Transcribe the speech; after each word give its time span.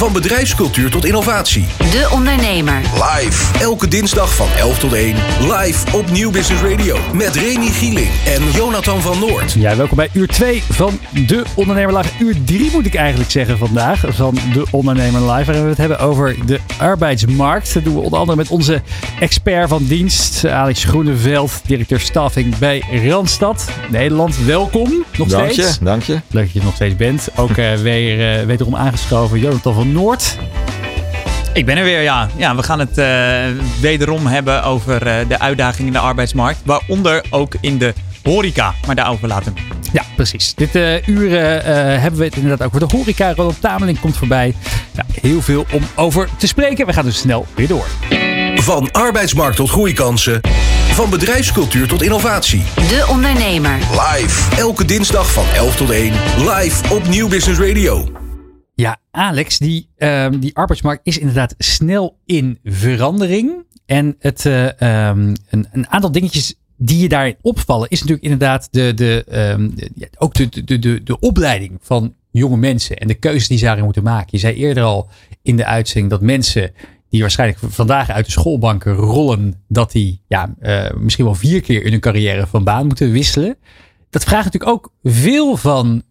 Van 0.00 0.12
bedrijfscultuur 0.12 0.90
tot 0.90 1.04
innovatie. 1.04 1.66
De 1.78 2.08
Ondernemer. 2.12 2.80
Live. 2.94 3.58
Elke 3.58 3.88
dinsdag 3.88 4.34
van 4.34 4.48
11 4.58 4.78
tot 4.78 4.92
1. 4.92 5.14
Live 5.40 5.96
op 5.96 6.10
Nieuw 6.10 6.30
Business 6.30 6.62
Radio. 6.62 6.96
Met 7.12 7.34
Remy 7.34 7.66
Gieling 7.66 8.10
en 8.26 8.50
Jonathan 8.50 9.00
van 9.00 9.18
Noord. 9.18 9.52
Ja, 9.52 9.76
welkom 9.76 9.96
bij 9.96 10.08
uur 10.12 10.26
2 10.26 10.62
van 10.70 10.98
De 11.26 11.44
Ondernemer 11.54 11.96
Live. 11.96 12.24
Uur 12.24 12.36
3 12.44 12.70
moet 12.72 12.86
ik 12.86 12.94
eigenlijk 12.94 13.30
zeggen 13.30 13.58
vandaag 13.58 14.04
van 14.08 14.38
De 14.52 14.64
Ondernemer 14.70 15.20
Live. 15.20 15.44
Waarin 15.44 15.62
we 15.62 15.68
het 15.68 15.78
hebben 15.78 15.98
over 15.98 16.36
de 16.46 16.60
arbeidsmarkt. 16.78 17.74
Dat 17.74 17.84
doen 17.84 17.94
we 17.94 18.00
onder 18.00 18.18
andere 18.18 18.36
met 18.36 18.48
onze 18.48 18.82
expert 19.18 19.68
van 19.68 19.84
dienst, 19.84 20.46
Alex 20.46 20.84
Groeneveld, 20.84 21.52
directeur 21.66 22.00
staffing 22.00 22.58
bij 22.58 22.82
Randstad 23.06 23.68
Nederland. 23.90 24.44
Welkom, 24.44 25.04
nog 25.16 25.28
Dank 25.28 25.52
steeds. 25.52 25.78
je, 25.78 25.84
dank 25.84 26.02
je. 26.02 26.12
Leuk 26.12 26.44
dat 26.44 26.52
je 26.52 26.58
er 26.58 26.64
nog 26.64 26.74
steeds 26.74 26.96
bent. 26.96 27.28
Ook 27.36 27.56
eh, 27.56 27.74
weer 27.88 28.38
eh, 28.38 28.46
wederom 28.46 28.76
aangeschoven 28.76 29.38
Jonathan 29.38 29.74
van 29.74 29.89
Noord. 29.92 30.36
Ik 31.52 31.66
ben 31.66 31.76
er 31.76 31.84
weer, 31.84 32.02
ja. 32.02 32.28
ja 32.36 32.56
we 32.56 32.62
gaan 32.62 32.78
het 32.78 32.98
eh, 32.98 33.62
wederom 33.80 34.26
hebben 34.26 34.64
over 34.64 35.06
eh, 35.06 35.28
de 35.28 35.38
uitdagingen 35.38 35.86
in 35.86 35.92
de 35.92 35.98
arbeidsmarkt. 35.98 36.60
Waaronder 36.64 37.24
ook 37.30 37.54
in 37.60 37.78
de 37.78 37.94
horeca. 38.22 38.74
Maar 38.86 38.94
daarover 38.94 39.28
later. 39.28 39.52
Ja, 39.92 40.02
precies. 40.16 40.54
Dit 40.54 40.74
eh, 40.74 41.08
uur 41.08 41.30
hebben 42.00 42.18
we 42.18 42.24
het 42.24 42.36
inderdaad 42.36 42.62
ook 42.66 42.70
voor 42.70 42.88
de 42.88 42.96
horeca. 42.96 43.34
Ronald 43.34 43.60
Tameling 43.60 44.00
komt 44.00 44.16
voorbij. 44.16 44.54
Ja, 44.92 45.04
heel 45.20 45.42
veel 45.42 45.66
om 45.72 45.82
over 45.94 46.28
te 46.36 46.46
spreken. 46.46 46.86
We 46.86 46.92
gaan 46.92 47.04
dus 47.04 47.18
snel 47.18 47.46
weer 47.54 47.68
door. 47.68 47.86
Van 48.54 48.92
arbeidsmarkt 48.92 49.56
tot 49.56 49.70
groeikansen. 49.70 50.40
Van 50.92 51.10
bedrijfscultuur 51.10 51.88
tot 51.88 52.02
innovatie. 52.02 52.62
De 52.74 53.06
Ondernemer. 53.08 53.78
Live. 53.90 54.56
Elke 54.56 54.84
dinsdag 54.84 55.32
van 55.32 55.44
11 55.54 55.76
tot 55.76 55.90
1. 55.90 56.12
Live 56.38 56.94
op 56.94 57.08
Nieuw 57.08 57.28
Business 57.28 57.60
Radio. 57.60 58.19
Ja, 58.80 58.96
Alex, 59.10 59.58
die, 59.58 59.88
ehm, 59.96 60.38
die 60.38 60.56
arbeidsmarkt 60.56 61.00
is 61.06 61.18
inderdaad 61.18 61.54
snel 61.58 62.18
in 62.26 62.58
verandering. 62.64 63.64
En 63.86 64.16
het, 64.18 64.46
eh, 64.46 64.80
ehm, 64.80 65.34
een, 65.50 65.66
een 65.72 65.88
aantal 65.88 66.12
dingetjes 66.12 66.54
die 66.76 66.98
je 66.98 67.08
daarin 67.08 67.36
opvallen, 67.40 67.88
is 67.88 67.98
natuurlijk 67.98 68.24
inderdaad 68.24 68.68
de, 68.70 68.94
de, 68.94 69.24
ehm, 69.28 69.70
de- 69.74 70.10
ook 70.18 70.34
de, 70.34 70.64
de, 70.64 70.78
de, 70.78 71.02
de 71.02 71.18
opleiding 71.18 71.78
van 71.82 72.14
jonge 72.30 72.56
mensen 72.56 72.96
en 72.96 73.08
de 73.08 73.14
keuzes 73.14 73.48
die 73.48 73.58
ze 73.58 73.64
daarin 73.64 73.84
moeten 73.84 74.02
maken. 74.02 74.28
Je 74.30 74.38
zei 74.38 74.54
eerder 74.54 74.82
al 74.82 75.08
in 75.42 75.56
de 75.56 75.64
uitzending 75.64 76.10
dat 76.10 76.20
mensen 76.20 76.72
die 77.08 77.20
waarschijnlijk 77.20 77.58
vandaag 77.68 78.10
uit 78.10 78.24
de 78.24 78.30
schoolbanken 78.30 78.92
rollen, 78.94 79.54
dat 79.68 79.92
die 79.92 80.22
ja, 80.28 80.54
eh, 80.60 80.90
misschien 80.96 81.24
wel 81.24 81.34
vier 81.34 81.60
keer 81.60 81.84
in 81.84 81.90
hun 81.90 82.00
carrière 82.00 82.46
van 82.46 82.64
baan 82.64 82.86
moeten 82.86 83.10
wisselen. 83.10 83.56
Dat 84.10 84.24
vraagt 84.24 84.44
natuurlijk 84.44 84.72
ook 84.72 84.92
veel 85.02 85.56
van 85.56 86.02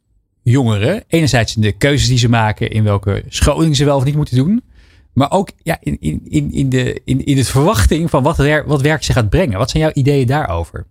jongeren. 0.50 1.04
Enerzijds 1.08 1.56
in 1.56 1.62
de 1.62 1.72
keuzes 1.72 2.08
die 2.08 2.18
ze 2.18 2.30
maken, 2.30 2.72
in 2.72 2.84
welke 2.84 3.24
scholing 3.28 3.76
ze 3.76 3.86
wel 3.86 3.98
of 3.98 4.04
niet 4.04 4.16
moeten 4.16 4.36
doen. 4.36 4.64
Maar 5.14 5.32
ook 5.32 5.50
ja, 5.64 5.78
in, 5.82 5.98
in, 6.00 6.52
in, 6.52 6.70
de, 6.70 7.02
in, 7.06 7.26
in 7.26 7.38
het 7.38 7.48
verwachting 7.48 8.10
van 8.10 8.24
wat, 8.24 8.38
wat 8.66 8.82
werk 8.82 9.04
ze 9.04 9.14
gaat 9.14 9.30
brengen. 9.30 9.58
Wat 9.58 9.70
zijn 9.70 9.84
jouw 9.84 9.92
ideeën 9.94 10.28
daarover? 10.28 10.86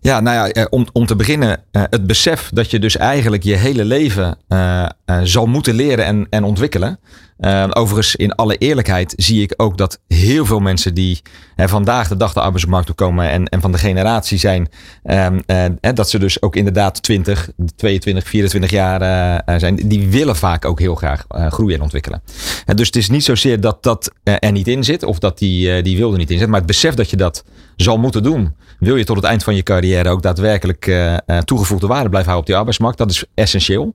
Ja, 0.00 0.20
nou 0.20 0.36
ja, 0.36 0.48
eh, 0.52 0.64
om, 0.70 0.86
om 0.92 1.06
te 1.06 1.16
beginnen, 1.16 1.62
eh, 1.70 1.82
het 1.90 2.06
besef 2.06 2.50
dat 2.54 2.70
je 2.70 2.78
dus 2.78 2.96
eigenlijk 2.96 3.42
je 3.42 3.56
hele 3.56 3.84
leven 3.84 4.38
eh, 4.48 4.86
zal 5.22 5.46
moeten 5.46 5.74
leren 5.74 6.04
en, 6.04 6.26
en 6.30 6.44
ontwikkelen. 6.44 6.98
Eh, 7.40 7.66
overigens, 7.70 8.16
in 8.16 8.34
alle 8.34 8.56
eerlijkheid 8.56 9.12
zie 9.16 9.42
ik 9.42 9.54
ook 9.56 9.78
dat 9.78 10.00
heel 10.08 10.46
veel 10.46 10.60
mensen 10.60 10.94
die 10.94 11.22
vandaag 11.68 12.08
de 12.08 12.16
dag 12.16 12.32
de 12.32 12.40
arbeidsmarkt 12.40 12.86
toekomen 12.86 13.30
en, 13.30 13.44
en 13.44 13.60
van 13.60 13.72
de 13.72 13.78
generatie 13.78 14.38
zijn, 14.38 14.68
ehm, 15.02 15.38
eh, 15.46 15.94
dat 15.94 16.10
ze 16.10 16.18
dus 16.18 16.42
ook 16.42 16.56
inderdaad 16.56 17.02
20, 17.02 17.50
22, 17.76 18.28
24 18.28 18.70
jaar 18.70 19.02
eh, 19.02 19.54
eh, 19.54 19.60
zijn, 19.60 19.76
die 19.76 20.08
willen 20.08 20.36
vaak 20.36 20.64
ook 20.64 20.78
heel 20.78 20.94
graag 20.94 21.24
groeien 21.28 21.76
en 21.76 21.82
ontwikkelen. 21.82 22.22
En 22.66 22.76
dus 22.76 22.86
het 22.86 22.96
is 22.96 23.10
niet 23.10 23.24
zozeer 23.24 23.60
dat 23.60 23.82
dat 23.82 24.12
er 24.22 24.52
niet 24.52 24.68
in 24.68 24.84
zit 24.84 25.02
of 25.02 25.18
dat 25.18 25.38
die, 25.38 25.82
die 25.82 25.96
wil 25.96 26.12
niet 26.12 26.30
in 26.30 26.38
zit, 26.38 26.48
maar 26.48 26.58
het 26.58 26.66
besef 26.66 26.94
dat 26.94 27.10
je 27.10 27.16
dat 27.16 27.44
zal 27.76 27.98
moeten 27.98 28.22
doen, 28.22 28.54
wil 28.78 28.96
je 28.96 29.04
tot 29.04 29.16
het 29.16 29.24
eind 29.24 29.44
van 29.44 29.54
je 29.54 29.62
carrière 29.62 30.08
ook 30.08 30.22
daadwerkelijk 30.22 30.92
toegevoegde 31.44 31.86
waarde 31.86 32.08
blijven 32.08 32.30
houden 32.30 32.38
op 32.40 32.46
die 32.46 32.56
arbeidsmarkt. 32.56 32.98
Dat 32.98 33.10
is 33.10 33.24
essentieel. 33.34 33.94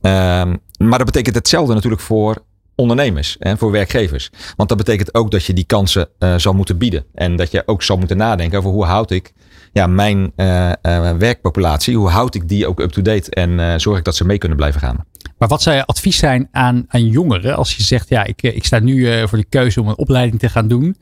Ehm, 0.00 0.56
maar 0.78 0.98
dat 0.98 1.06
betekent 1.06 1.34
hetzelfde 1.34 1.74
natuurlijk 1.74 2.02
voor 2.02 2.42
ondernemers 2.74 3.38
en 3.38 3.58
voor 3.58 3.70
werkgevers. 3.70 4.30
Want 4.56 4.68
dat 4.68 4.78
betekent 4.78 5.14
ook 5.14 5.30
dat 5.30 5.44
je 5.44 5.52
die 5.52 5.64
kansen 5.64 6.08
eh, 6.18 6.34
zal 6.36 6.52
moeten 6.52 6.78
bieden. 6.78 7.04
En 7.14 7.36
dat 7.36 7.50
je 7.50 7.62
ook 7.66 7.82
zal 7.82 7.96
moeten 7.96 8.16
nadenken 8.16 8.58
over 8.58 8.70
hoe 8.70 8.84
houd 8.84 9.10
ik 9.10 9.32
ja, 9.72 9.86
mijn 9.86 10.32
eh, 10.36 10.70
eh, 10.70 11.16
werkpopulatie, 11.16 11.96
hoe 11.96 12.08
houd 12.08 12.34
ik 12.34 12.48
die 12.48 12.66
ook 12.66 12.80
up-to-date 12.80 13.30
en 13.30 13.80
zorg 13.80 13.98
ik 13.98 14.04
dat 14.04 14.16
ze 14.16 14.24
mee 14.24 14.38
kunnen 14.38 14.56
blijven 14.56 14.80
gaan. 14.80 15.04
Maar 15.38 15.48
wat 15.48 15.62
zou 15.62 15.76
je 15.76 15.84
advies 15.86 16.16
zijn 16.16 16.48
aan, 16.50 16.84
aan 16.88 17.08
jongeren 17.08 17.56
als 17.56 17.76
je 17.76 17.82
zegt, 17.82 18.08
ja, 18.08 18.24
ik, 18.24 18.42
ik 18.42 18.64
sta 18.64 18.78
nu 18.78 19.28
voor 19.28 19.38
de 19.38 19.44
keuze 19.44 19.80
om 19.80 19.88
een 19.88 19.98
opleiding 19.98 20.40
te 20.40 20.48
gaan 20.48 20.68
doen. 20.68 20.96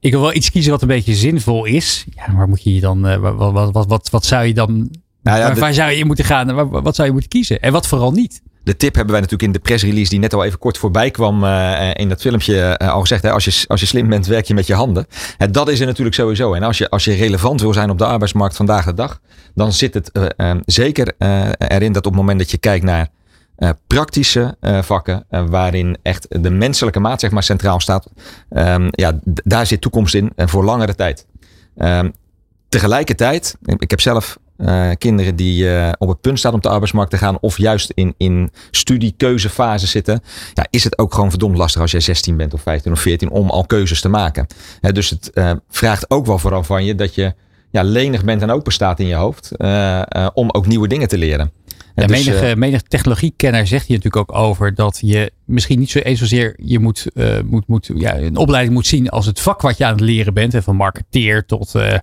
Ik 0.00 0.10
wil 0.10 0.20
wel 0.20 0.34
iets 0.34 0.50
kiezen 0.50 0.70
wat 0.70 0.82
een 0.82 0.88
beetje 0.88 1.14
zinvol 1.14 1.64
is. 1.64 2.04
Ja, 2.14 2.34
waar 2.34 2.48
moet 2.48 2.62
je 2.62 2.80
dan, 2.80 3.20
wat, 3.20 3.52
wat, 3.52 3.72
wat, 3.72 3.86
wat, 3.86 4.10
wat 4.10 4.24
zou 4.24 4.44
je 4.44 4.54
dan, 4.54 4.90
Nou 5.22 5.38
ja, 5.38 5.54
waar, 5.54 5.74
zou 5.74 5.90
je 5.90 5.96
in 5.96 6.06
moeten 6.06 6.24
gaan? 6.24 6.54
Waar- 6.54 6.82
wat 6.82 6.94
zou 6.94 7.06
je 7.06 7.12
moeten 7.12 7.30
kiezen? 7.30 7.60
En 7.60 7.72
wat 7.72 7.86
vooral 7.86 8.12
niet? 8.12 8.42
De 8.62 8.76
tip 8.76 8.94
hebben 8.94 9.12
wij 9.12 9.20
natuurlijk 9.20 9.52
in 9.52 9.52
de 9.52 9.68
pressrelease 9.68 10.10
die 10.10 10.18
net 10.18 10.34
al 10.34 10.44
even 10.44 10.58
kort 10.58 10.78
voorbij 10.78 11.10
kwam 11.10 11.44
eh, 11.44 11.90
in 11.94 12.08
dat 12.08 12.20
filmpje 12.20 12.60
eh, 12.60 12.92
al 12.92 13.00
gezegd. 13.00 13.22
Hè, 13.22 13.30
als, 13.30 13.44
je, 13.44 13.64
als 13.68 13.80
je 13.80 13.86
slim 13.86 14.08
bent, 14.08 14.26
werk 14.26 14.46
je 14.46 14.54
met 14.54 14.66
je 14.66 14.74
handen. 14.74 15.06
Dat 15.50 15.68
is 15.68 15.80
er 15.80 15.86
natuurlijk 15.86 16.16
sowieso. 16.16 16.54
En 16.54 16.62
als 16.62 16.78
je, 16.78 16.90
als 16.90 17.04
je 17.04 17.14
relevant 17.14 17.60
wil 17.60 17.72
zijn 17.72 17.90
op 17.90 17.98
de 17.98 18.06
arbeidsmarkt 18.06 18.56
vandaag 18.56 18.84
de 18.84 18.94
dag, 18.94 19.20
dan 19.54 19.72
zit 19.72 19.94
het 19.94 20.12
eh, 20.12 20.26
eh, 20.36 20.56
zeker 20.64 21.14
eh, 21.18 21.48
erin 21.58 21.92
dat 21.92 22.06
op 22.06 22.12
het 22.12 22.20
moment 22.20 22.38
dat 22.38 22.50
je 22.50 22.58
kijkt 22.58 22.84
naar 22.84 23.08
eh, 23.60 23.70
praktische 23.86 24.56
eh, 24.60 24.82
vakken, 24.82 25.24
eh, 25.28 25.44
waarin 25.48 25.98
echt 26.02 26.42
de 26.42 26.50
menselijke 26.50 27.00
maat 27.00 27.20
zeg 27.20 27.30
maar, 27.30 27.42
centraal 27.42 27.80
staat, 27.80 28.10
ehm, 28.48 28.88
ja, 28.90 29.18
daar 29.24 29.66
zit 29.66 29.80
toekomst 29.80 30.14
in 30.14 30.32
en 30.36 30.48
voor 30.48 30.64
langere 30.64 30.94
tijd. 30.94 31.26
Ehm, 31.76 32.10
tegelijkertijd, 32.68 33.56
ik 33.62 33.90
heb 33.90 34.00
zelf 34.00 34.38
eh, 34.64 34.90
kinderen 34.98 35.36
die 35.36 35.70
eh, 35.70 35.92
op 35.98 36.08
het 36.08 36.20
punt 36.20 36.38
staan 36.38 36.52
om 36.52 36.60
de 36.60 36.68
arbeidsmarkt 36.68 37.10
te 37.10 37.18
gaan, 37.18 37.38
of 37.40 37.58
juist 37.58 37.90
in, 37.94 38.14
in 38.16 38.50
studiekeuzefase 38.70 39.86
zitten, 39.86 40.22
ja, 40.54 40.66
is 40.70 40.84
het 40.84 40.98
ook 40.98 41.14
gewoon 41.14 41.30
verdomd 41.30 41.56
lastig 41.56 41.80
als 41.80 41.90
jij 41.90 42.00
16 42.00 42.36
bent 42.36 42.54
of 42.54 42.60
15 42.60 42.92
of 42.92 43.00
14 43.00 43.30
om 43.30 43.50
al 43.50 43.66
keuzes 43.66 44.00
te 44.00 44.08
maken. 44.08 44.46
Dus 44.80 45.10
het 45.10 45.30
eh, 45.30 45.52
vraagt 45.68 46.10
ook 46.10 46.26
wel 46.26 46.38
vooral 46.38 46.64
van 46.64 46.84
je 46.84 46.94
dat 46.94 47.14
je 47.14 47.34
ja, 47.70 47.82
lenig 47.82 48.24
bent 48.24 48.42
en 48.42 48.50
open 48.50 48.72
staat 48.72 49.00
in 49.00 49.06
je 49.06 49.14
hoofd 49.14 49.50
om 50.34 50.50
ook 50.50 50.66
nieuwe 50.66 50.88
dingen 50.88 51.08
te 51.08 51.18
leren. 51.18 51.52
Ja, 51.94 52.06
dus, 52.06 52.24
menige, 52.24 52.46
eh, 52.46 52.56
menige 52.56 52.82
technologiekenner 52.82 53.66
zegt 53.66 53.86
hier 53.86 53.96
natuurlijk 53.96 54.30
ook 54.30 54.38
over 54.38 54.74
dat 54.74 54.98
je 55.02 55.32
misschien 55.44 55.78
niet 55.78 55.90
zo 55.90 55.98
eens 55.98 56.18
zozeer 56.18 56.54
je 56.56 56.78
moet, 56.78 57.06
eh, 57.14 57.40
moet, 57.44 57.66
moet 57.66 57.90
ja, 57.94 58.18
een 58.18 58.36
opleiding 58.36 58.74
moet 58.74 58.86
zien 58.86 59.08
als 59.08 59.26
het 59.26 59.40
vak 59.40 59.60
wat 59.60 59.78
je 59.78 59.84
aan 59.84 59.92
het 59.92 60.00
leren 60.00 60.34
bent. 60.34 60.52
Hè, 60.52 60.62
van 60.62 60.76
marketeer 60.76 61.46
tot, 61.46 61.74
eh, 61.74 61.94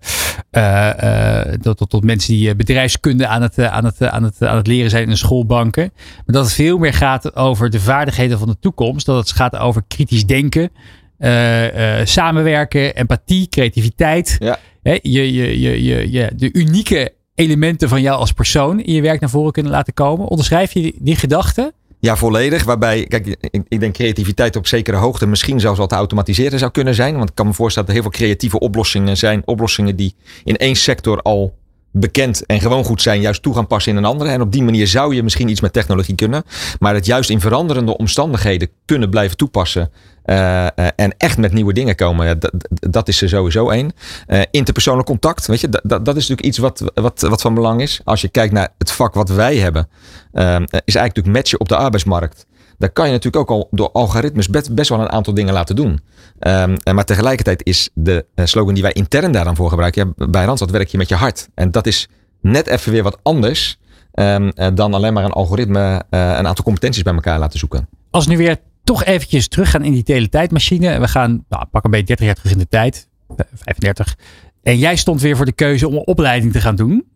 eh, 0.52 1.42
eh, 1.42 1.60
tot, 1.62 1.78
tot, 1.78 1.90
tot 1.90 2.04
mensen 2.04 2.34
die 2.34 2.50
eh, 2.50 2.56
bedrijfskunde 2.56 3.28
aan 3.28 3.42
het, 3.42 3.58
eh, 3.58 3.74
aan, 3.74 3.86
het, 3.86 4.02
eh, 4.02 4.08
aan, 4.08 4.24
het, 4.24 4.42
aan 4.42 4.56
het 4.56 4.68
leren 4.68 4.90
zijn 4.90 5.04
in 5.04 5.10
de 5.10 5.16
schoolbanken. 5.16 5.92
Maar 5.96 6.36
dat 6.36 6.44
het 6.44 6.54
veel 6.54 6.78
meer 6.78 6.94
gaat 6.94 7.36
over 7.36 7.70
de 7.70 7.80
vaardigheden 7.80 8.40
van 8.40 8.48
de 8.48 8.60
toekomst. 8.60 9.06
Dat 9.06 9.18
het 9.18 9.32
gaat 9.32 9.58
over 9.58 9.84
kritisch 9.88 10.26
denken, 10.26 10.70
eh, 11.18 12.00
eh, 12.00 12.06
samenwerken, 12.06 12.96
empathie, 12.96 13.48
creativiteit. 13.50 14.36
Ja. 14.40 14.60
Hè, 14.84 15.00
je, 15.02 15.34
je, 15.34 15.60
je, 15.60 15.84
je, 15.84 16.12
je, 16.12 16.32
de 16.36 16.54
unieke 16.54 17.14
elementen 17.38 17.90
van 17.90 18.02
jou 18.02 18.20
als 18.20 18.32
persoon 18.32 18.80
in 18.80 18.94
je 18.94 19.02
werk 19.02 19.20
naar 19.20 19.30
voren 19.30 19.52
kunnen 19.52 19.72
laten 19.72 19.94
komen. 19.94 20.28
Onderschrijf 20.28 20.74
je 20.74 20.82
die, 20.82 20.96
die 21.00 21.16
gedachte? 21.16 21.74
Ja, 22.00 22.16
volledig. 22.16 22.64
Waarbij, 22.64 23.06
kijk, 23.08 23.28
ik, 23.28 23.64
ik 23.68 23.80
denk 23.80 23.94
creativiteit 23.94 24.56
op 24.56 24.68
zekere 24.68 24.98
hoogte 24.98 25.28
misschien 25.28 25.60
zelfs 25.60 25.80
wat 25.80 25.90
te 25.90 25.96
automatiseren 25.96 26.60
zou 26.60 26.72
kunnen 26.72 26.96
zijn. 26.96 27.18
Want 27.18 27.30
ik 27.30 27.36
kan 27.36 27.48
me 27.48 27.54
voorstellen 27.54 27.88
dat 27.88 27.98
er 27.98 28.04
heel 28.04 28.12
veel 28.12 28.22
creatieve 28.22 28.60
oplossingen 28.60 29.18
zijn. 29.18 29.42
Oplossingen 29.46 29.96
die 29.96 30.16
in 30.44 30.58
één 30.58 30.76
sector 30.76 31.22
al 31.22 31.56
bekend 31.92 32.46
en 32.46 32.60
gewoon 32.62 32.84
goed 32.84 33.02
zijn, 33.02 33.22
juist 33.22 33.42
toe 33.42 33.54
gaan 33.54 33.68
passen 33.68 33.92
in 33.92 33.98
een 33.98 34.06
andere. 34.06 34.30
En 34.30 34.42
op 34.42 34.52
die 34.52 34.64
manier 34.64 34.88
zou 34.88 35.16
je 35.16 35.24
misschien 35.24 35.50
iets 35.50 35.62
met 35.62 35.74
technologie 35.74 36.16
kunnen. 36.16 36.44
Maar 36.80 36.94
het 36.94 37.06
juist 37.06 37.30
in 37.30 37.40
veranderende 37.40 37.98
omstandigheden 37.98 38.70
kunnen 38.86 39.10
blijven 39.10 39.38
toepassen. 39.38 39.92
eh, 40.24 40.66
eh, 40.66 40.88
en 40.96 41.18
echt 41.18 41.38
met 41.38 41.54
nieuwe 41.54 41.74
dingen 41.74 41.96
komen. 41.96 42.40
dat, 42.70 43.08
is 43.08 43.22
er 43.22 43.30
sowieso 43.30 43.70
één. 43.70 43.92
Eh, 44.28 44.42
interpersoonlijk 44.52 45.08
contact, 45.08 45.48
weet 45.48 45.62
je, 45.62 45.70
dat, 45.70 46.06
dat, 46.06 46.16
is 46.16 46.28
natuurlijk 46.28 46.42
iets 46.42 46.58
wat, 46.58 46.92
wat, 46.94 47.22
wat 47.22 47.42
van 47.42 47.54
belang 47.54 47.82
is. 47.82 48.02
Als 48.04 48.22
je 48.22 48.30
kijkt 48.30 48.54
naar 48.54 48.70
het 48.78 48.92
vak 48.92 49.14
wat 49.14 49.30
wij 49.30 49.58
hebben, 49.58 49.88
is 50.32 50.40
eigenlijk 50.40 50.96
natuurlijk 50.96 51.36
matchen 51.36 51.60
op 51.60 51.70
de 51.70 51.76
arbeidsmarkt. 51.76 52.46
Daar 52.78 52.90
kan 52.90 53.06
je 53.06 53.12
natuurlijk 53.12 53.50
ook 53.50 53.58
al 53.60 53.68
door 53.72 53.92
algoritmes 53.92 54.50
best, 54.50 54.90
wel 54.90 55.00
een 55.00 55.10
aantal 55.12 55.34
dingen 55.34 55.54
laten 55.54 55.76
doen. 55.76 56.00
Ehm, 56.40 56.76
maar 56.94 57.06
tegelijkertijd 57.06 57.66
is 57.66 57.90
de 57.94 58.26
eh, 58.36 58.46
slogan 58.46 58.74
die 58.74 58.84
wij 58.84 58.92
intern 58.92 59.32
daar 59.32 59.44
dan 59.44 59.56
voor 59.56 59.70
gebruiken. 59.70 60.14
Ja, 60.18 60.28
bij 60.28 60.46
Randstad 60.46 60.72
werk 60.72 60.88
je 60.88 60.98
met 60.98 61.10
je 61.10 61.16
hart. 61.16 61.50
En 61.54 61.72
dat 61.72 61.88
is 61.88 62.08
net 62.42 62.68
even 62.68 62.92
weer 62.92 63.04
wat 63.04 63.20
anders 63.24 63.80
ehm, 64.12 64.50
eh, 64.50 64.68
dan 64.74 64.94
alleen 64.94 65.14
maar 65.14 65.24
een 65.24 65.32
algoritme 65.32 66.04
eh, 66.10 66.20
een 66.20 66.48
aantal 66.48 66.64
competenties 66.64 67.04
bij 67.04 67.14
elkaar 67.14 67.40
laten 67.40 67.60
zoeken. 67.60 67.90
Als 68.12 68.26
we 68.26 68.32
nu 68.32 68.38
weer 68.38 68.58
toch 68.84 69.04
eventjes 69.04 69.48
teruggaan 69.48 69.84
in 69.84 69.92
die 69.92 70.04
teletijdmachine. 70.04 71.00
We 71.00 71.08
gaan 71.08 71.46
nou, 71.50 71.66
pak 71.72 71.84
een 71.84 71.92
beetje 71.92 72.06
30 72.06 72.26
jaar 72.26 72.36
terug 72.36 72.52
in 72.52 72.58
de 72.58 72.68
tijd. 72.68 73.08
eh, 73.28 73.46
35. 73.54 74.16
En 74.64 74.78
jij 74.78 74.96
stond 74.96 75.22
weer 75.22 75.36
voor 75.36 75.46
de 75.46 75.52
keuze 75.52 75.88
om 75.88 75.94
een 75.94 76.08
opleiding 76.08 76.52
te 76.52 76.62
gaan 76.62 76.76
doen. 76.76 77.08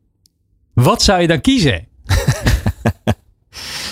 Wat 0.74 1.02
zou 1.02 1.22
je 1.22 1.28
dan 1.28 1.42
kiezen? 1.42 1.88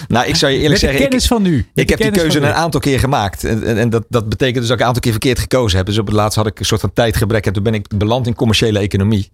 Nou, 0.09 0.27
ik 0.27 0.35
zou 0.35 0.51
je 0.51 0.57
eerlijk 0.59 0.79
zeggen, 0.79 1.11
ik, 1.11 1.21
van 1.21 1.41
nu. 1.41 1.65
Heb 1.89 1.97
die 1.97 2.11
keuze 2.21 2.37
een 2.37 2.53
aantal 2.53 2.79
keer 2.79 2.99
gemaakt. 2.99 3.43
En, 3.43 3.63
en- 3.63 3.77
en 3.77 3.89
dat, 3.89 4.05
dat 4.09 4.29
betekent 4.29 4.57
dus 4.57 4.65
dat 4.67 4.73
ik 4.75 4.79
een 4.81 4.85
aantal 4.87 5.01
keer 5.01 5.11
verkeerd 5.11 5.39
gekozen 5.39 5.77
heb. 5.77 5.85
Dus 5.85 5.97
op 5.97 6.05
het 6.05 6.15
laatst 6.15 6.37
had 6.37 6.47
ik 6.47 6.59
een 6.59 6.65
soort 6.65 6.81
van 6.81 6.93
tijdgebrek. 6.93 7.45
En 7.45 7.53
toen 7.53 7.63
ben 7.63 7.73
ik 7.73 7.97
beland 7.97 8.27
in 8.27 8.35
commerciële 8.35 8.79
economie. 8.79 9.31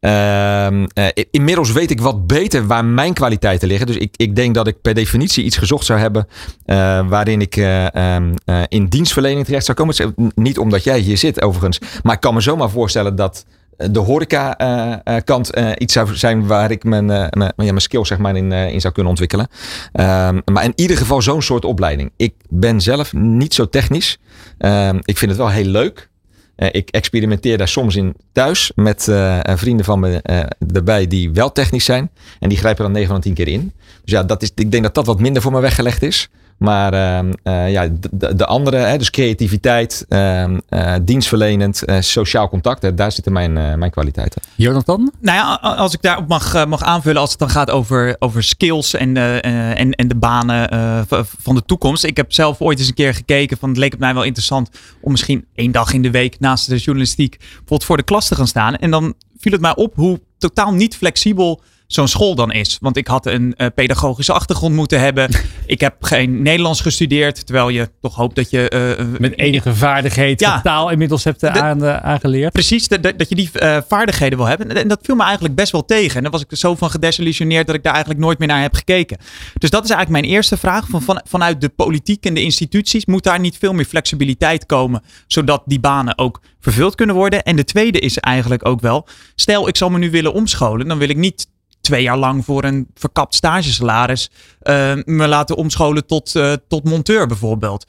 Ehm, 0.00 0.84
eh, 0.94 1.06
inmiddels 1.30 1.72
weet 1.72 1.90
ik 1.90 2.00
wat 2.00 2.26
beter 2.26 2.66
waar 2.66 2.84
mijn 2.84 3.12
kwaliteiten 3.14 3.68
liggen. 3.68 3.86
Dus 3.86 3.96
ik, 3.96 4.14
ik 4.16 4.36
denk 4.36 4.54
dat 4.54 4.66
ik 4.66 4.80
per 4.82 4.94
definitie 4.94 5.44
iets 5.44 5.56
gezocht 5.56 5.84
zou 5.86 5.98
hebben. 5.98 6.26
eh, 6.64 7.08
waarin 7.08 7.40
ik 7.40 7.56
eh, 7.56 7.94
ehm, 7.94 8.34
eh, 8.44 8.62
in 8.68 8.86
dienstverlening 8.86 9.44
terecht 9.44 9.64
zou 9.64 9.76
komen. 9.78 10.14
Niet 10.34 10.58
omdat 10.58 10.84
jij 10.84 10.98
hier 10.98 11.16
zit 11.18 11.42
overigens. 11.42 11.78
Maar 12.02 12.14
ik 12.14 12.20
kan 12.20 12.34
me 12.34 12.40
zomaar 12.40 12.70
voorstellen 12.70 13.16
dat 13.16 13.44
de 13.76 13.98
horeca 13.98 14.56
eh, 14.56 15.16
eh, 15.16 15.40
eh, 15.50 15.72
iets 15.78 15.92
zou 15.92 16.16
zijn 16.16 16.46
waar 16.46 16.70
ik 16.70 16.84
mijn, 16.84 17.10
eh, 17.10 17.26
mijn, 17.30 17.52
ja, 17.56 17.64
mijn 17.64 17.80
skills 17.80 18.08
zeg 18.08 18.18
maar 18.18 18.36
in, 18.36 18.52
eh, 18.52 18.72
in 18.72 18.80
zou 18.80 18.92
kunnen 18.92 19.10
ontwikkelen. 19.10 19.48
Ehm, 19.92 20.40
maar 20.44 20.64
in 20.64 20.72
ieder 20.74 20.96
geval 20.96 21.22
zo'n 21.22 21.42
soort 21.42 21.64
opleiding. 21.64 22.10
Ik 22.16 22.34
ben 22.48 22.80
zelf 22.80 23.12
niet 23.12 23.54
zo 23.54 23.68
technisch. 23.68 24.18
Ehm, 24.58 24.98
ik 25.02 25.18
vind 25.18 25.30
het 25.30 25.40
wel 25.40 25.50
heel 25.50 25.64
leuk. 25.64 26.10
Eh, 26.56 26.68
ik 26.72 26.90
experimenteer 26.90 27.58
daar 27.58 27.68
soms 27.68 27.96
in 27.96 28.14
thuis 28.32 28.72
met 28.74 29.08
eh, 29.08 29.38
vrienden 29.44 29.84
van 29.84 30.00
me 30.00 30.20
eh, 30.22 30.40
erbij 30.74 31.06
die 31.06 31.30
wel 31.30 31.52
technisch 31.52 31.84
zijn. 31.84 32.10
En 32.40 32.48
die 32.48 32.58
grijpen 32.58 32.82
dan 32.82 32.92
9 32.92 33.08
van 33.08 33.16
de 33.16 33.22
10 33.22 33.34
keer 33.34 33.48
in. 33.48 33.72
Dus 34.02 34.12
ja, 34.12 34.22
dat 34.22 34.42
is, 34.42 34.50
ik 34.54 34.70
denk 34.70 34.82
dat 34.82 34.94
dat 34.94 35.06
wat 35.06 35.20
minder 35.20 35.42
voor 35.42 35.52
me 35.52 35.60
weggelegd 35.60 36.02
is. 36.02 36.28
Maar 36.58 36.92
ehm, 36.92 37.32
eh, 37.42 37.70
ja, 37.72 37.86
de- 37.88 38.08
de, 38.10 38.34
de 38.34 38.46
andere, 38.46 38.76
hè, 38.76 38.98
dus 38.98 39.10
creativiteit, 39.10 40.04
ehm, 40.08 40.58
eh, 40.68 40.94
dienstverlenend, 41.02 41.84
eh, 41.84 41.96
sociaal 42.00 42.48
contact, 42.48 42.82
hè, 42.82 42.94
daar 42.94 43.12
zitten 43.12 43.32
mijn, 43.32 43.56
eh, 43.56 43.74
mijn 43.74 43.90
kwaliteiten. 43.90 44.42
Jonathan? 44.54 45.12
Nou 45.20 45.36
ja, 45.38 45.54
als 45.76 45.94
ik 45.94 46.02
daarop 46.02 46.28
mag, 46.28 46.66
mag 46.66 46.82
aanvullen, 46.82 47.20
als 47.20 47.30
het 47.30 47.38
dan 47.38 47.50
gaat 47.50 47.70
over, 47.70 48.16
over 48.18 48.42
skills 48.42 48.94
en, 48.94 49.16
eh, 49.16 49.36
eh, 49.44 49.78
en, 49.80 49.90
en 49.92 50.08
de 50.08 50.14
banen 50.16 50.68
eh, 50.70 51.00
van 51.38 51.54
de 51.54 51.62
toekomst. 51.66 52.04
Ik 52.04 52.16
heb 52.16 52.32
zelf 52.32 52.60
ooit 52.60 52.78
eens 52.78 52.88
een 52.88 52.94
keer 52.94 53.14
gekeken 53.14 53.56
van 53.56 53.68
het 53.68 53.78
leek 53.78 53.90
het 53.90 54.00
mij 54.00 54.14
wel 54.14 54.22
interessant 54.24 54.70
om 55.00 55.10
misschien 55.10 55.44
één 55.54 55.72
dag 55.72 55.92
in 55.92 56.02
de 56.02 56.10
week 56.10 56.40
naast 56.40 56.68
de 56.68 56.76
journalistiek 56.76 57.38
bijvoorbeeld 57.38 57.84
voor 57.84 57.96
de 57.96 58.02
klas 58.02 58.28
te 58.28 58.34
gaan 58.34 58.46
staan. 58.46 58.76
En 58.76 58.90
dan 58.90 59.14
viel 59.38 59.52
het 59.52 59.60
mij 59.60 59.74
op 59.76 59.94
hoe 59.94 60.20
totaal 60.38 60.72
niet 60.72 60.96
flexibel 60.96 61.60
zo'n 61.86 62.08
school 62.08 62.34
dan 62.34 62.52
is. 62.52 62.78
Want 62.80 62.96
ik 62.96 63.06
had 63.06 63.26
een 63.26 63.54
eh, 63.56 63.66
pedagogische 63.74 64.32
achtergrond 64.32 64.74
moeten 64.74 65.00
hebben. 65.00 65.28
ik 65.66 65.80
heb 65.80 65.94
geen 66.00 66.42
Nederlands 66.42 66.80
gestudeerd, 66.80 67.46
terwijl 67.46 67.68
je 67.68 67.90
toch 68.00 68.14
hoopt 68.14 68.34
dat 68.36 68.50
je... 68.50 68.68
eh, 68.68 69.04
Met 69.18 69.38
enige 69.38 69.74
vaardigheid 69.74 70.40
Ja. 70.40 70.60
taal 70.60 70.90
inmiddels 70.90 71.24
hebt 71.24 71.42
eh, 71.42 71.52
De- 71.52 71.60
aan, 71.60 71.84
eh, 71.84 71.96
aangeleerd. 71.96 72.52
Precies, 72.52 72.88
dat, 72.88 73.28
je 73.28 73.34
die 73.34 73.50
eh, 73.52 73.78
vaardigheden 73.88 74.38
wil 74.38 74.46
hebben. 74.46 74.70
En, 74.70 74.76
en 74.76 74.88
dat 74.88 74.98
viel 75.02 75.14
me 75.14 75.22
eigenlijk 75.24 75.54
best 75.54 75.72
wel 75.72 75.84
tegen. 75.84 76.16
En 76.16 76.22
dan 76.22 76.32
was 76.32 76.42
ik 76.48 76.56
zo 76.56 76.74
van 76.74 76.90
gedesillusioneerd 76.90 77.66
dat 77.66 77.76
ik 77.76 77.82
daar 77.82 77.92
eigenlijk 77.94 78.24
nooit 78.24 78.38
meer 78.38 78.48
naar 78.48 78.62
heb 78.62 78.74
gekeken. 78.74 79.16
Dus 79.58 79.70
dat 79.70 79.84
is 79.84 79.90
eigenlijk 79.90 80.22
mijn 80.22 80.34
eerste 80.34 80.56
vraag. 80.56 80.86
Van, 80.88 81.02
van, 81.02 81.20
vanuit 81.28 81.60
de 81.60 81.68
politiek 81.68 82.24
en 82.26 82.34
de 82.34 82.42
instituties 82.42 83.06
moet 83.06 83.22
daar 83.24 83.40
niet 83.40 83.56
veel 83.58 83.72
meer 83.72 83.84
flexibiliteit 83.84 84.66
komen. 84.66 85.02
Zodat 85.26 85.62
die 85.66 85.80
banen 85.80 86.18
ook 86.18 86.40
vervuld 86.60 86.94
kunnen 86.94 87.14
worden. 87.14 87.42
En 87.42 87.56
de 87.56 87.64
tweede 87.64 87.98
is 87.98 88.18
eigenlijk 88.18 88.66
ook 88.66 88.80
wel. 88.80 89.06
Stel, 89.34 89.68
ik 89.68 89.76
zal 89.76 89.90
me 89.90 89.98
nu 89.98 90.10
willen 90.10 90.32
omscholen. 90.32 90.88
Dan 90.88 90.98
wil 90.98 91.08
ik 91.08 91.16
niet 91.16 91.46
twee 91.86 92.02
jaar 92.02 92.16
lang 92.16 92.44
voor 92.44 92.64
een 92.64 92.86
verkapt 92.94 93.34
stagesalaris 93.34 94.30
eh, 94.60 94.92
me 95.04 95.26
laten 95.28 95.56
omscholen 95.56 96.06
tot, 96.06 96.34
eh, 96.36 96.52
tot 96.68 96.84
monteur 96.84 97.26
bijvoorbeeld. 97.26 97.84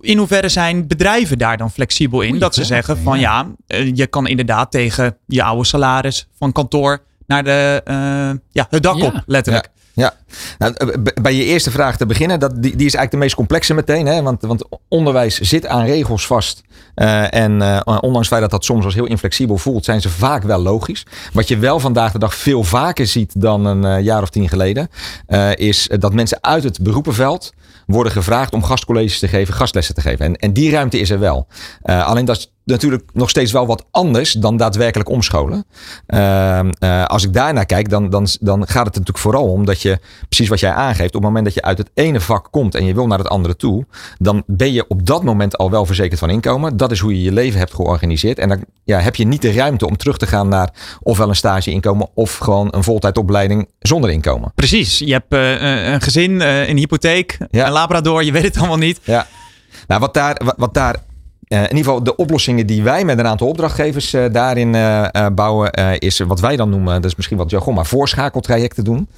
In 0.00 0.18
hoeverre 0.18 0.48
zijn 0.48 0.86
bedrijven 0.86 1.38
daar 1.38 1.56
dan 1.56 1.70
flexibel 1.70 2.20
in? 2.20 2.38
dat 2.38 2.54
ze 2.54 2.64
zeggen 2.64 2.98
van 2.98 3.18
ja, 3.20 3.46
eh, 3.66 3.94
je 3.94 4.06
kan 4.06 4.26
inderdaad 4.26 4.70
tegen 4.70 5.16
je 5.26 5.42
oude 5.42 5.64
salaris 5.64 6.28
van 6.38 6.52
kantoor 6.52 7.02
naar 7.26 7.44
de, 7.44 7.80
eh, 7.84 7.96
ja, 8.50 8.66
het 8.70 8.82
dak 8.82 8.96
Ja. 8.96 9.04
op, 9.06 9.22
letterlijk. 9.26 9.68
Ja, 9.96 10.14
nou, 10.58 10.74
eh, 10.74 10.86
bij 11.22 11.34
je 11.34 11.44
eerste 11.44 11.70
vraag 11.70 11.96
te 11.96 12.06
beginnen, 12.06 12.40
dat, 12.40 12.50
die, 12.50 12.60
die 12.60 12.86
is 12.86 12.94
eigenlijk 12.94 13.10
de 13.10 13.16
meest 13.16 13.34
complexe 13.34 13.74
meteen. 13.74 14.06
Hè? 14.06 14.22
Want, 14.22 14.42
want 14.42 14.64
onderwijs 14.88 15.38
zit 15.38 15.66
aan 15.66 15.84
regels 15.84 16.26
vast. 16.26 16.62
Eh, 16.94 17.34
en 17.34 17.62
eh, 17.62 17.98
ondanks 18.00 18.28
feit 18.28 18.40
dat 18.40 18.50
dat 18.50 18.64
soms 18.64 18.84
als 18.84 18.94
heel 18.94 19.06
inflexibel 19.06 19.56
voelt, 19.58 19.84
zijn 19.84 20.00
ze 20.00 20.10
vaak 20.10 20.42
wel 20.42 20.58
logisch. 20.58 21.06
Wat 21.32 21.48
je 21.48 21.58
wel 21.58 21.80
vandaag 21.80 22.12
de 22.12 22.18
dag 22.18 22.34
veel 22.34 22.64
vaker 22.64 23.06
ziet 23.06 23.40
dan 23.40 23.64
een 23.64 24.02
jaar 24.02 24.22
of 24.22 24.30
tien 24.30 24.48
geleden, 24.48 24.88
is 25.54 25.88
dat 25.98 26.12
mensen 26.12 26.38
uit 26.40 26.64
het 26.64 26.82
beroepenveld 26.82 27.52
worden 27.86 28.12
gevraagd 28.12 28.52
om 28.52 28.64
gastcolleges 28.64 29.18
te 29.18 29.28
geven, 29.28 29.54
gastlessen 29.54 29.94
te 29.94 30.00
geven. 30.00 30.24
En, 30.24 30.36
en 30.36 30.52
die 30.52 30.70
ruimte 30.70 30.98
is 30.98 31.10
er 31.10 31.18
wel. 31.18 31.46
Alleen 31.82 32.24
dat 32.24 32.50
natuurlijk 32.64 33.02
nog 33.12 33.30
steeds 33.30 33.52
wel 33.52 33.66
wat 33.66 33.84
anders 33.90 34.32
dan 34.32 34.56
daadwerkelijk 34.56 35.08
omscholen. 35.08 35.64
Ehm, 36.06 36.70
eh, 36.78 37.04
als 37.04 37.24
ik 37.24 37.32
daarnaar 37.32 37.66
kijk, 37.66 37.88
dan, 37.90 38.10
dan, 38.10 38.26
dan 38.40 38.58
gaat 38.66 38.84
het 38.86 38.94
natuurlijk 38.94 39.18
vooral 39.18 39.50
om 39.50 39.64
dat 39.64 39.82
je, 39.82 39.98
precies 40.28 40.48
wat 40.48 40.60
jij 40.60 40.72
aangeeft, 40.72 41.08
op 41.14 41.14
het 41.14 41.22
moment 41.22 41.44
dat 41.44 41.54
je 41.54 41.62
uit 41.62 41.78
het 41.78 41.90
ene 41.94 42.20
vak 42.20 42.48
komt 42.50 42.74
en 42.74 42.84
je 42.84 42.94
wil 42.94 43.06
naar 43.06 43.18
het 43.18 43.28
andere 43.28 43.56
toe, 43.56 43.86
dan 44.18 44.42
ben 44.46 44.72
je 44.72 44.88
op 44.88 45.06
dat 45.06 45.22
moment 45.22 45.58
al 45.58 45.70
wel 45.70 45.86
verzekerd 45.86 46.18
van 46.20 46.30
inkomen. 46.30 46.76
Dat 46.76 46.90
is 46.90 46.98
hoe 46.98 47.12
je 47.16 47.22
je 47.22 47.32
leven 47.32 47.58
hebt 47.58 47.74
georganiseerd. 47.74 48.38
En 48.38 48.48
dan 48.48 48.64
ja, 48.84 48.98
heb 48.98 49.16
je 49.16 49.26
niet 49.26 49.42
de 49.42 49.52
ruimte 49.52 49.86
om 49.86 49.96
terug 49.96 50.16
te 50.18 50.26
gaan 50.26 50.48
naar 50.48 50.70
ofwel 51.02 51.28
een 51.28 51.36
stageinkomen 51.36 52.08
of 52.14 52.36
gewoon 52.36 52.68
een 52.70 52.84
voltijdopleiding 52.84 53.68
zonder 53.78 54.10
inkomen. 54.10 54.52
Precies, 54.54 54.98
je 54.98 55.12
hebt 55.12 55.32
eh, 55.32 55.92
een 55.92 56.00
gezin, 56.00 56.40
eh, 56.40 56.68
een 56.68 56.76
hypotheek, 56.76 57.38
Ja. 57.50 57.66
een 57.66 57.72
labrador, 57.72 58.24
je 58.24 58.32
weet 58.32 58.42
het 58.42 58.56
allemaal 58.58 58.76
niet. 58.76 59.00
Ja. 59.02 59.26
Nou, 59.86 60.00
wat 60.00 60.14
daar, 60.14 60.40
wat, 60.44 60.54
wat 60.56 60.74
daar 60.74 60.94
eh, 60.94 61.00
in 61.62 61.76
ieder 61.76 61.84
geval 61.84 62.02
de 62.02 62.16
oplossingen 62.16 62.66
die 62.66 62.82
wij 62.82 63.04
met 63.04 63.18
een 63.18 63.26
aantal 63.26 63.48
opdrachtgevers 63.48 64.12
eh, 64.12 64.24
daarin 64.32 64.74
eh, 64.74 65.04
eh, 65.14 65.26
bouwen, 65.34 65.72
eh, 65.72 65.92
is 65.98 66.18
wat 66.18 66.40
wij 66.40 66.56
dan 66.56 66.70
noemen, 66.70 66.94
dat 66.94 67.04
is 67.10 67.16
misschien 67.16 67.36
wat 67.36 67.50
jargon, 67.50 67.74
maar 67.74 67.86
voorschakeltrajecten 67.86 68.84
doen. 68.84 69.08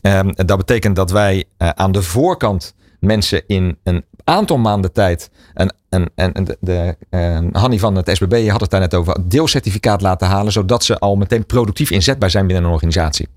Ehm, 0.00 0.30
dat 0.34 0.56
betekent 0.56 0.96
dat 0.96 1.10
wij 1.10 1.44
eh, 1.56 1.68
aan 1.68 1.92
de 1.92 2.02
voorkant 2.02 2.74
mensen 3.00 3.42
in 3.46 3.76
een 3.82 4.04
aantal 4.26 4.58
maanden 4.58 4.92
tijd 4.92 5.30
een, 5.54 5.72
een, 5.88 6.10
een- 6.14 6.44
de, 6.44 6.56
de, 6.60 6.96
eh, 7.10 7.38
Hanny 7.52 7.78
van 7.78 7.94
het 7.96 8.08
SBB 8.12 8.48
had 8.48 8.60
het 8.60 8.70
daar 8.70 8.80
net 8.80 8.94
over, 8.94 9.16
deelcertificaat 9.28 10.00
laten 10.00 10.26
halen, 10.28 10.52
zodat 10.52 10.84
ze 10.84 10.98
al 10.98 11.16
meteen 11.16 11.46
productief 11.46 11.90
inzetbaar 11.90 12.30
zijn 12.30 12.46
binnen 12.46 12.64
een 12.64 12.70
organisatie. 12.70 13.28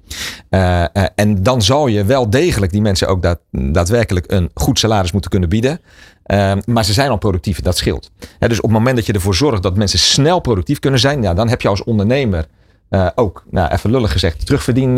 Eh, 0.50 0.84
eh, 0.84 0.90
en 1.16 1.44
dan 1.44 1.62
zal 1.62 1.88
je 1.88 2.06
wel 2.06 2.30
degelijk 2.30 2.72
die 2.72 2.82
mensen 2.82 3.08
ook 3.08 3.22
daad- 3.22 3.40
daadwerkelijk 3.52 4.32
een 4.32 4.50
goed 4.54 4.80
salaris 4.80 5.12
moeten 5.12 5.30
kunnen 5.32 5.50
bieden. 5.50 5.80
Maar 6.66 6.86
ze 6.86 6.94
zijn 6.94 7.10
al 7.10 7.18
productief, 7.18 7.62
dat 7.62 7.78
scheelt. 7.78 8.12
Dus 8.40 8.58
op 8.58 8.64
het 8.70 8.78
moment 8.78 8.96
dat 8.96 9.06
je 9.06 9.14
ervoor 9.14 9.36
zorgt 9.36 9.64
dat 9.64 9.78
mensen 9.78 10.00
snel 10.00 10.40
productief 10.40 10.80
kunnen 10.80 11.00
zijn, 11.00 11.22
ja, 11.22 11.34
dan 11.34 11.50
heb 11.50 11.62
je 11.62 11.68
als 11.68 11.84
ondernemer 11.84 12.46
ook, 13.16 13.44
nou, 13.52 13.72
even 13.72 13.92
lullig 13.92 14.12
gezegd, 14.12 14.46
terugverdien 14.46 14.98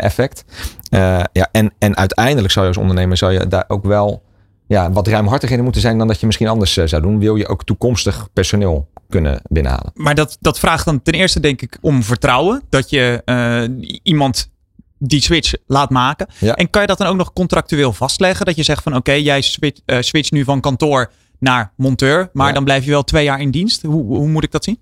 effect. 0.00 0.44
Eh, 0.90 1.20
ja, 1.32 1.48
en, 1.52 1.72
en 1.78 1.96
uiteindelijk 1.96 2.52
zou 2.52 2.64
je 2.66 2.72
als 2.72 2.80
ondernemer 2.82 3.16
zou 3.16 3.32
je 3.32 3.46
daar 3.46 3.64
ook 3.68 3.84
wel 3.84 4.22
ja, 4.70 4.92
wat 4.92 5.06
ruimhartiger 5.06 5.58
in 5.58 5.62
moeten 5.64 5.80
zijn 5.80 5.98
dan 5.98 6.06
dat 6.06 6.20
je 6.20 6.26
misschien 6.26 6.48
anders 6.48 6.76
eh, 6.76 6.86
zou 6.86 7.02
doen. 7.02 7.18
Wil 7.18 7.36
je 7.36 7.48
ook 7.48 7.64
toekomstig 7.64 8.28
personeel 8.32 8.88
kunnen 9.08 9.40
binnenhalen. 9.48 9.90
Maar 9.94 10.14
dat, 10.14 10.36
dat 10.40 10.58
vraagt 10.58 10.84
dan 10.84 11.02
ten 11.02 11.14
eerste 11.14 11.40
denk 11.40 11.62
ik 11.62 11.78
om 11.80 12.02
vertrouwen. 12.02 12.62
Dat 12.68 12.90
je 12.90 13.22
eh, 13.24 13.62
iemand 14.02 14.50
die 14.98 15.20
switch 15.22 15.52
laat 15.66 15.90
maken. 15.90 16.26
Ja. 16.38 16.54
En 16.54 16.70
kan 16.70 16.80
je 16.80 16.86
dat 16.88 16.98
dan 16.98 17.06
ook 17.06 17.16
nog 17.16 17.32
contractueel 17.32 17.92
vastleggen? 17.92 18.46
Dat 18.46 18.56
je 18.56 18.62
zegt 18.62 18.82
van 18.82 18.96
oké, 18.96 19.12
jij 19.12 19.40
switch, 19.40 19.80
eh, 19.84 20.00
switcht 20.00 20.32
nu 20.32 20.44
van 20.44 20.60
kantoor 20.60 21.10
naar 21.38 21.72
monteur. 21.76 22.30
Maar 22.32 22.46
Ja. 22.48 22.52
dan 22.52 22.64
blijf 22.64 22.84
je 22.84 22.90
wel 22.90 23.04
twee 23.04 23.24
jaar 23.24 23.40
in 23.40 23.50
dienst. 23.50 23.82
Hoe, 23.82 24.04
hoe 24.04 24.28
moet 24.28 24.44
ik 24.44 24.50
dat 24.52 24.64
zien? 24.64 24.78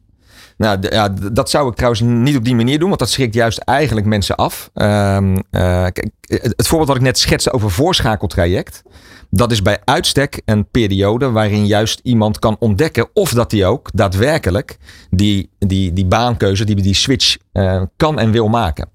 Nou, 0.56 0.78
ja, 0.80 1.08
dat 1.32 1.50
zou 1.50 1.68
ik 1.68 1.74
trouwens 1.74 2.02
niet 2.02 2.36
op 2.36 2.44
die 2.44 2.54
manier 2.54 2.78
doen, 2.78 2.88
want 2.88 3.00
dat 3.00 3.10
schrikt 3.10 3.34
juist 3.34 3.58
eigenlijk 3.58 4.06
mensen 4.06 4.36
af. 4.36 4.70
Ehm, 4.74 5.36
eh, 5.50 5.60
kijk, 5.82 6.08
het 6.20 6.52
het 6.56 6.66
voorbeeld 6.66 6.88
wat 6.88 6.96
ik 6.98 7.02
net 7.02 7.18
schetste 7.18 7.52
over 7.52 7.70
voorschakeltraject, 7.70 8.82
dat 9.30 9.52
is 9.52 9.62
bij 9.62 9.78
uitstek 9.84 10.42
een 10.44 10.68
periode 10.70 11.30
waarin 11.30 11.66
juist 11.66 12.00
iemand 12.02 12.38
kan 12.38 12.56
ontdekken 12.58 13.08
of 13.12 13.30
dat 13.30 13.50
hij 13.50 13.66
ook 13.66 13.90
daadwerkelijk 13.92 14.76
die, 15.10 15.50
die, 15.58 15.92
die 15.92 16.06
baankeuze, 16.06 16.64
die, 16.64 16.74
die 16.74 16.94
switch 16.94 17.36
eh, 17.52 17.82
kan 17.96 18.18
en 18.18 18.30
wil 18.30 18.48
maken. 18.48 18.88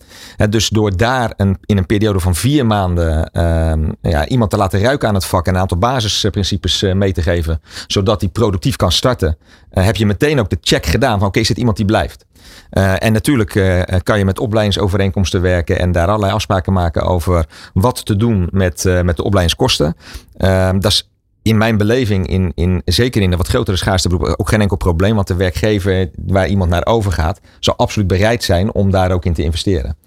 Dus 0.49 0.69
door 0.69 0.97
daar 0.97 1.33
een, 1.37 1.57
in 1.65 1.77
een 1.77 1.85
periode 1.85 2.19
van 2.19 2.35
vier 2.35 2.65
maanden 2.65 3.31
ehm, 3.31 3.91
ja, 4.01 4.27
iemand 4.27 4.51
te 4.51 4.57
laten 4.57 4.81
ruiken 4.81 5.07
aan 5.07 5.13
het 5.13 5.25
vak 5.25 5.47
en 5.47 5.53
een 5.53 5.61
aantal 5.61 5.77
basisprincipes 5.77 6.81
eh, 6.81 6.93
mee 6.93 7.13
te 7.13 7.21
geven, 7.21 7.61
zodat 7.87 8.21
hij 8.21 8.29
productief 8.29 8.75
kan 8.75 8.91
starten, 8.91 9.37
eh, 9.69 9.85
heb 9.85 9.95
je 9.95 10.05
meteen 10.05 10.39
ook 10.39 10.49
de 10.49 10.57
check 10.61 10.85
gedaan 10.85 11.19
van 11.19 11.27
oké, 11.27 11.39
is 11.39 11.47
dit 11.47 11.57
iemand 11.57 11.77
die 11.77 11.85
blijft? 11.85 12.25
Eh, 12.69 13.03
en 13.03 13.13
natuurlijk 13.13 13.55
eh, 13.55 13.81
kan 14.03 14.17
je 14.17 14.25
met 14.25 14.39
opleidingsovereenkomsten 14.39 15.41
werken 15.41 15.79
en 15.79 15.91
daar 15.91 16.07
allerlei 16.07 16.33
afspraken 16.33 16.73
maken 16.73 17.03
over 17.03 17.45
wat 17.73 18.05
te 18.05 18.15
doen 18.15 18.47
met, 18.51 18.85
eh, 18.85 19.01
met 19.01 19.17
de 19.17 19.23
opleidingskosten. 19.23 19.95
Eh, 20.37 20.69
dat 20.79 20.91
is 20.91 21.09
in 21.41 21.57
mijn 21.57 21.77
beleving, 21.77 22.27
in, 22.27 22.51
in, 22.55 22.81
zeker 22.85 23.21
in 23.21 23.29
de 23.29 23.37
wat 23.37 23.47
grotere 23.47 23.77
schaarste 23.77 24.09
beroepen, 24.09 24.39
ook 24.39 24.49
geen 24.49 24.61
enkel 24.61 24.77
probleem. 24.77 25.15
Want 25.15 25.27
de 25.27 25.35
werkgever 25.35 26.09
waar 26.25 26.47
iemand 26.47 26.69
naar 26.69 26.85
overgaat, 26.85 27.39
zal 27.59 27.75
absoluut 27.75 28.07
bereid 28.07 28.43
zijn 28.43 28.73
om 28.73 28.91
daar 28.91 29.11
ook 29.11 29.25
in 29.25 29.33
te 29.33 29.43
investeren. 29.43 29.97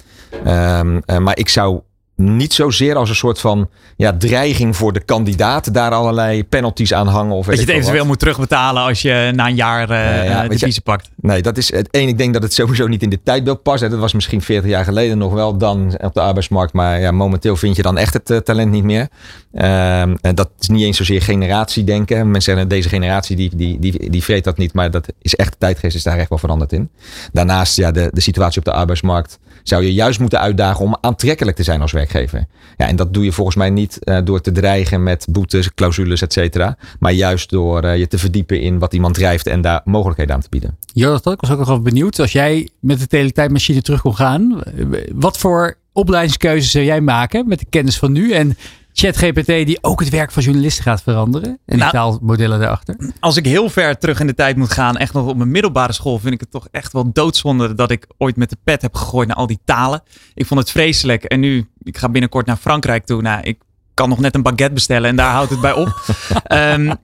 Ehm, 0.44 1.00
eh, 1.04 1.18
maar 1.18 1.38
ik 1.38 1.48
zou 1.48 1.80
niet 2.16 2.52
zozeer 2.52 2.96
als 2.96 3.08
een 3.08 3.14
soort 3.14 3.40
van 3.40 3.68
ja, 3.96 4.16
dreiging 4.16 4.76
voor 4.76 4.92
de 4.92 5.00
kandidaat 5.00 5.74
daar 5.74 5.90
allerlei 5.90 6.44
penalties 6.44 6.94
aan 6.94 7.06
hangen. 7.06 7.36
Of 7.36 7.46
dat 7.46 7.54
je 7.54 7.60
het 7.60 7.70
eventueel 7.70 8.06
moet 8.06 8.18
terugbetalen 8.18 8.82
als 8.82 9.02
je 9.02 9.32
na 9.34 9.46
een 9.46 9.54
jaar 9.54 9.90
uh, 9.90 10.28
ja, 10.28 10.48
de 10.48 10.56
kiezen 10.56 10.82
pakt. 10.82 11.10
Nee, 11.16 11.42
dat 11.42 11.56
is 11.56 11.72
het 11.72 11.88
één. 11.90 12.08
Ik 12.08 12.18
denk 12.18 12.32
dat 12.32 12.42
het 12.42 12.54
sowieso 12.54 12.86
niet 12.86 13.02
in 13.02 13.10
dit 13.10 13.24
tijdbeeld 13.24 13.62
past. 13.62 13.80
Hè. 13.80 13.88
Dat 13.88 13.98
was 13.98 14.12
misschien 14.12 14.42
40 14.42 14.70
jaar 14.70 14.84
geleden 14.84 15.18
nog 15.18 15.32
wel 15.32 15.56
dan 15.58 15.98
op 16.02 16.14
de 16.14 16.20
arbeidsmarkt. 16.20 16.72
Maar 16.72 17.00
ja, 17.00 17.10
momenteel 17.10 17.56
vind 17.56 17.76
je 17.76 17.82
dan 17.82 17.98
echt 17.98 18.12
het 18.12 18.30
eh, 18.30 18.36
talent 18.36 18.70
niet 18.70 18.84
meer. 18.84 19.08
Ehm, 19.52 20.16
en 20.20 20.34
dat 20.34 20.50
is 20.58 20.68
niet 20.68 20.82
eens 20.82 20.96
zozeer 20.96 21.22
generatiedenken. 21.22 22.30
Mensen 22.30 22.52
zeggen 22.52 22.68
deze 22.68 22.88
generatie 22.88 23.36
die, 23.36 23.56
die, 23.56 23.78
die, 23.78 24.10
die 24.10 24.22
vreet 24.22 24.44
dat 24.44 24.58
niet. 24.58 24.72
Maar 24.72 24.90
dat 24.90 25.06
is 25.22 25.34
echt, 25.34 25.50
de 25.50 25.58
tijdgeest 25.58 25.96
is 25.96 26.02
daar 26.02 26.18
echt 26.18 26.28
wel 26.28 26.38
veranderd 26.38 26.72
in. 26.72 26.90
Daarnaast, 27.32 27.76
ja, 27.76 27.90
de, 27.90 28.10
de 28.12 28.20
situatie 28.20 28.58
op 28.58 28.64
de 28.64 28.72
arbeidsmarkt 28.72 29.38
zou 29.62 29.84
je 29.84 29.94
juist 29.94 30.20
moeten 30.20 30.40
uitdagen 30.40 30.84
om 30.84 30.96
aantrekkelijk 31.00 31.56
te 31.56 31.62
zijn 31.62 31.80
als 31.80 31.92
werkgever. 32.12 32.46
Ja, 32.76 32.86
en 32.88 32.96
dat 32.96 33.14
doe 33.14 33.24
je 33.24 33.32
volgens 33.32 33.56
mij 33.56 33.70
niet 33.70 34.04
eh, 34.04 34.18
door 34.24 34.40
te 34.40 34.52
dreigen 34.52 35.02
met 35.02 35.26
boetes, 35.30 35.74
clausules, 35.74 36.22
et 36.22 36.32
cetera. 36.32 36.76
Maar 36.98 37.12
juist 37.12 37.50
door 37.50 37.82
eh, 37.82 37.98
je 37.98 38.06
te 38.06 38.18
verdiepen 38.18 38.60
in 38.60 38.78
wat 38.78 38.94
iemand 38.94 39.14
drijft 39.14 39.46
en 39.46 39.60
daar 39.60 39.80
mogelijkheden 39.84 40.34
aan 40.34 40.40
te 40.40 40.48
bieden. 40.50 40.76
Jonathan, 40.92 41.32
ik 41.32 41.40
was 41.40 41.50
ook 41.50 41.58
nog 41.58 41.68
wel 41.68 41.80
benieuwd. 41.80 42.18
Als 42.18 42.32
jij 42.32 42.68
met 42.80 42.98
de 42.98 43.06
teletijdmachine 43.06 43.82
terug 43.82 44.00
kon 44.00 44.16
gaan. 44.16 44.62
eh, 44.62 44.84
Wat 45.14 45.38
voor 45.38 45.76
opleidingskeuzes 45.92 46.70
zou 46.70 46.84
jij 46.84 47.00
maken 47.00 47.48
met 47.48 47.58
de 47.58 47.66
kennis 47.70 47.98
van 47.98 48.12
nu? 48.12 48.32
En 48.32 48.56
ChatGPT 48.98 49.46
die 49.46 49.78
ook 49.80 50.00
het 50.00 50.08
werk 50.08 50.32
van 50.32 50.42
journalisten 50.42 50.82
gaat 50.84 51.02
veranderen. 51.02 51.48
En 51.48 51.58
die 51.66 51.76
Nou- 51.78 51.90
taalmodellen 51.90 52.58
daarachter. 52.60 53.12
Als 53.20 53.36
ik 53.36 53.44
heel 53.44 53.68
ver 53.70 53.98
terug 53.98 54.20
in 54.20 54.26
de 54.26 54.34
tijd 54.34 54.56
moet 54.56 54.72
gaan, 54.72 54.96
echt 54.96 55.12
nog 55.12 55.26
op 55.26 55.36
mijn 55.36 55.50
middelbare 55.50 55.92
school, 55.92 56.18
vind 56.18 56.34
ik 56.34 56.40
het 56.40 56.50
toch 56.50 56.68
echt 56.70 56.92
wel 56.92 57.12
doodzonde 57.12 57.74
dat 57.74 57.90
ik 57.90 58.06
ooit 58.18 58.36
met 58.36 58.50
de 58.50 58.56
pet 58.64 58.82
heb 58.82 58.94
gegooid 58.94 59.28
naar 59.28 59.36
al 59.36 59.46
die 59.46 59.60
talen. 59.64 60.02
Ik 60.34 60.46
vond 60.46 60.60
het 60.60 60.70
vreselijk. 60.70 61.24
En 61.24 61.40
nu, 61.40 61.68
ik 61.82 61.98
ga 61.98 62.08
binnenkort 62.08 62.46
naar 62.46 62.56
Frankrijk 62.56 63.04
toe. 63.06 63.22
Nou, 63.22 63.42
ik 63.42 63.58
kan 63.94 64.08
nog 64.08 64.18
net 64.18 64.34
een 64.34 64.42
baguette 64.42 64.74
bestellen 64.74 65.10
en 65.10 65.16
daar 65.16 65.30
houdt 65.32 65.50
het 65.50 65.60
bij 65.60 65.72
op. 65.72 65.88
Ehm, 66.44 66.94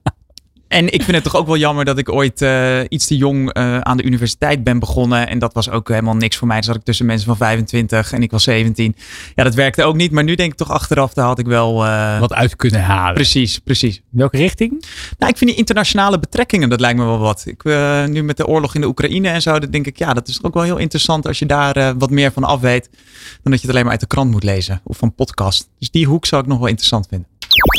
en 0.73 0.93
ik 0.93 1.01
vind 1.03 1.11
het 1.15 1.23
toch 1.23 1.35
ook 1.35 1.45
wel 1.47 1.57
jammer 1.57 1.85
dat 1.85 1.97
ik 1.97 2.11
ooit 2.11 2.41
eh, 2.41 2.79
iets 2.89 3.07
te 3.07 3.17
jong 3.17 3.53
eh, 3.53 3.79
aan 3.79 3.97
de 3.97 4.03
universiteit 4.03 4.63
ben 4.63 4.79
begonnen. 4.79 5.27
En 5.27 5.39
dat 5.39 5.53
was 5.53 5.69
ook 5.69 5.89
helemaal 5.89 6.15
niks 6.15 6.37
voor 6.37 6.47
mij. 6.47 6.57
Dus 6.57 6.65
zat 6.65 6.75
ik 6.75 6.83
tussen 6.83 7.05
mensen 7.05 7.25
van 7.27 7.37
25 7.37 8.13
en 8.13 8.21
ik 8.23 8.31
was 8.31 8.43
17. 8.43 8.95
Ja, 9.35 9.43
dat 9.43 9.53
werkte 9.53 9.83
ook 9.83 9.95
niet. 9.95 10.11
Maar 10.11 10.23
nu 10.23 10.35
denk 10.35 10.51
ik 10.51 10.57
toch 10.57 10.71
achteraf, 10.71 11.13
daar 11.13 11.25
had 11.25 11.39
ik 11.39 11.45
wel... 11.45 11.85
eh, 11.85 12.19
Wat 12.19 12.33
uit 12.33 12.55
kunnen 12.55 12.81
halen. 12.81 13.13
Precies, 13.13 13.59
precies. 13.59 14.01
Welke 14.09 14.37
richting? 14.37 14.71
Nou, 15.17 15.31
ik 15.31 15.37
vind 15.37 15.49
die 15.49 15.59
internationale 15.59 16.19
betrekkingen, 16.19 16.69
dat 16.69 16.79
lijkt 16.79 16.99
me 16.99 17.05
wel 17.05 17.19
wat. 17.19 17.43
Ik, 17.45 17.63
nu 18.09 18.23
met 18.23 18.37
de 18.37 18.47
oorlog 18.47 18.75
in 18.75 18.81
de 18.81 18.87
Oekraïne 18.87 19.29
en 19.29 19.41
zo, 19.41 19.59
dan 19.59 19.71
denk 19.71 19.85
ik, 19.87 19.97
ja, 19.97 20.13
dat 20.13 20.27
is 20.27 20.35
toch 20.35 20.45
ook 20.45 20.53
wel 20.53 20.63
heel 20.63 20.77
interessant 20.77 21.27
als 21.27 21.39
je 21.39 21.45
daar 21.45 21.97
wat 21.97 22.09
meer 22.09 22.31
van 22.31 22.43
af 22.43 22.59
weet. 22.59 22.89
Dan 23.41 23.51
dat 23.51 23.61
je 23.61 23.67
het 23.67 23.69
alleen 23.69 23.81
maar 23.83 23.91
uit 23.91 24.01
de 24.01 24.07
krant 24.07 24.31
moet 24.31 24.43
lezen 24.43 24.81
of 24.83 24.97
van 24.97 25.15
podcast. 25.15 25.69
Dus 25.79 25.91
die 25.91 26.05
hoek 26.05 26.25
zou 26.25 26.41
ik 26.41 26.47
nog 26.47 26.57
wel 26.57 26.67
interessant 26.67 27.07
vinden. 27.09 27.27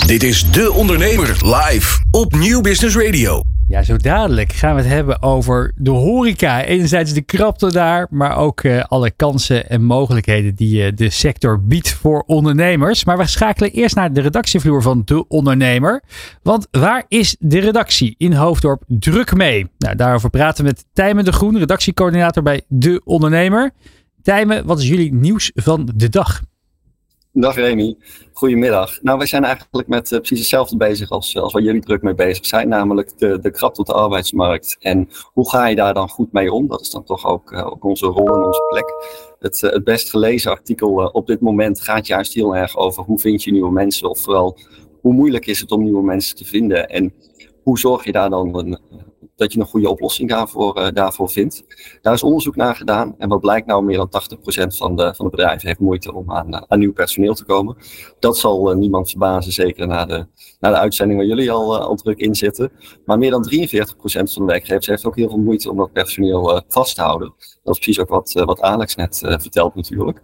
Dit 0.07 0.23
is 0.23 0.51
De 0.51 0.73
Ondernemer 0.73 1.29
live 1.29 2.01
op 2.11 2.35
Nieuw 2.35 2.61
Business 2.61 2.97
Radio. 2.97 3.41
Ja, 3.67 3.83
zo 3.83 3.97
dadelijk 3.97 4.53
gaan 4.53 4.75
we 4.75 4.81
het 4.81 4.91
hebben 4.91 5.23
over 5.23 5.73
de 5.77 5.91
horeca. 5.91 6.65
Enerzijds 6.65 7.13
de 7.13 7.23
krapte 7.23 7.73
daar, 7.73 8.07
maar 8.11 8.37
ook 8.37 8.61
eh, 8.61 8.85
alle 8.85 9.11
kansen 9.11 9.69
en 9.69 9.83
mogelijkheden 9.83 10.55
die 10.55 10.85
eh, 10.85 10.93
de 10.95 11.11
sector 11.11 11.63
biedt 11.63 11.93
voor 11.93 12.23
ondernemers. 12.27 13.05
Maar 13.05 13.19
we 13.19 13.27
schakelen 13.27 13.71
eerst 13.71 13.95
naar 13.95 14.13
de 14.13 14.21
redactievloer 14.21 14.83
van 14.83 15.03
De 15.05 15.29
Ondernemer. 15.29 16.03
Want 16.43 16.69
waar 16.71 17.05
is 17.09 17.37
de 17.39 17.59
redactie 17.59 18.15
in 18.19 18.33
Hoofddorp 18.33 18.83
druk 18.87 19.35
mee? 19.35 19.67
Nou, 19.79 19.97
daarover 19.97 20.31
praten 20.31 20.65
we 20.65 20.71
met 20.71 20.85
Tijmen 20.93 21.25
de 21.25 21.33
Groen, 21.33 21.59
redactiecoördinator 21.59 22.43
bij 22.43 22.63
De 22.69 23.01
Ondernemer. 23.05 23.71
Tijmen, 24.23 24.67
wat 24.67 24.79
is 24.79 24.89
jullie 24.89 25.15
nieuws 25.15 25.51
van 25.55 25.91
de 25.95 26.09
dag? 26.09 26.43
Dag 27.37 27.55
Remy, 27.55 27.97
goedemiddag. 28.33 29.03
Nou, 29.03 29.19
wij 29.19 29.27
zijn 29.27 29.45
eigenlijk 29.45 29.89
met 29.89 30.13
eh, 30.13 30.19
precies 30.19 30.39
hetzelfde 30.39 30.77
bezig 30.77 31.11
als, 31.11 31.37
als 31.37 31.53
waar 31.53 31.63
jullie 31.63 31.81
druk 31.81 32.03
mee 32.03 32.15
bezig 32.15 32.47
zijn, 32.47 32.69
namelijk 32.69 33.19
de, 33.19 33.39
de 33.39 33.51
krapte 33.51 33.81
op 33.81 33.87
de 33.87 33.93
arbeidsmarkt. 33.93 34.77
En 34.81 35.09
hoe 35.33 35.51
ga 35.51 35.67
je 35.67 35.77
daar 35.77 35.95
dan 35.95 36.09
goed 36.09 36.33
mee 36.33 36.53
om? 36.53 36.69
Dat 36.69 36.81
is 36.81 36.91
dan 36.91 37.05
toch 37.05 37.27
ook, 37.27 37.53
eh, 37.53 37.67
ook 37.67 37.85
onze 37.85 38.07
rol 38.07 38.27
en 38.27 38.45
onze 38.45 38.65
plek. 38.69 38.95
Het, 39.39 39.63
eh, 39.63 39.71
het 39.71 39.85
best 39.85 40.11
gelezen 40.11 40.51
artikel 40.51 41.01
eh, 41.01 41.09
op 41.13 41.27
dit 41.27 41.41
moment 41.41 41.81
gaat 41.81 42.07
juist 42.07 42.35
heel 42.35 42.57
erg 42.57 42.77
over 42.77 43.03
hoe 43.03 43.21
vind 43.21 43.43
je 43.43 43.53
nieuwe 43.53 43.73
mensen, 43.73 44.11
of 44.11 44.19
vooral 44.19 44.59
hoe 45.01 45.13
moeilijk 45.13 45.47
is 45.47 45.61
het 45.61 45.73
om 45.73 45.83
nieuwe 45.83 46.03
mensen 46.03 46.37
te 46.37 46.45
vinden 46.45 46.89
en 46.89 47.15
hoe 47.63 47.79
zorg 47.79 48.05
je 48.05 48.13
daar 48.13 48.31
dan 48.31 48.59
een, 48.59 48.79
dat 49.37 49.53
je 49.53 49.61
een 49.61 49.67
goede 49.67 49.91
oplossing 49.91 50.29
daarvoor, 50.29 50.75
eh, 50.75 50.93
daarvoor 50.93 51.31
vindt. 51.31 51.65
Daar 52.03 52.15
is 52.15 52.23
onderzoek 52.23 52.57
naar 52.57 52.77
gedaan. 52.77 53.15
En 53.19 53.29
wat 53.29 53.41
blijkt 53.41 53.67
nou, 53.67 53.85
meer 53.85 53.97
dan 53.97 54.09
80% 54.09 54.77
van 54.77 54.97
de, 54.97 55.15
van 55.15 55.25
de 55.25 55.31
bedrijven 55.31 55.69
heeft 55.69 55.81
moeite 55.81 56.15
om 56.15 56.33
aan, 56.33 56.55
eh, 56.55 56.63
aan 56.67 56.79
nieuw 56.79 56.93
personeel 56.93 57.35
te 57.35 57.45
komen. 57.45 57.77
Dat 58.19 58.39
zal 58.39 58.71
eh, 58.71 58.77
niemand 58.77 59.11
verbazen, 59.11 59.53
zeker 59.53 59.87
na 59.87 60.05
de, 60.05 60.27
na 60.61 60.71
de 60.71 60.77
uitzending 60.77 61.19
waar 61.19 61.29
jullie 61.29 61.51
al, 61.53 61.79
al 61.79 61.95
druk 61.95 62.19
in 62.19 62.35
zitten. 62.35 62.73
Maar 63.05 63.19
meer 63.19 63.31
dan 63.31 63.49
43% 63.51 64.33
van 64.33 64.47
de 64.47 64.53
werkgevers 64.53 64.87
heeft 64.87 65.07
ook 65.07 65.17
heel 65.17 65.29
veel 65.29 65.39
moeite 65.39 65.71
om 65.71 65.77
dat 65.77 65.93
personeel 65.93 66.63
vast 66.69 66.95
te 66.95 67.03
houden. 67.03 67.35
Dat 67.63 67.75
is 67.75 67.81
precies 67.81 68.01
ook 68.01 68.09
wat, 68.09 68.33
wat 68.33 68.61
Alex 68.61 68.95
net 68.95 69.19
vertelt 69.19 69.75
natuurlijk. 69.75 70.23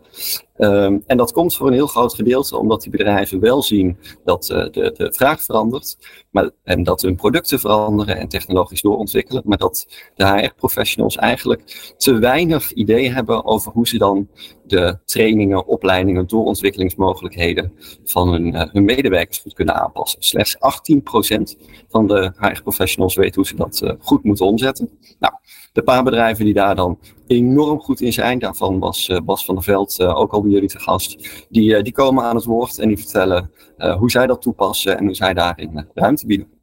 Ehm, 0.57 0.99
en 1.07 1.17
dat 1.17 1.33
komt 1.33 1.57
voor 1.57 1.67
een 1.67 1.73
heel 1.73 1.87
groot 1.87 2.14
gedeelte 2.14 2.57
omdat 2.57 2.83
die 2.83 2.90
bedrijven 2.90 3.40
wel 3.40 3.62
zien 3.62 3.99
dat 4.25 4.45
de, 4.45 4.93
de 4.97 5.12
vraag 5.12 5.43
verandert. 5.43 5.97
Maar, 6.31 6.50
en 6.64 6.83
dat 6.83 7.02
hun 7.02 7.17
producten 7.17 7.59
veranderen 7.61 8.17
en 8.17 8.29
technologisch 8.29 8.83
doorontwikkelen. 9.00 9.42
Maar 9.45 9.59
dat 9.59 9.87
de 10.14 10.26
HR-professionals 10.26 11.16
eigenlijk 11.16 11.95
te 11.97 12.19
weinig 12.19 12.73
idee 12.73 13.11
hebben 13.11 13.45
over 13.45 13.73
hoe 13.73 13.88
ze 13.88 13.99
dan 13.99 14.28
de 14.66 14.99
trainingen, 15.04 15.66
opleidingen, 15.66 16.26
doorontwikkelingsmogelijkheden 16.26 17.73
van 18.04 18.33
hun, 18.33 18.54
eh, 18.54 18.73
hun 18.73 18.85
medewerkers 18.85 19.38
goed 19.38 19.54
kunnen 19.54 19.75
aanpassen. 19.75 20.23
Slechts 20.23 20.57
18% 20.59 21.57
van 21.88 22.07
de 22.07 22.33
HR-professionals 22.37 23.14
weet 23.14 23.35
hoe 23.35 23.47
ze 23.47 23.57
dat 23.57 23.80
eh, 23.80 23.92
goed 23.99 24.25
moeten 24.25 24.47
omzetten. 24.47 24.90
Nou, 25.19 25.35
de 25.73 25.83
paar 25.83 26.02
bedrijven 26.02 26.45
die 26.45 26.54
daar 26.54 26.75
dan 26.75 26.99
enorm 27.26 27.80
goed 27.80 28.00
in 28.00 28.12
zijn, 28.12 28.38
daarvan 28.38 28.78
was 28.78 29.09
eh, 29.09 29.21
Bas 29.25 29.45
van 29.45 29.54
der 29.54 29.64
Veld 29.64 30.02
ook 30.02 30.33
al 30.33 30.42
bij 30.42 30.50
jullie 30.50 30.69
te 30.69 30.78
gast, 30.78 31.47
die, 31.49 31.83
die 31.83 31.92
komen 31.92 32.25
aan 32.25 32.37
het 32.37 32.45
woord 32.45 32.78
en 32.78 32.88
die 32.88 32.99
vertellen 32.99 33.50
hoe 33.99 34.11
zij 34.11 34.26
dat 34.26 34.42
toepassen 34.42 34.99
en 34.99 35.04
hoe 35.04 35.14
zij 35.14 35.35
daarin 35.35 35.87
ruimte 35.95 36.26
bieden. 36.26 36.60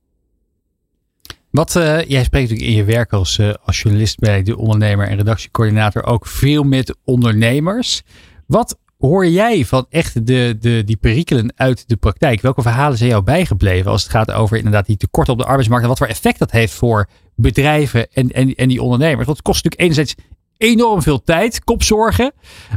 Wat, 1.58 1.76
eh, 1.76 2.04
jij 2.04 2.24
spreekt 2.24 2.50
natuurlijk 2.50 2.70
in 2.70 2.76
je 2.76 2.84
werk 2.84 3.14
als, 3.14 3.38
eh, 3.38 3.54
als 3.64 3.82
journalist 3.82 4.20
bij 4.20 4.44
de 4.44 4.58
ondernemer 4.58 5.08
en 5.08 5.18
redactiecoördinator 5.18 6.04
ook 6.04 6.28
veel 6.28 6.64
met 6.64 6.98
ondernemers. 7.04 8.02
Wat 8.48 8.78
hoor 8.98 9.28
jij 9.28 9.66
van 9.66 9.86
echt 9.90 10.26
de, 10.26 10.58
de, 10.60 10.84
die 10.86 10.98
perikelen 10.98 11.54
uit 11.56 11.88
de 11.88 11.96
praktijk? 11.96 12.42
Welke 12.42 12.62
verhalen 12.62 12.98
zijn 12.98 13.10
jou 13.10 13.24
bijgebleven 13.24 13.92
als 13.92 14.04
het 14.04 14.12
gaat 14.12 14.32
over 14.32 14.58
inderdaad 14.58 14.86
die 14.86 14.98
tekorten 14.98 15.34
op 15.34 15.40
de 15.40 15.46
arbeidsmarkt 15.46 15.84
en 15.84 15.90
wat 15.90 15.98
voor 15.98 16.08
effect 16.08 16.40
dat 16.40 16.52
heeft 16.52 16.74
voor 16.74 17.10
bedrijven 17.36 18.08
en, 18.12 18.32
en, 18.32 18.56
en 18.56 18.68
die 18.68 18.82
ondernemers? 18.82 19.26
Want 19.26 19.38
het 19.38 19.48
kost 19.48 19.64
natuurlijk 19.64 19.82
enerzijds 19.82 20.16
enorm 20.58 21.02
veel 21.02 21.24
tijd, 21.24 21.64
kopzorgen, 21.64 22.32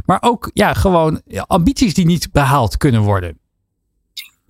maar 0.05 0.21
ook 0.21 0.51
ja, 0.53 0.73
gewoon 0.73 1.21
ambities 1.47 1.93
die 1.93 2.05
niet 2.05 2.31
behaald 2.31 2.77
kunnen 2.77 3.01
worden. 3.01 3.40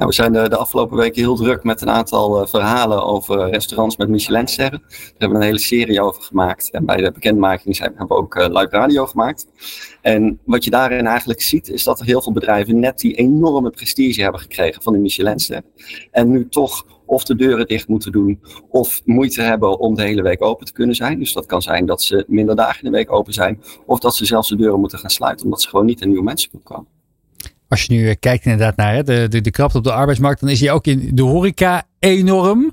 We 0.07 0.13
zijn 0.13 0.33
de, 0.33 0.55
afgelopen 0.55 0.97
weken 0.97 1.21
heel 1.21 1.35
druk 1.35 1.63
met 1.63 1.81
een 1.81 1.89
aantal 1.89 2.41
eh, 2.41 2.47
verhalen 2.47 3.03
over 3.03 3.49
restaurants 3.49 3.97
met 3.97 4.09
Michelinsterren. 4.09 4.81
Daar 4.87 4.99
hebben 5.09 5.29
we 5.29 5.35
een 5.35 5.49
hele 5.49 5.59
serie 5.59 6.01
over 6.01 6.21
gemaakt. 6.21 6.71
En 6.71 6.85
bij 6.85 6.97
de 6.97 7.11
bekendmaking 7.11 7.75
zijn, 7.75 7.89
hebben 7.89 8.17
we 8.17 8.23
ook 8.23 8.35
eh, 8.35 8.47
live 8.47 8.69
radio 8.69 9.05
gemaakt. 9.05 9.47
En 10.01 10.39
wat 10.45 10.63
je 10.63 10.69
daarin 10.69 11.07
eigenlijk 11.07 11.41
ziet, 11.41 11.69
is 11.69 11.83
dat 11.83 11.99
er 11.99 12.05
heel 12.05 12.21
veel 12.21 12.31
bedrijven 12.31 12.79
net 12.79 12.99
die 12.99 13.15
enorme 13.15 13.69
prestige 13.69 14.21
hebben 14.21 14.41
gekregen 14.41 14.81
van 14.81 14.93
de 14.93 14.99
Michelinster. 14.99 15.61
En 16.11 16.29
nu 16.29 16.49
toch 16.49 16.85
of 17.05 17.23
de 17.23 17.35
deuren 17.35 17.67
dicht 17.67 17.87
moeten 17.87 18.11
doen, 18.11 18.41
of 18.69 19.01
moeite 19.05 19.41
hebben 19.41 19.79
om 19.79 19.95
de 19.95 20.03
hele 20.03 20.21
week 20.21 20.43
open 20.43 20.65
te 20.65 20.73
kunnen 20.73 20.95
zijn. 20.95 21.19
Dus 21.19 21.33
dat 21.33 21.45
kan 21.45 21.61
zijn 21.61 21.85
dat 21.85 22.01
ze 22.01 22.23
minder 22.27 22.55
dagen 22.55 22.83
in 22.83 22.91
de 22.91 22.97
week 22.97 23.11
open 23.11 23.33
zijn, 23.33 23.61
of 23.85 23.99
dat 23.99 24.15
ze 24.15 24.25
zelfs 24.25 24.49
de 24.49 24.55
deuren 24.55 24.79
moeten 24.79 24.99
gaan 24.99 25.09
sluiten, 25.09 25.45
omdat 25.45 25.61
ze 25.61 25.69
gewoon 25.69 25.85
niet 25.85 26.01
aan 26.01 26.07
nieuwe 26.07 26.23
mensen 26.23 26.49
kunnen 26.49 26.67
komen. 26.67 27.00
Als 27.71 27.83
je 27.83 27.93
nu 27.93 28.09
eh, 28.09 28.15
kijkt 28.19 28.45
inderdaad 28.45 28.75
naar 28.75 29.03
de, 29.03 29.27
de, 29.29 29.41
de 29.41 29.51
krapte 29.51 29.77
op 29.77 29.83
de 29.83 29.91
arbeidsmarkt, 29.91 30.39
dan 30.39 30.49
is 30.49 30.59
die 30.59 30.71
ook 30.71 30.85
in 30.85 31.09
de 31.13 31.21
horeca 31.21 31.83
enorm. 31.99 32.71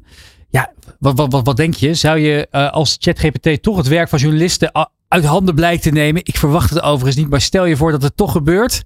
Ja, 0.50 0.72
wat, 0.98 1.28
wat, 1.30 1.44
wat, 1.44 1.56
denk 1.56 1.74
je? 1.74 1.94
Zou 1.94 2.18
je 2.18 2.48
uh, 2.52 2.70
als 2.70 2.96
ChatGPT 3.00 3.62
toch 3.62 3.76
het 3.76 3.88
werk 3.88 4.08
van 4.08 4.18
journalisten 4.18 4.88
uit 5.08 5.24
handen 5.24 5.54
blijkt 5.54 5.82
te 5.82 5.90
nemen? 5.90 6.22
Ik 6.24 6.36
verwacht 6.36 6.70
het 6.70 6.82
overigens 6.82 7.16
niet, 7.16 7.30
maar 7.30 7.40
stel 7.40 7.64
je 7.64 7.76
voor 7.76 7.90
dat 7.90 8.02
het 8.02 8.16
toch 8.16 8.32
gebeurt. 8.32 8.82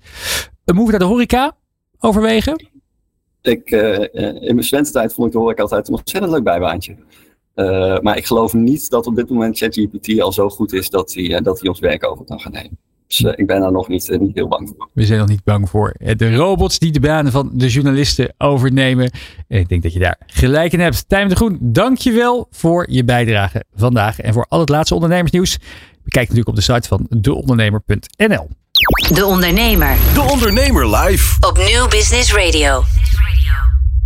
Een 0.65 0.75
move 0.75 0.91
naar 0.91 0.99
de 0.99 1.05
horeca 1.05 1.57
overwegen? 1.99 2.67
Ik, 3.43 3.71
in 3.71 4.55
mijn 4.55 4.65
studententijd 4.65 5.15
vond 5.15 5.27
ik 5.27 5.33
de 5.33 5.39
horeca 5.39 5.63
altijd 5.63 5.89
een 5.89 5.95
ontzettend 5.95 6.33
leuk 6.33 6.45
bijbaantje. 6.45 6.97
Maar 8.03 8.17
ik 8.17 8.27
geloof 8.27 8.53
niet 8.53 8.91
dat 8.91 9.07
op 9.07 9.17
dit 9.17 9.29
moment 9.29 9.59
ChatGPT 9.59 10.21
al 10.21 10.33
zo 10.33 10.49
goed 10.49 10.73
is 10.73 10.91
dat 10.91 11.15
hij, 11.15 11.41
dat 11.41 11.61
hij 11.61 11.69
ons 11.69 11.81
werk 11.81 12.07
over 12.07 12.25
kan 12.25 12.41
gaan 12.41 12.53
nemen. 12.53 12.79
Dus 13.13 13.21
uh, 13.21 13.33
ik 13.37 13.47
ben 13.47 13.61
daar 13.61 13.73
nog 13.73 13.89
niet, 13.89 14.09
uh, 14.09 14.19
niet 14.19 14.35
heel 14.35 14.49
bang 14.49 14.69
voor. 14.69 14.89
We 14.93 15.07
zijn 15.07 15.19
nog 15.19 15.29
niet 15.29 15.45
bang 15.45 15.71
voor. 15.71 15.95
De 16.17 16.37
robots 16.37 16.79
die 16.79 16.93
de 16.93 17.01
banen 17.01 17.33
van 17.33 17.51
de 17.53 17.69
journalisten 17.69 18.35
overnemen. 18.39 19.11
En 19.49 19.59
ik 19.59 19.69
denk 19.69 19.83
dat 19.83 19.93
je 19.93 19.99
daar 19.99 20.19
gelijk 20.27 20.73
in 20.73 20.81
hebt. 20.81 21.09
Tijm 21.09 21.29
de 21.29 21.37
Groen, 21.37 21.59
dankjewel 21.61 22.47
voor 22.51 22.87
je 22.91 23.05
bijdrage 23.05 23.65
vandaag. 23.75 24.21
En 24.21 24.33
voor 24.33 24.47
al 24.49 24.61
het 24.61 24.69
laatste 24.69 24.95
ondernemersnieuws. 24.95 25.59
Kijk 26.05 26.29
natuurlijk 26.29 26.49
op 26.49 26.57
de 26.57 26.73
site 26.73 26.89
van 26.89 27.07
deondernemer.nl. 27.21 28.49
De 29.15 29.27
Ondernemer 29.27 29.97
De 30.15 30.21
Ondernemer 30.31 30.97
live. 30.97 31.37
op 31.49 31.59
Nieuw 31.59 31.89
Business 31.89 32.35
Radio. 32.35 32.83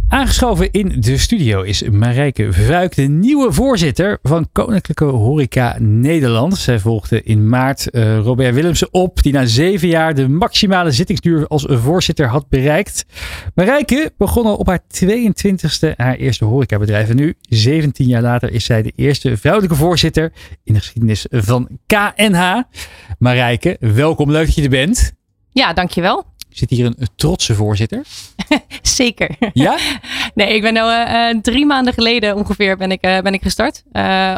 Aangeschoven 0.08 0.70
in 0.70 1.00
de 1.00 1.18
studio 1.18 1.62
is 1.62 1.82
Marijke 1.82 2.52
Vuik, 2.52 2.94
de 2.94 3.02
nieuwe 3.02 3.52
voorzitter 3.52 4.18
van 4.22 4.48
Koninklijke 4.52 5.04
Horeca 5.04 5.76
Nederland. 5.78 6.58
Zij 6.58 6.78
volgde 6.78 7.22
in 7.22 7.48
maart 7.48 7.90
eh, 7.90 8.18
Robert 8.18 8.54
Willemsen 8.54 8.88
op, 8.90 9.22
die 9.22 9.32
na 9.32 9.46
zeven 9.46 9.88
jaar 9.88 10.14
de 10.14 10.28
maximale 10.28 10.90
zittingsduur 10.90 11.46
als 11.46 11.66
voorzitter 11.68 12.26
had 12.26 12.48
bereikt. 12.48 13.06
Marijke 13.54 14.12
begon 14.18 14.44
al 14.44 14.56
op 14.56 14.66
haar 14.66 14.80
22e 15.04 15.96
haar 15.96 16.16
eerste 16.16 16.44
horecabedrijf. 16.44 17.08
En 17.08 17.16
nu, 17.16 17.34
17 17.40 18.06
jaar 18.06 18.22
later, 18.22 18.52
is 18.52 18.64
zij 18.64 18.82
de 18.82 18.92
eerste 18.96 19.36
vrouwelijke 19.36 19.76
voorzitter 19.76 20.32
in 20.64 20.74
de 20.74 20.80
geschiedenis 20.80 21.26
van 21.30 21.68
KNH. 21.86 22.62
Marijke, 23.18 23.76
welkom, 23.80 24.30
leuk 24.30 24.46
dat 24.46 24.54
je 24.54 24.62
er 24.62 24.68
bent. 24.68 25.12
Ja, 25.52 25.72
dankjewel. 25.72 26.24
Zit 26.56 26.70
hier 26.70 26.86
een 26.86 27.08
trotse 27.16 27.54
voorzitter? 27.54 28.02
Zeker. 28.82 29.36
Ja? 29.52 29.78
Nee, 30.34 30.54
ik 30.54 30.62
ben 30.62 30.72
nou 30.72 30.92
eh, 30.92 31.28
eh, 31.28 31.38
drie 31.42 31.66
maanden 31.66 31.92
geleden 31.92 32.36
ongeveer 32.36 32.76
ben 32.76 32.90
ik, 32.90 33.00
eh, 33.00 33.20
ben 33.20 33.34
ik 33.34 33.42
gestart. 33.42 33.82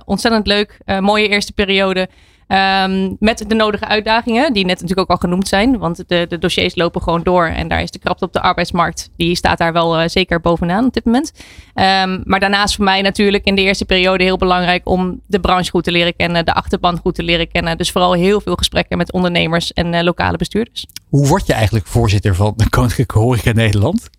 Ontzettend 0.04 0.46
leuk. 0.46 0.78
mooie 1.00 1.28
eerste 1.28 1.52
periode. 1.52 2.08
Ehm, 2.48 3.14
met 3.18 3.44
de 3.48 3.54
nodige 3.54 3.86
uitdagingen, 3.86 4.52
die 4.52 4.64
net 4.64 4.80
natuurlijk 4.80 5.00
ook 5.00 5.10
al 5.10 5.28
genoemd 5.28 5.48
zijn. 5.48 5.78
Want 5.78 6.08
de, 6.08 6.26
de 6.28 6.38
dossiers 6.38 6.76
lopen 6.76 7.02
gewoon 7.02 7.22
door. 7.22 7.46
En 7.46 7.68
daar 7.68 7.82
is 7.82 7.90
de 7.90 7.98
krapte 7.98 8.24
op 8.24 8.32
de 8.32 8.40
arbeidsmarkt. 8.40 9.10
Die 9.16 9.34
staat 9.34 9.58
daar 9.58 9.72
wel 9.72 9.98
eh, 9.98 10.08
zeker 10.08 10.40
bovenaan 10.40 10.84
op 10.84 10.92
dit 10.92 11.04
moment. 11.04 11.32
Ehm, 11.74 12.20
maar 12.24 12.40
daarnaast 12.40 12.74
voor 12.74 12.84
mij 12.84 13.02
natuurlijk 13.02 13.44
in 13.44 13.54
de 13.54 13.62
eerste 13.62 13.84
periode 13.84 14.24
heel 14.24 14.36
belangrijk 14.36 14.88
om 14.88 15.20
de 15.26 15.40
branche 15.40 15.70
goed 15.70 15.84
te 15.84 15.92
leren 15.92 16.16
kennen. 16.16 16.44
De 16.44 16.54
achterban 16.54 16.98
goed 16.98 17.14
te 17.14 17.22
leren 17.22 17.48
kennen. 17.48 17.78
Dus 17.78 17.90
vooral 17.90 18.12
heel 18.12 18.40
veel 18.40 18.54
gesprekken 18.54 18.98
met 18.98 19.12
ondernemers 19.12 19.72
en 19.72 19.94
eh, 19.94 20.02
lokale 20.02 20.36
bestuurders. 20.36 20.86
Hoe 21.08 21.26
word 21.26 21.46
je 21.46 21.52
eigenlijk 21.52 21.86
voorzitter 21.86 22.34
van 22.34 22.52
de 22.56 22.68
Koninklijke 22.68 23.18
Horeca 23.18 23.52
Nederland? 23.52 24.10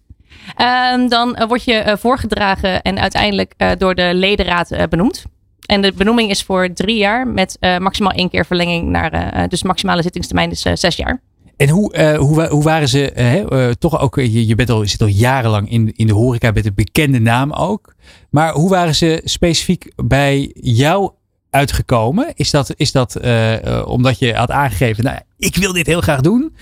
Ehm, 0.55 1.07
dan 1.07 1.35
eh, 1.35 1.47
word 1.47 1.63
je 1.63 1.97
voorgedragen 1.99 2.81
en 2.81 2.99
uiteindelijk 2.99 3.53
door 3.77 3.95
de 3.95 4.11
ledenraad 4.13 4.87
benoemd. 4.89 5.25
En 5.69 5.81
de 5.81 5.93
benoeming 5.93 6.29
is 6.29 6.43
voor 6.43 6.73
drie 6.73 6.97
jaar 6.97 7.27
met 7.27 7.57
eh, 7.59 7.77
maximaal 7.77 8.11
één 8.11 8.29
keer 8.29 8.45
verlenging 8.45 8.89
naar, 8.89 9.11
eh, 9.11 9.47
dus 9.47 9.61
de 9.61 9.67
maximale 9.67 10.01
zittingstermijn 10.01 10.51
is 10.51 10.63
eh, 10.63 10.75
zes 10.75 10.95
jaar. 10.95 11.21
En 11.57 11.69
hoe, 11.69 11.93
eh, 11.93 12.17
hoe, 12.17 12.47
hoe 12.47 12.63
waren 12.63 12.87
ze, 12.87 13.11
eh, 13.11 13.67
eh, 13.67 13.73
toch 13.73 13.99
ook, 13.99 14.17
eh, 14.17 14.47
je, 14.47 14.55
bent 14.55 14.69
al, 14.69 14.85
zit 14.85 15.01
al 15.01 15.07
jarenlang 15.07 15.69
in, 15.71 15.93
in 15.95 16.07
de 16.07 16.13
horeca, 16.13 16.51
bent 16.51 16.65
een 16.65 16.73
bekende 16.75 17.19
naam 17.19 17.51
ook. 17.51 17.93
Maar 18.29 18.53
hoe 18.53 18.69
waren 18.69 18.95
ze 18.95 19.21
specifiek 19.23 19.91
bij 19.95 20.51
jou 20.53 21.11
uitgekomen? 21.49 22.31
Is 22.35 22.51
dat, 22.51 22.73
is 22.75 22.91
dat 22.91 23.15
eh, 23.15 23.79
eh, 23.79 23.87
omdat 23.87 24.19
je 24.19 24.33
had 24.33 24.51
aangegeven, 24.51 25.03
nou, 25.03 25.19
ik 25.37 25.55
wil 25.55 25.73
dit 25.73 25.87
heel 25.87 26.01
graag 26.01 26.21
doen? 26.21 26.55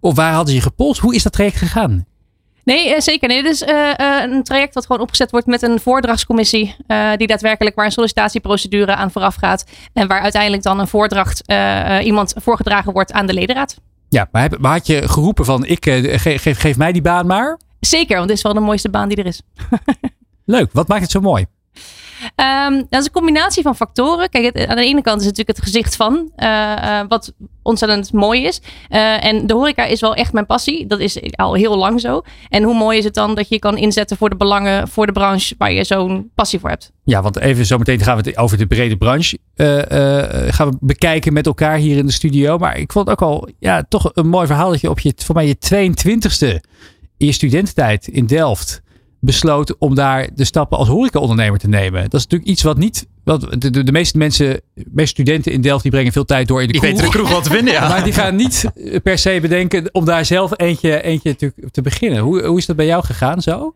Of 0.00 0.14
waar 0.14 0.32
hadden 0.32 0.48
ze 0.48 0.54
je 0.54 0.64
gepolst? 0.64 1.00
Hoe 1.00 1.14
is 1.14 1.22
dat 1.22 1.32
traject 1.32 1.56
gegaan? 1.56 2.06
Nee, 2.64 2.94
eh, 2.94 3.00
zeker. 3.00 3.28
Nee, 3.28 3.42
dit 3.42 3.52
is 3.52 3.62
eh, 3.62 3.90
eh, 3.98 4.30
een 4.30 4.42
traject 4.42 4.74
dat 4.74 4.86
gewoon 4.86 5.02
opgezet 5.02 5.30
wordt 5.30 5.46
met 5.46 5.62
een 5.62 5.80
voordrachtscommissie. 5.80 6.76
die 7.16 7.26
daadwerkelijk 7.26 7.76
waar 7.76 7.84
een 7.84 7.92
sollicitatieprocedure 7.92 8.94
aan 8.94 9.10
vooraf 9.10 9.34
gaat. 9.34 9.64
En 9.92 10.08
waar 10.08 10.20
uiteindelijk 10.20 10.62
dan 10.62 10.78
een 10.80 10.88
voordracht 10.88 11.42
iemand 12.02 12.34
voorgedragen 12.36 12.92
wordt 12.92 13.12
aan 13.12 13.26
de 13.26 13.32
ledenraad. 13.34 13.76
Ja, 14.08 14.28
maar, 14.32 14.42
heb, 14.42 14.58
maar 14.58 14.72
had 14.72 14.86
je 14.86 15.08
geroepen 15.08 15.44
van, 15.44 15.64
ik, 15.64 15.84
ge- 15.84 16.18
geef, 16.38 16.58
geef 16.60 16.76
mij 16.76 16.92
die 16.92 17.02
baan 17.02 17.26
maar? 17.26 17.58
Zeker, 17.80 18.16
want 18.16 18.28
dit 18.28 18.36
is 18.36 18.42
wel 18.42 18.54
de 18.54 18.60
mooiste 18.60 18.90
baan 18.90 19.08
die 19.08 19.16
er 19.16 19.26
is. 19.26 19.42
Leuk, 20.44 20.72
wat 20.72 20.88
maakt 20.88 21.02
het 21.02 21.10
zo 21.10 21.20
mooi? 21.20 21.46
Ehm, 22.34 22.72
dat 22.72 23.00
is 23.00 23.06
een 23.06 23.12
combinatie 23.12 23.62
van 23.62 23.76
factoren. 23.76 24.28
Kijk, 24.28 24.66
aan 24.66 24.76
de 24.76 24.84
ene 24.84 25.02
kant 25.02 25.20
is 25.20 25.26
het 25.26 25.36
natuurlijk 25.36 25.56
het 25.56 25.66
gezicht 25.66 25.96
van, 25.96 26.30
eh, 26.36 26.98
eh, 27.00 27.06
wat 27.08 27.32
ontzettend 27.62 28.12
mooi 28.12 28.44
is. 28.44 28.60
Eh, 28.88 29.24
en 29.24 29.46
de 29.46 29.54
horeca 29.54 29.84
is 29.84 30.00
wel 30.00 30.14
echt 30.14 30.32
mijn 30.32 30.46
passie. 30.46 30.86
Dat 30.86 31.00
is 31.00 31.36
al 31.36 31.54
heel 31.54 31.76
lang 31.76 32.00
zo. 32.00 32.22
En 32.48 32.62
hoe 32.62 32.74
mooi 32.74 32.98
is 32.98 33.04
het 33.04 33.14
dan 33.14 33.34
dat 33.34 33.48
je 33.48 33.58
kan 33.58 33.76
inzetten 33.76 34.16
voor 34.16 34.30
de 34.30 34.36
belangen, 34.36 34.88
voor 34.88 35.06
de 35.06 35.12
branche 35.12 35.54
waar 35.58 35.72
je 35.72 35.84
zo'n 35.84 36.30
passie 36.34 36.60
voor 36.60 36.68
hebt. 36.68 36.92
Ja, 37.04 37.22
want 37.22 37.38
even 37.38 37.66
zo 37.66 37.78
meteen 37.78 38.00
gaan 38.00 38.16
we 38.16 38.28
het 38.28 38.38
over 38.38 38.58
de 38.58 38.66
brede 38.66 38.96
branche 38.96 39.38
gaan 40.52 40.70
we 40.70 40.76
bekijken 40.80 41.32
met 41.32 41.46
elkaar 41.46 41.76
hier 41.76 41.96
in 41.96 42.06
de 42.06 42.12
studio. 42.12 42.58
Maar 42.58 42.78
ik 42.78 42.92
vond 42.92 43.10
ook 43.10 43.22
al 43.22 43.48
ja, 43.58 43.84
toch 43.88 44.10
een 44.12 44.28
mooi 44.28 44.46
verhaal 44.46 44.70
dat 44.70 44.80
je 44.80 44.90
op 44.90 45.00
je, 45.00 45.12
voor 45.16 45.34
mij 45.34 45.46
je 45.46 45.56
22e 45.56 46.60
in 47.16 47.26
je 47.26 47.32
studententijd 47.32 48.08
in 48.08 48.26
Delft 48.26 48.82
besloot 49.24 49.78
om 49.78 49.94
daar 49.94 50.28
de 50.34 50.44
stappen 50.44 50.78
als 50.78 50.88
horecaondernemer 50.88 51.58
te 51.58 51.68
nemen. 51.68 52.02
Dat 52.02 52.14
is 52.14 52.22
natuurlijk 52.22 52.50
iets 52.50 52.62
wat 52.62 52.78
niet, 52.78 53.06
wat 53.24 53.40
de, 53.58 53.70
de, 53.70 53.84
de 53.84 53.92
meeste 53.92 54.18
mensen, 54.18 54.60
de 54.74 54.84
meeste 54.92 55.10
studenten 55.10 55.52
in 55.52 55.60
Delft 55.60 55.82
die 55.82 55.90
brengen 55.92 56.12
veel 56.12 56.24
tijd 56.24 56.48
door 56.48 56.60
in 56.60 56.66
de 56.66 56.72
Die 56.72 56.80
kroeg. 56.80 56.92
weten 56.94 57.10
de 57.10 57.16
kroeg 57.18 57.30
wel 57.30 57.40
te 57.42 57.50
vinden, 57.50 57.74
ja. 57.74 57.88
Maar 57.94 58.04
die 58.04 58.12
gaan 58.12 58.36
niet 58.36 58.64
per 59.02 59.18
se 59.18 59.38
bedenken 59.40 59.88
om 59.92 60.04
daar 60.04 60.24
zelf 60.24 60.50
eentje, 60.56 61.02
eentje 61.02 61.36
te, 61.36 61.52
te 61.70 61.82
beginnen. 61.82 62.18
Hoe, 62.18 62.44
hoe 62.44 62.58
is 62.58 62.66
dat 62.66 62.76
bij 62.76 62.86
jou 62.86 63.04
gegaan 63.04 63.42
zo? 63.42 63.74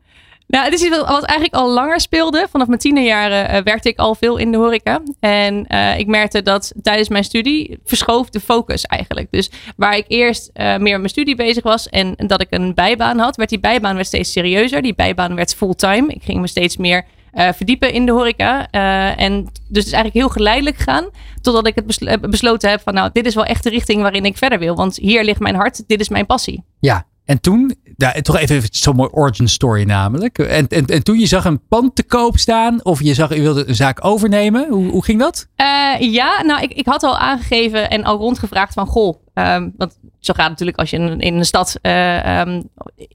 Nou, 0.48 0.64
het 0.64 0.74
is 0.74 0.82
iets 0.82 0.96
wat 0.96 1.24
eigenlijk 1.24 1.54
al 1.54 1.70
langer 1.70 2.00
speelde. 2.00 2.46
Vanaf 2.50 2.66
mijn 2.66 2.78
tienerjaren 2.78 3.48
eh, 3.48 3.62
werkte 3.62 3.88
ik 3.88 3.98
al 3.98 4.14
veel 4.14 4.36
in 4.36 4.52
de 4.52 4.58
horeca. 4.58 5.00
En 5.20 5.66
eh, 5.66 5.98
ik 5.98 6.06
merkte 6.06 6.42
dat 6.42 6.72
tijdens 6.82 7.08
mijn 7.08 7.24
studie 7.24 7.78
verschoof 7.84 8.30
de 8.30 8.40
focus 8.40 8.82
eigenlijk. 8.82 9.26
Dus 9.30 9.50
waar 9.76 9.96
ik 9.96 10.04
eerst 10.08 10.50
eh, 10.52 10.66
meer 10.66 10.78
met 10.78 10.98
mijn 10.98 11.08
studie 11.08 11.36
bezig 11.36 11.62
was 11.62 11.88
en 11.88 12.14
dat 12.16 12.40
ik 12.40 12.46
een 12.50 12.74
bijbaan 12.74 13.18
had, 13.18 13.36
werd 13.36 13.48
die 13.48 13.60
bijbaan 13.60 13.94
werd 13.94 14.06
steeds 14.06 14.32
serieuzer. 14.32 14.82
Die 14.82 14.94
bijbaan 14.94 15.34
werd 15.34 15.54
fulltime. 15.54 16.08
Ik 16.08 16.22
ging 16.22 16.40
me 16.40 16.46
steeds 16.46 16.76
meer 16.76 17.04
verdiepen 17.32 17.92
in 17.92 18.06
de 18.06 18.12
horeca. 18.12 18.70
En 19.16 19.44
dus 19.44 19.52
het 19.68 19.86
is 19.86 19.92
eigenlijk 19.92 20.14
heel 20.14 20.28
geleidelijk 20.28 20.76
gegaan. 20.76 21.08
Totdat 21.40 21.66
ik 21.66 21.74
het 21.74 21.86
besl- 21.86 22.18
besloten 22.20 22.70
heb 22.70 22.80
van 22.80 22.94
nou, 22.94 23.10
dit 23.12 23.26
is 23.26 23.34
wel 23.34 23.44
echt 23.44 23.62
de 23.62 23.70
richting 23.70 24.02
waarin 24.02 24.24
ik 24.24 24.36
verder 24.36 24.58
wil. 24.58 24.74
Want 24.74 24.96
hier 24.96 25.24
ligt 25.24 25.40
mijn 25.40 25.54
hart. 25.54 25.88
Dit 25.88 26.00
is 26.00 26.08
mijn 26.08 26.26
passie. 26.26 26.64
Ja, 26.80 27.06
en 27.24 27.40
toen, 27.40 27.74
ja, 28.00 28.12
toch 28.12 28.36
even 28.36 28.62
zo'n 28.70 28.96
mooi 28.96 29.08
origin 29.12 29.48
story 29.48 29.82
namelijk. 29.82 30.38
En, 30.38 30.68
en, 30.68 30.86
en 30.86 31.02
toen 31.02 31.18
je 31.18 31.26
zag 31.26 31.44
een 31.44 31.66
pand 31.68 31.96
te 31.96 32.02
koop 32.02 32.38
staan 32.38 32.84
of 32.84 33.02
je 33.02 33.14
zag 33.14 33.34
je 33.34 33.40
wilde 33.40 33.68
een 33.68 33.74
zaak 33.74 34.04
overnemen. 34.04 34.68
Hoe, 34.70 34.90
hoe 34.90 35.04
ging 35.04 35.20
dat? 35.20 35.48
Eh, 35.56 35.94
ja, 35.98 36.42
nou, 36.42 36.62
ik, 36.62 36.72
ik 36.72 36.86
had 36.86 37.02
al 37.02 37.18
aangegeven 37.18 37.90
en 37.90 38.04
al 38.04 38.16
rondgevraagd 38.16 38.72
van, 38.72 38.86
goh, 38.86 39.16
ehm, 39.34 39.68
want 39.76 39.98
zo 40.18 40.32
gaat 40.32 40.42
het 40.42 40.50
natuurlijk 40.50 40.78
als 40.78 40.90
je 40.90 40.96
in, 40.96 41.20
in 41.20 41.34
een 41.34 41.44
stad, 41.44 41.78
eh, 41.82 42.40
ehm, 42.40 42.62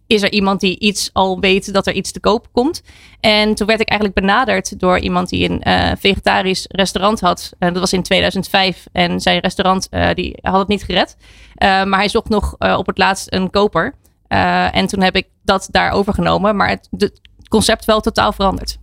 is 0.07 0.21
er 0.21 0.31
iemand 0.31 0.59
die 0.59 0.79
iets 0.79 1.09
al 1.13 1.39
weet 1.39 1.73
dat 1.73 1.87
er 1.87 1.93
iets 1.93 2.11
te 2.11 2.19
koop 2.19 2.47
komt. 2.51 2.81
En 3.19 3.55
toen 3.55 3.67
werd 3.67 3.81
ik 3.81 3.89
eigenlijk 3.89 4.19
benaderd 4.19 4.79
door 4.79 4.99
iemand 4.99 5.29
die 5.29 5.49
een 5.49 5.61
eh, 5.61 5.91
vegetarisch 5.99 6.65
restaurant 6.69 7.19
had. 7.19 7.51
Dat 7.59 7.79
was 7.79 7.93
in 7.93 8.03
2005 8.03 8.85
en 8.91 9.19
zijn 9.19 9.39
restaurant 9.39 9.87
die 10.13 10.37
had 10.41 10.59
het 10.59 10.67
niet 10.67 10.83
gered. 10.83 11.17
Maar 11.59 11.97
hij 11.97 12.09
zocht 12.09 12.29
nog 12.29 12.55
op 12.77 12.85
het 12.85 12.97
laatst 12.97 13.33
een 13.33 13.49
koper. 13.49 13.93
Eh, 14.33 14.75
en 14.75 14.87
toen 14.87 15.01
heb 15.01 15.15
ik 15.15 15.27
dat 15.43 15.67
daar 15.71 15.91
overgenomen, 15.91 16.55
maar 16.55 16.69
het, 16.69 16.87
de- 16.91 17.05
het 17.37 17.47
concept 17.49 17.85
wel 17.85 18.01
totaal 18.01 18.33
veranderd. 18.33 18.77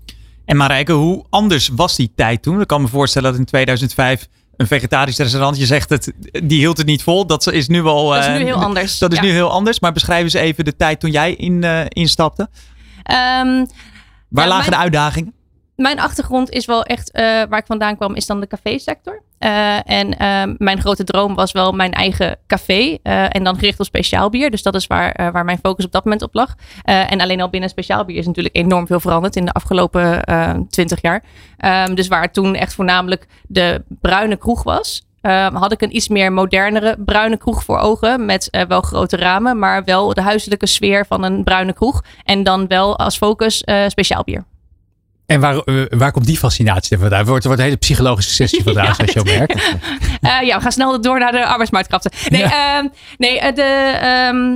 En 0.45 0.57
Marijke, 0.57 0.93
hoe 0.93 1.25
anders 1.31 1.69
was 1.69 1.97
die 1.97 2.13
tijd 2.17 2.43
toen? 2.43 2.61
Ik 2.61 2.67
kan 2.67 2.83
me 2.83 2.89
voorstellen 2.89 3.31
dat 3.31 3.39
in 3.41 3.47
2005 3.47 4.27
een 4.57 4.67
vegetarisch 4.67 5.17
restaurant, 5.19 5.57
je 5.59 5.67
zegt 5.67 5.91
het, 5.91 6.13
die 6.45 6.59
hield 6.59 6.77
het 6.77 6.87
niet 6.87 7.03
vol. 7.03 7.27
Dat 7.27 7.47
is 7.53 7.69
nu 7.69 7.83
wel... 7.83 8.09
Dat 8.09 8.19
is 8.19 8.27
nu 8.27 8.33
eh, 8.39 8.45
heel 8.45 8.55
anders, 8.63 8.99
Dat 8.99 9.13
is 9.13 9.19
ja. 9.19 9.25
nu 9.25 9.31
heel 9.31 9.51
anders. 9.51 9.81
Maar 9.81 9.93
beschrijf 9.93 10.23
eens 10.23 10.33
even 10.33 10.65
de 10.65 10.77
tijd 10.77 11.01
toen 11.01 11.11
jij 11.11 11.33
in, 11.35 11.65
eh, 11.65 11.81
instapte. 11.89 12.49
Ehm, 13.03 13.65
Waar 14.29 14.49
lagen 14.49 14.59
mijn- 14.59 14.71
de 14.71 14.77
uitdagingen? 14.77 15.35
mijn 15.77 16.01
achtergrond 16.01 16.51
is 16.51 16.67
wel 16.67 16.83
echt, 16.85 17.11
waar 17.13 17.59
ik 17.59 17.67
vandaan 17.67 17.97
kwam, 17.97 18.15
is 18.15 18.27
dan 18.27 18.41
de 18.41 18.47
cafésector. 18.47 19.23
Eh, 19.41 19.91
en 19.91 20.19
ehm, 20.19 20.55
mijn 20.59 20.81
grote 20.81 21.05
droom 21.05 21.35
was 21.35 21.53
wel 21.53 21.73
mijn 21.73 21.93
eigen 21.93 22.37
café. 22.47 22.99
eh, 23.03 23.35
en 23.35 23.45
dan 23.45 23.59
gericht 23.59 23.81
op 23.81 23.87
speciaal 23.87 24.31
bier. 24.31 24.51
Dus 24.51 24.63
dat 24.63 24.75
is 24.75 24.87
waar, 24.87 25.13
eh, 25.13 25.31
waar 25.31 25.45
mijn 25.45 25.59
focus 25.63 25.85
op 25.85 25.93
dat 25.93 26.05
moment 26.05 26.23
op 26.23 26.35
lag. 26.35 26.55
En 26.85 27.21
alleen 27.21 27.41
al 27.41 27.49
binnen 27.49 27.71
speciaal 27.71 28.05
bier 28.05 28.17
is 28.17 28.27
natuurlijk 28.27 28.57
enorm 28.57 28.87
veel 28.87 29.01
veranderd 29.01 29.37
in 29.37 29.45
de 29.45 29.53
afgelopen 29.53 30.25
twintig 30.69 31.03
jaar. 31.03 31.23
Ehm, 31.57 31.95
dus 31.95 32.09
waar 32.09 32.33
toen 32.33 32.55
echt 32.55 32.75
voornamelijk 32.75 33.27
de 33.47 33.85
bruine 34.01 34.37
kroeg 34.37 34.63
was. 34.63 35.05
ehm, 35.21 35.55
had 35.55 35.73
ik 35.73 35.81
een 35.83 35.97
iets 35.97 36.09
meer 36.09 36.33
modernere 36.33 36.97
bruine 37.05 37.37
kroeg 37.37 37.65
voor 37.65 37.79
ogen. 37.79 38.25
Met 38.25 38.65
wel 38.69 38.81
grote 38.81 39.17
ramen, 39.17 39.59
maar 39.59 39.85
wel 39.85 40.15
de 40.15 40.23
huiselijke 40.23 40.67
sfeer 40.67 41.07
van 41.07 41.25
een 41.25 41.45
bruine 41.45 41.73
kroeg. 41.73 42.03
En 42.25 42.43
dan 42.43 42.67
wel 42.67 42.99
als 42.99 43.17
focus 43.17 43.65
speciaal 43.89 44.25
bier. 44.25 44.45
En 45.31 45.41
waar, 45.41 45.59
eh, 45.59 45.85
waar 45.89 46.13
komt 46.13 46.27
die 46.27 46.39
fascinatie 46.39 46.99
vandaan? 46.99 47.19
Het 47.19 47.29
wordt, 47.29 47.45
wordt 47.45 47.59
een 47.59 47.65
hele 47.65 47.79
psychologische 47.79 48.33
sessie 48.33 48.63
vandaag, 48.73 48.87
Ja, 48.87 48.95
zoals 48.95 49.13
je 49.13 49.19
al 49.19 49.39
merkt. 49.39 49.63
Eh, 50.21 50.43
ja, 50.43 50.57
we 50.57 50.63
gaan 50.63 50.73
snel 50.73 51.01
door 51.01 51.19
naar 51.19 51.33
de 51.33 51.47
arbeidsmarktkrachten. 51.47 52.11
Nee, 52.29 52.43
ehm, 52.43 52.87
nee 53.17 53.41
eh, 53.41 53.55
de, 53.55 53.99
ehm, 54.01 54.53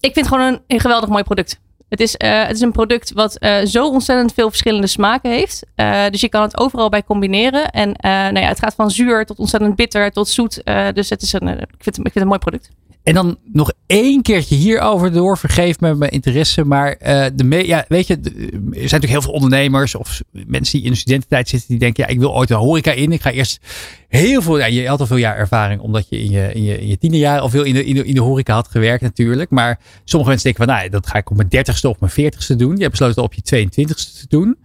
ik 0.00 0.12
vind 0.12 0.16
het 0.16 0.28
gewoon 0.28 0.44
een, 0.44 0.60
een 0.66 0.80
geweldig 0.80 1.08
mooi 1.08 1.22
product. 1.22 1.60
Het 1.88 2.00
is, 2.00 2.14
het 2.18 2.56
is 2.56 2.60
een 2.60 2.72
product 2.72 3.12
wat 3.12 3.38
zo 3.64 3.88
ontzettend 3.88 4.34
veel 4.34 4.48
verschillende 4.48 4.86
smaken 4.86 5.30
heeft. 5.30 5.66
Dus 6.10 6.20
je 6.20 6.28
kan 6.28 6.42
het 6.42 6.58
overal 6.58 6.88
bij 6.88 7.04
combineren. 7.04 7.70
En 7.70 7.96
nou 8.00 8.38
ja, 8.38 8.48
het 8.48 8.58
gaat 8.58 8.74
van 8.74 8.90
zuur 8.90 9.26
tot 9.26 9.38
ontzettend 9.38 9.76
bitter 9.76 10.10
tot 10.10 10.28
zoet. 10.28 10.62
Dus 10.92 11.10
het 11.10 11.22
is 11.22 11.32
een, 11.32 11.48
ik, 11.48 11.66
vind, 11.78 11.96
ik 11.96 12.02
vind 12.02 12.14
het 12.14 12.22
een 12.22 12.26
mooi 12.26 12.38
product. 12.38 12.68
En 13.02 13.14
dan 13.14 13.38
nog 13.52 13.72
één 13.86 14.22
keertje 14.22 14.54
hierover 14.54 15.12
door. 15.12 15.38
Vergeef 15.38 15.80
me 15.80 15.94
mijn 15.94 16.10
interesse. 16.10 16.64
Maar 16.64 16.96
uh, 17.02 17.26
de 17.34 17.44
me 17.44 17.66
ja, 17.66 17.84
weet 17.88 18.06
je, 18.06 18.14
er 18.14 18.20
zijn 18.30 18.72
natuurlijk 18.72 19.10
heel 19.10 19.22
veel 19.22 19.32
ondernemers 19.32 19.94
of 19.94 20.22
mensen 20.30 20.78
die 20.78 20.86
in 20.86 20.92
de 20.92 20.98
studententijd 20.98 21.48
zitten. 21.48 21.68
Die 21.68 21.78
denken, 21.78 22.04
ja, 22.06 22.10
ik 22.10 22.18
wil 22.18 22.34
ooit 22.34 22.48
de 22.48 22.54
horeca 22.54 22.92
in. 22.92 23.12
Ik 23.12 23.22
ga 23.22 23.30
eerst 23.30 23.60
heel 24.08 24.42
veel, 24.42 24.58
ja, 24.58 24.66
je 24.66 24.88
had 24.88 25.00
al 25.00 25.06
veel 25.06 25.16
jaar 25.16 25.36
ervaring. 25.36 25.80
Omdat 25.80 26.06
je 26.08 26.22
in 26.22 26.30
je, 26.30 26.52
in 26.52 26.62
je, 26.62 26.80
in 26.80 26.86
je 26.86 26.98
tiende 26.98 27.18
jaar 27.18 27.40
al 27.40 27.48
veel 27.48 27.64
in 27.64 27.74
de, 27.74 27.84
in, 27.84 28.14
de, 28.14 28.20
horeca 28.20 28.54
had 28.54 28.68
gewerkt 28.68 29.02
natuurlijk. 29.02 29.50
Maar 29.50 29.78
sommige 30.04 30.30
mensen 30.30 30.52
denken 30.52 30.66
van, 30.66 30.76
nou, 30.76 30.88
dat 30.88 31.06
ga 31.06 31.18
ik 31.18 31.30
op 31.30 31.36
mijn 31.36 31.48
dertigste 31.48 31.88
of 31.88 32.00
mijn 32.00 32.12
veertigste 32.12 32.56
doen. 32.56 32.76
Je 32.76 32.82
hebt 32.82 32.90
besloten 32.90 33.22
op 33.22 33.34
je 33.34 33.66
22ste 33.66 34.18
te 34.18 34.26
doen. 34.28 34.58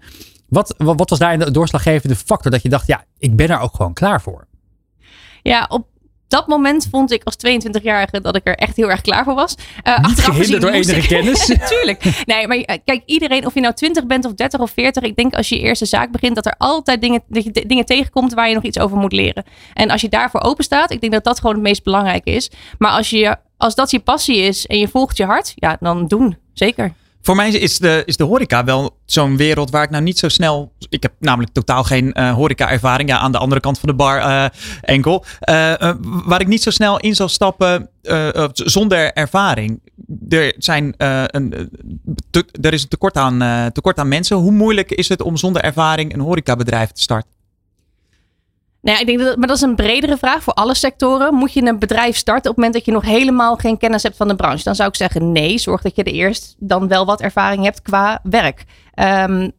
Wat, 0.49 0.75
wat, 0.77 0.97
wat 0.97 1.09
was 1.09 1.19
daar 1.19 1.39
de 1.39 1.51
doorslaggevende 1.51 2.15
factor 2.15 2.51
dat 2.51 2.61
je 2.61 2.69
dacht, 2.69 2.87
ja, 2.87 3.05
ik 3.17 3.35
ben 3.35 3.49
er 3.49 3.59
ook 3.59 3.75
gewoon 3.75 3.93
klaar 3.93 4.21
voor? 4.21 4.47
Ja, 5.41 5.65
op 5.69 5.87
dat 6.33 6.47
moment 6.47 6.87
vond 6.91 7.11
ik 7.11 7.23
als 7.23 7.35
22-jarige 7.47 8.21
dat 8.21 8.35
ik 8.35 8.47
er 8.47 8.55
echt 8.55 8.75
heel 8.75 8.89
erg 8.89 9.01
klaar 9.01 9.23
voor 9.23 9.35
was. 9.35 9.55
Uh, 9.83 9.99
Niet 9.99 10.19
gehinderd 10.19 10.61
door 10.61 10.71
enige 10.71 10.95
ik... 10.95 11.07
kennis. 11.15 11.45
Tuurlijk. 11.45 12.23
Nee, 12.25 12.47
maar 12.47 12.57
eh, 12.57 12.77
kijk, 12.85 13.01
iedereen, 13.05 13.45
of 13.45 13.53
je 13.53 13.59
nou 13.59 13.73
20 13.73 14.05
bent 14.05 14.25
of 14.25 14.33
30 14.33 14.59
of 14.59 14.71
40, 14.71 15.03
ik 15.03 15.15
denk 15.15 15.33
als 15.33 15.49
je 15.49 15.55
je 15.55 15.61
eerste 15.61 15.85
zaak 15.85 16.11
begint, 16.11 16.35
dat 16.35 16.45
er 16.45 16.55
altijd 16.57 17.01
dingen, 17.01 17.23
dat 17.27 17.43
je 17.43 17.63
dingen 17.67 17.85
tegenkomt 17.85 18.33
waar 18.33 18.47
je 18.47 18.53
nog 18.53 18.63
iets 18.63 18.79
over 18.79 18.97
moet 18.97 19.11
leren. 19.11 19.43
En 19.73 19.89
als 19.89 20.01
je 20.01 20.09
daarvoor 20.09 20.41
open 20.41 20.63
staat, 20.63 20.91
ik 20.91 21.01
denk 21.01 21.13
dat 21.13 21.23
dat 21.23 21.39
gewoon 21.39 21.55
het 21.55 21.63
meest 21.63 21.83
belangrijke 21.83 22.31
is. 22.31 22.51
Maar 22.77 22.91
als, 22.91 23.09
je, 23.09 23.35
als 23.57 23.75
dat 23.75 23.91
je 23.91 23.99
passie 23.99 24.37
is 24.37 24.65
en 24.65 24.79
je 24.79 24.87
volgt 24.87 25.17
je 25.17 25.25
hart, 25.25 25.53
ja, 25.55 25.77
dan 25.79 26.07
doen. 26.07 26.37
Zeker. 26.53 26.93
Voor 27.25 27.35
mij 27.35 27.51
is 27.51 27.77
de, 27.77 28.03
is 28.05 28.17
de 28.17 28.23
horeca 28.23 28.63
wel 28.63 28.97
zo'n 29.05 29.37
wereld 29.37 29.71
waar 29.71 29.83
ik 29.83 29.89
nou 29.89 30.03
niet 30.03 30.19
zo 30.19 30.29
snel. 30.29 30.73
Ik 30.89 31.03
heb 31.03 31.13
namelijk 31.19 31.53
totaal 31.53 31.83
geen 31.83 32.15
uh, 32.19 32.33
horeca-ervaring. 32.33 33.09
Ja, 33.09 33.17
aan 33.17 33.31
de 33.31 33.37
andere 33.37 33.61
kant 33.61 33.79
van 33.79 33.89
de 33.89 33.95
bar 33.95 34.17
uh, 34.17 34.45
enkel. 34.81 35.25
Uh, 35.49 35.73
waar 36.01 36.41
ik 36.41 36.47
niet 36.47 36.63
zo 36.63 36.69
snel 36.69 36.99
in 36.99 37.15
zal 37.15 37.29
stappen 37.29 37.89
zonder 38.53 39.13
ervaring. 39.13 39.81
Er, 40.29 40.53
zijn, 40.57 40.93
een, 40.97 41.69
er 42.61 42.73
is 42.73 42.83
een 42.83 42.89
tekort 42.89 43.17
aan, 43.17 43.71
tekort 43.71 43.99
aan 43.99 44.07
mensen. 44.07 44.37
Hoe 44.37 44.51
moeilijk 44.51 44.91
is 44.91 45.09
het 45.09 45.21
om 45.21 45.37
zonder 45.37 45.61
ervaring 45.61 46.13
een 46.13 46.19
horecabedrijf 46.19 46.91
te 46.91 47.01
starten? 47.01 47.32
Nou 48.83 48.99
ik 48.99 49.05
denk 49.05 49.19
dat, 49.19 49.37
maar 49.37 49.47
dat 49.47 49.57
is 49.57 49.63
een 49.63 49.75
bredere 49.75 50.17
vraag 50.17 50.43
voor 50.43 50.53
alle 50.53 50.75
sectoren. 50.75 51.33
Moet 51.33 51.53
je 51.53 51.65
een 51.65 51.79
bedrijf 51.79 52.15
starten 52.15 52.49
op 52.49 52.55
het 52.55 52.65
moment 52.65 52.73
dat 52.73 52.85
je 52.85 52.91
nog 52.91 53.03
helemaal 53.03 53.55
geen 53.55 53.77
kennis 53.77 54.03
hebt 54.03 54.17
van 54.17 54.27
de 54.27 54.35
branche? 54.35 54.63
Dan 54.63 54.75
zou 54.75 54.89
ik 54.89 54.95
zeggen 54.95 55.31
nee. 55.31 55.57
Zorg 55.57 55.81
dat 55.81 55.95
je 55.95 56.03
er 56.03 56.13
eerst 56.13 56.55
dan 56.59 56.87
wel 56.87 57.05
wat 57.05 57.21
ervaring 57.21 57.63
hebt 57.63 57.81
qua 57.81 58.19
werk. 58.23 58.63
Um, 58.95 59.51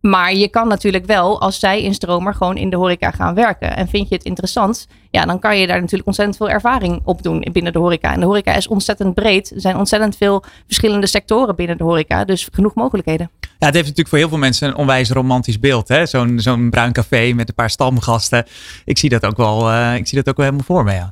maar 0.00 0.34
je 0.34 0.48
kan 0.48 0.68
natuurlijk 0.68 1.06
wel 1.06 1.40
als 1.40 1.58
zij 1.58 1.82
instromer 1.82 2.34
gewoon 2.34 2.56
in 2.56 2.70
de 2.70 2.76
horeca 2.76 3.10
gaan 3.10 3.34
werken. 3.34 3.76
En 3.76 3.88
vind 3.88 4.08
je 4.08 4.14
het 4.14 4.24
interessant, 4.24 4.86
ja, 5.10 5.24
dan 5.24 5.38
kan 5.38 5.58
je 5.58 5.66
daar 5.66 5.80
natuurlijk 5.80 6.06
ontzettend 6.06 6.36
veel 6.36 6.50
ervaring 6.50 7.00
op 7.04 7.22
doen 7.22 7.46
binnen 7.52 7.72
de 7.72 7.78
horeca. 7.78 8.12
En 8.12 8.20
de 8.20 8.26
horeca 8.26 8.54
is 8.54 8.68
ontzettend 8.68 9.14
breed. 9.14 9.50
Er 9.50 9.60
zijn 9.60 9.76
ontzettend 9.76 10.16
veel 10.16 10.44
verschillende 10.66 11.06
sectoren 11.06 11.56
binnen 11.56 11.78
de 11.78 11.84
horeca. 11.84 12.24
Dus 12.24 12.48
genoeg 12.52 12.74
mogelijkheden. 12.74 13.30
Ja, 13.58 13.66
het 13.66 13.74
heeft 13.74 13.88
natuurlijk 13.88 14.08
voor 14.08 14.18
heel 14.18 14.28
veel 14.28 14.38
mensen 14.38 14.68
een 14.68 14.76
onwijs 14.76 15.10
romantisch 15.10 15.60
beeld. 15.60 15.94
Zo'n 16.04 16.40
zo'n 16.40 16.70
bruin 16.70 16.92
café 16.92 17.32
met 17.32 17.48
een 17.48 17.54
paar 17.54 17.70
stamgasten. 17.70 18.46
Ik 18.84 18.98
zie 18.98 19.08
dat 19.08 19.24
ook 19.24 19.36
wel, 19.36 19.70
uh, 19.70 19.94
ik 19.94 20.06
zie 20.06 20.18
dat 20.18 20.28
ook 20.28 20.36
wel 20.36 20.46
helemaal 20.46 20.66
voor 20.66 20.84
me, 20.84 20.92
ja. 20.92 21.08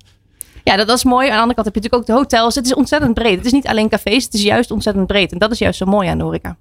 Ja, 0.64 0.76
dat, 0.76 0.88
is 0.88 1.04
mooi. 1.04 1.26
Aan 1.26 1.34
de 1.34 1.40
andere 1.40 1.54
kant 1.54 1.66
heb 1.66 1.74
je 1.74 1.80
natuurlijk 1.80 2.10
ook 2.10 2.16
de 2.16 2.22
hotels. 2.22 2.54
Het 2.54 2.66
is 2.66 2.74
ontzettend 2.74 3.14
breed. 3.14 3.36
Het 3.36 3.46
is 3.46 3.52
niet 3.52 3.66
alleen 3.66 3.88
cafés, 3.88 4.24
het 4.24 4.34
is 4.34 4.42
juist 4.42 4.70
ontzettend 4.70 5.06
breed. 5.06 5.32
En 5.32 5.38
dat 5.38 5.50
is 5.50 5.58
juist 5.58 5.78
zo 5.78 5.86
mooi 5.86 6.08
aan 6.08 6.18
de 6.18 6.24
horeca. 6.24 6.56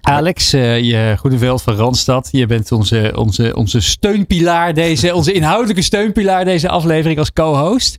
Alex, 0.00 0.54
uh, 0.54 0.80
je 0.80 1.14
goede 1.18 1.38
veld 1.38 1.62
van 1.62 1.74
Randstad. 1.74 2.28
Je 2.32 2.46
bent 2.46 2.72
onze, 2.72 3.12
onze, 3.16 3.56
onze 3.56 3.80
steunpilaar, 3.80 4.74
deze, 4.74 5.14
onze 5.14 5.32
inhoudelijke 5.32 5.82
steunpilaar 5.82 6.44
deze 6.44 6.68
aflevering 6.68 7.18
als 7.18 7.32
co-host. 7.32 7.98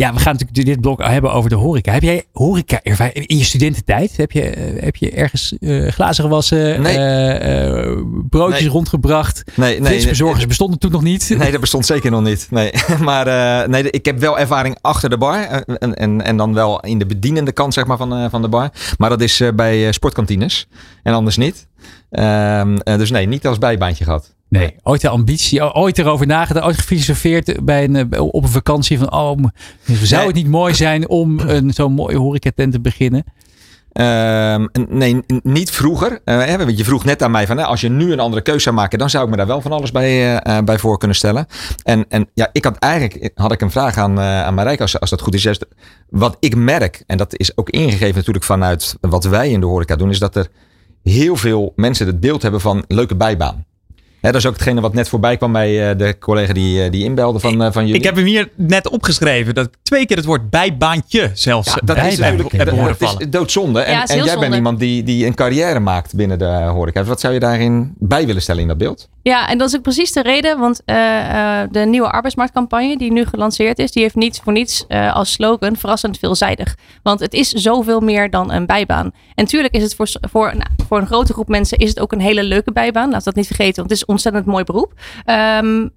Ja, 0.00 0.12
we 0.12 0.18
gaan 0.18 0.32
natuurlijk 0.32 0.66
dit 0.66 0.80
blok 0.80 1.02
hebben 1.02 1.32
over 1.32 1.50
de 1.50 1.56
horeca. 1.56 1.92
Heb 1.92 2.02
jij 2.02 2.24
horeca 2.32 2.80
ervaring 2.82 3.26
in 3.26 3.38
je 3.38 3.44
studententijd? 3.44 4.16
Heb 4.16 4.32
je, 4.32 4.72
uh, 4.72 4.82
heb 4.82 4.96
je 4.96 5.10
ergens 5.10 5.54
uh, 5.60 5.88
glazen 5.88 6.24
gewassen, 6.24 6.82
nee. 6.82 8.04
broodjes 8.28 8.60
nee. 8.60 8.70
rondgebracht? 8.70 9.42
Nee, 9.54 9.80
nee, 9.80 9.90
Flitsbezorgers 9.90 10.46
bestonden 10.46 10.78
toen 10.78 10.90
nog 10.90 11.02
niet. 11.02 11.34
Nee, 11.38 11.50
dat 11.50 11.60
bestond 11.60 11.86
zeker 11.86 12.10
nog 12.10 12.22
niet. 12.22 12.46
Nee, 12.50 12.72
maar 13.08 13.68
nee, 13.68 13.90
ik 13.90 14.04
heb 14.04 14.18
wel 14.18 14.38
ervaring 14.38 14.78
achter 14.80 15.10
de 15.10 15.18
bar 15.18 15.42
en, 15.42 15.94
en, 15.94 16.24
en 16.24 16.36
dan 16.36 16.54
wel 16.54 16.80
in 16.80 16.98
de 16.98 17.06
bedienende 17.06 17.52
kant 17.52 17.74
zeg 17.74 17.86
maar, 17.86 17.96
van, 17.96 18.30
van 18.30 18.42
de 18.42 18.48
bar. 18.48 18.70
Maar 18.98 19.08
dat 19.08 19.20
is 19.20 19.42
bij 19.54 19.92
sportkantines 19.92 20.68
en 21.02 21.14
anders 21.14 21.36
niet. 21.36 21.66
Um, 22.10 22.78
dus 22.82 23.10
nee, 23.10 23.26
niet 23.26 23.46
als 23.46 23.58
bijbaantje 23.58 24.04
gehad. 24.04 24.34
Nee, 24.50 24.74
ooit 24.82 25.00
de 25.00 25.08
ambitie, 25.08 25.74
ooit 25.74 25.98
erover 25.98 26.26
nagedacht, 26.26 26.66
ooit 26.66 26.76
gefilosofeerd 26.76 27.64
bij 27.64 27.84
een, 27.84 28.12
eh, 28.12 28.22
op 28.22 28.42
een 28.42 28.48
vakantie 28.48 28.98
van, 28.98 29.12
oh, 29.12 29.44
zou 30.02 30.26
het 30.26 30.34
niet 30.34 30.48
mooi 30.48 30.74
zijn 30.74 31.08
om 31.08 31.38
een 31.46 31.72
zo'n 31.72 31.92
mooie 31.92 32.16
horecatent 32.16 32.72
te 32.72 32.80
beginnen? 32.80 33.24
Um, 33.92 34.68
nee, 34.88 35.22
niet 35.42 35.70
vroeger. 35.70 36.20
Uh, 36.24 36.54
want 36.54 36.78
je 36.78 36.84
vroeg 36.84 37.04
net 37.04 37.22
aan 37.22 37.30
mij 37.30 37.46
van 37.46 37.58
als 37.58 37.80
je 37.80 37.88
nu 37.88 38.12
een 38.12 38.20
andere 38.20 38.42
keuze 38.42 38.60
zou 38.60 38.74
maken, 38.74 38.98
dan 38.98 39.10
zou 39.10 39.24
ik 39.24 39.30
me 39.30 39.36
daar 39.36 39.46
wel 39.46 39.60
van 39.60 39.72
alles 39.72 39.90
bij, 39.90 40.34
uh, 40.46 40.58
bij 40.58 40.78
voor 40.78 40.98
kunnen 40.98 41.16
stellen. 41.16 41.46
En, 41.82 42.04
en 42.08 42.28
ja, 42.34 42.48
ik 42.52 42.64
had 42.64 42.78
eigenlijk 42.78 43.30
had 43.34 43.52
ik 43.52 43.60
een 43.60 43.70
vraag 43.70 43.96
aan, 43.96 44.18
uh, 44.18 44.42
aan 44.42 44.54
Marijke, 44.54 44.82
als, 44.82 45.00
als 45.00 45.10
dat 45.10 45.20
goed 45.20 45.34
is. 45.34 45.60
Wat 46.08 46.36
ik 46.40 46.56
merk, 46.56 47.02
en 47.06 47.16
dat 47.16 47.38
is 47.38 47.56
ook 47.56 47.70
ingegeven 47.70 48.16
natuurlijk 48.16 48.44
vanuit 48.44 48.96
wat 49.00 49.24
wij 49.24 49.50
in 49.50 49.60
de 49.60 49.66
horeca 49.66 49.96
doen, 49.96 50.10
is 50.10 50.18
dat 50.18 50.36
er 50.36 50.48
heel 51.02 51.36
veel 51.36 51.72
mensen 51.76 52.06
het 52.06 52.20
beeld 52.20 52.42
hebben 52.42 52.60
van 52.60 52.84
leuke 52.88 53.16
bijbaan. 53.16 53.64
Ja, 54.20 54.30
dat 54.30 54.40
is 54.40 54.46
ook 54.46 54.52
hetgene 54.52 54.80
wat 54.80 54.94
net 54.94 55.08
voorbij 55.08 55.36
kwam 55.36 55.52
bij 55.52 55.90
uh, 55.90 55.98
de 55.98 56.18
collega 56.18 56.52
die, 56.52 56.84
uh, 56.84 56.90
die 56.90 57.04
inbelde 57.04 57.38
van, 57.38 57.62
uh, 57.62 57.72
van 57.72 57.86
jullie. 57.86 57.98
Ik 58.00 58.04
heb 58.04 58.16
hem 58.16 58.24
hier 58.24 58.48
net 58.54 58.88
opgeschreven. 58.88 59.54
Dat 59.54 59.70
twee 59.82 60.06
keer 60.06 60.16
het 60.16 60.26
woord 60.26 60.50
bijbaantje 60.50 61.30
zelfs. 61.32 61.68
Ja, 61.74 61.80
dat 61.84 61.96
is 61.96 62.18
natuurlijk 62.18 62.52
het 62.52 63.00
is 63.00 63.30
doodzonde. 63.30 63.80
En, 63.80 63.92
ja, 63.92 64.06
en 64.06 64.16
jij 64.16 64.24
zonde. 64.24 64.40
bent 64.40 64.54
iemand 64.54 64.78
die, 64.78 65.02
die 65.02 65.26
een 65.26 65.34
carrière 65.34 65.80
maakt 65.80 66.14
binnen 66.14 66.38
de 66.38 66.44
horeca. 66.44 67.04
Wat 67.04 67.20
zou 67.20 67.34
je 67.34 67.40
daarin 67.40 67.94
bij 67.98 68.26
willen 68.26 68.42
stellen 68.42 68.62
in 68.62 68.68
dat 68.68 68.78
beeld? 68.78 69.08
Ja, 69.22 69.48
en 69.48 69.58
dat 69.58 69.68
is 69.68 69.76
ook 69.76 69.82
precies 69.82 70.12
de 70.12 70.22
reden. 70.22 70.58
Want 70.58 70.82
de 71.70 71.84
nieuwe 71.86 72.10
arbeidsmarktcampagne 72.10 72.96
die 72.96 73.12
nu 73.12 73.24
gelanceerd 73.24 73.78
is, 73.78 73.92
die 73.92 74.02
heeft 74.02 74.14
niet 74.14 74.40
voor 74.44 74.52
niets 74.52 74.86
als 74.88 75.32
slogan 75.32 75.76
verrassend 75.76 76.18
veelzijdig. 76.18 76.76
Want 77.02 77.20
het 77.20 77.34
is 77.34 77.48
zoveel 77.48 78.00
meer 78.00 78.30
dan 78.30 78.52
een 78.52 78.66
bijbaan. 78.66 79.12
En 79.34 79.44
tuurlijk 79.44 79.74
is 79.74 79.82
het 79.82 79.94
voor, 79.94 80.08
voor, 80.20 80.46
nou, 80.46 80.70
voor 80.88 80.98
een 80.98 81.06
grote 81.06 81.32
groep 81.32 81.48
mensen 81.48 81.78
is 81.78 81.88
het 81.88 82.00
ook 82.00 82.12
een 82.12 82.20
hele 82.20 82.42
leuke 82.42 82.72
bijbaan. 82.72 83.10
Laat 83.10 83.24
dat 83.24 83.34
niet 83.34 83.46
vergeten, 83.46 83.76
want 83.76 83.90
het 83.90 83.98
is 83.98 84.04
ontzettend 84.04 84.46
mooi 84.46 84.64
beroep. 84.64 84.92
Um, 85.26 85.90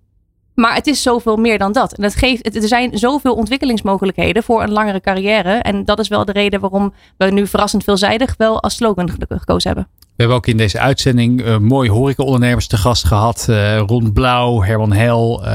maar 0.56 0.76
het 0.76 0.88
is 0.88 1.02
zoveel 1.02 1.38
meer 1.38 1.58
dan 1.58 1.72
dat. 1.72 1.94
En 1.94 2.04
het 2.04 2.16
geeft, 2.16 2.56
er 2.56 2.68
zijn 2.68 2.98
zoveel 2.98 3.36
ontwikkelingsmogelijkheden 3.36 4.44
voor 4.44 4.64
een 4.64 4.72
langere 4.72 5.02
carrière. 5.02 5.52
En 5.52 5.86
dat 5.86 6.00
is 6.00 6.08
wel 6.08 6.26
de 6.26 6.32
reden 6.32 6.60
waarom 6.60 6.94
we 7.18 7.26
nu 7.26 7.48
verrassend 7.48 7.84
veelzijdig 7.84 8.34
wel 8.38 8.62
als 8.62 8.76
slogan 8.76 9.10
gekozen 9.30 9.72
hebben. 9.74 9.88
We 10.16 10.20
hebben 10.20 10.38
ook 10.38 10.48
in 10.48 10.58
deze 10.58 10.80
uitzending 10.80 11.42
uh, 11.46 11.58
mooie 11.58 11.92
horecaondernemers 11.92 12.68
te 12.68 12.78
gast 12.78 13.06
gehad. 13.06 13.48
Uh, 13.50 13.80
Ron 13.80 14.14
Blauw, 14.14 14.62
Herman 14.62 14.92
Hel. 14.92 15.42
Uh, 15.42 15.48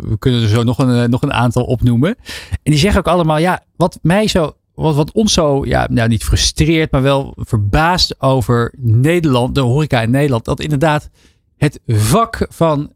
we 0.00 0.16
kunnen 0.18 0.42
er 0.42 0.48
zo 0.48 0.62
nog 0.62 0.78
een, 0.78 1.10
nog 1.10 1.22
een 1.22 1.32
aantal 1.32 1.64
opnoemen. 1.64 2.16
En 2.50 2.70
die 2.72 2.78
zeggen 2.78 3.00
ook 3.00 3.08
allemaal, 3.08 3.38
ja, 3.38 3.62
wat 3.76 3.98
mij 4.02 4.26
zo 4.26 4.54
wat, 4.74 4.94
wat 4.94 5.12
ons 5.12 5.32
zo, 5.32 5.64
ja, 5.64 5.86
nou 5.90 6.08
niet 6.08 6.24
frustreert, 6.24 6.90
maar 6.90 7.02
wel 7.02 7.34
verbaast 7.36 8.20
over 8.20 8.74
Nederland, 8.76 9.54
de 9.54 9.60
horeca 9.60 10.02
in 10.02 10.10
Nederland. 10.10 10.44
Dat 10.44 10.60
inderdaad 10.60 11.10
het 11.56 11.80
vak 11.86 12.46
van 12.48 12.92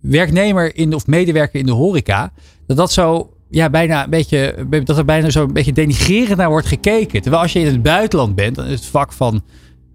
werknemer 0.00 0.76
in, 0.76 0.94
of 0.94 1.06
medewerker 1.06 1.60
in 1.60 1.66
de 1.66 1.72
horeca, 1.72 2.32
dat 2.66 2.76
dat 2.76 2.92
zo 2.92 3.32
ja, 3.50 3.70
bijna 3.70 4.04
een 4.04 4.10
beetje, 4.10 4.66
dat 4.84 4.98
er 4.98 5.04
bijna 5.04 5.30
zo 5.30 5.44
een 5.44 5.52
beetje 5.52 5.72
denigrerend 5.72 6.36
naar 6.36 6.50
wordt 6.50 6.66
gekeken. 6.66 7.22
Terwijl 7.22 7.42
als 7.42 7.52
je 7.52 7.60
in 7.60 7.66
het 7.66 7.82
buitenland 7.82 8.34
bent, 8.34 8.56
dan 8.56 8.66
is 8.66 8.80
het 8.80 8.88
vak 8.88 9.12
van 9.12 9.42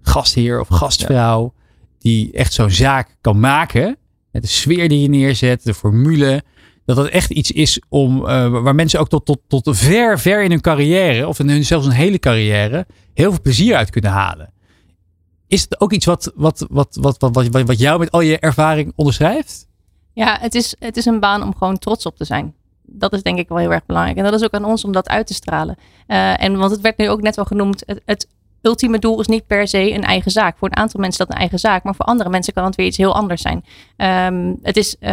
gastheer 0.06 0.60
of 0.60 0.68
gastvrouw, 0.68 1.52
die 1.98 2.32
echt 2.32 2.52
zo'n 2.52 2.70
zaak 2.70 3.16
kan 3.20 3.40
maken, 3.40 3.96
met 4.30 4.42
de 4.42 4.48
sfeer 4.48 4.88
die 4.88 5.00
je 5.00 5.08
neerzet, 5.08 5.64
de 5.64 5.74
formule, 5.74 6.42
dat 6.84 6.96
dat 6.96 7.06
echt 7.06 7.30
iets 7.30 7.50
is 7.50 7.80
om, 7.88 8.16
uh, 8.16 8.48
waar 8.48 8.74
mensen 8.74 9.00
ook 9.00 9.08
tot, 9.08 9.26
tot, 9.26 9.40
tot 9.48 9.76
ver, 9.76 10.20
ver 10.20 10.42
in 10.42 10.50
hun 10.50 10.60
carrière, 10.60 11.28
of 11.28 11.38
in 11.38 11.48
hun, 11.48 11.64
zelfs 11.64 11.86
een 11.86 11.92
hele 11.92 12.18
carrière, 12.18 12.86
heel 13.14 13.30
veel 13.30 13.40
plezier 13.42 13.76
uit 13.76 13.90
kunnen 13.90 14.10
halen. 14.10 14.52
Is 15.46 15.62
het 15.62 15.80
ook 15.80 15.92
iets 15.92 16.06
wat, 16.06 16.32
wat, 16.34 16.66
wat, 16.70 16.96
wat, 17.00 17.16
wat, 17.18 17.32
wat, 17.32 17.62
wat 17.66 17.78
jou 17.78 17.98
met 17.98 18.10
al 18.10 18.20
je 18.20 18.38
ervaring 18.38 18.92
onderschrijft? 18.96 19.68
Ja, 20.12 20.38
het 20.40 20.54
is, 20.54 20.76
het 20.78 20.96
is 20.96 21.04
een 21.04 21.20
baan 21.20 21.42
om 21.42 21.54
gewoon 21.56 21.78
trots 21.78 22.06
op 22.06 22.16
te 22.16 22.24
zijn. 22.24 22.54
Dat 22.82 23.12
is 23.12 23.22
denk 23.22 23.38
ik 23.38 23.48
wel 23.48 23.58
heel 23.58 23.72
erg 23.72 23.86
belangrijk. 23.86 24.16
En 24.16 24.24
dat 24.24 24.34
is 24.34 24.44
ook 24.44 24.52
aan 24.52 24.64
ons 24.64 24.84
om 24.84 24.92
dat 24.92 25.08
uit 25.08 25.26
te 25.26 25.34
stralen. 25.34 25.76
Uh, 26.08 26.42
en 26.42 26.56
want 26.56 26.70
het 26.70 26.80
werd 26.80 26.98
nu 26.98 27.08
ook 27.08 27.22
net 27.22 27.36
wel 27.36 27.44
genoemd, 27.44 27.82
het, 27.86 28.02
het 28.04 28.28
ultieme 28.64 28.98
doel 28.98 29.20
is 29.20 29.26
niet 29.26 29.46
per 29.46 29.68
se 29.68 29.92
een 29.92 30.02
eigen 30.02 30.30
zaak. 30.30 30.58
Voor 30.58 30.68
een 30.68 30.76
aantal 30.76 31.00
mensen 31.00 31.20
is 31.20 31.26
dat 31.26 31.36
een 31.36 31.40
eigen 31.40 31.58
zaak, 31.58 31.82
maar 31.82 31.94
voor 31.94 32.04
andere 32.04 32.30
mensen 32.30 32.52
kan 32.52 32.64
het 32.64 32.74
weer 32.74 32.86
iets 32.86 32.96
heel 32.96 33.14
anders 33.14 33.42
zijn. 33.42 33.64
Um, 34.32 34.58
het 34.62 34.76
is, 34.76 34.96
uh, 35.00 35.10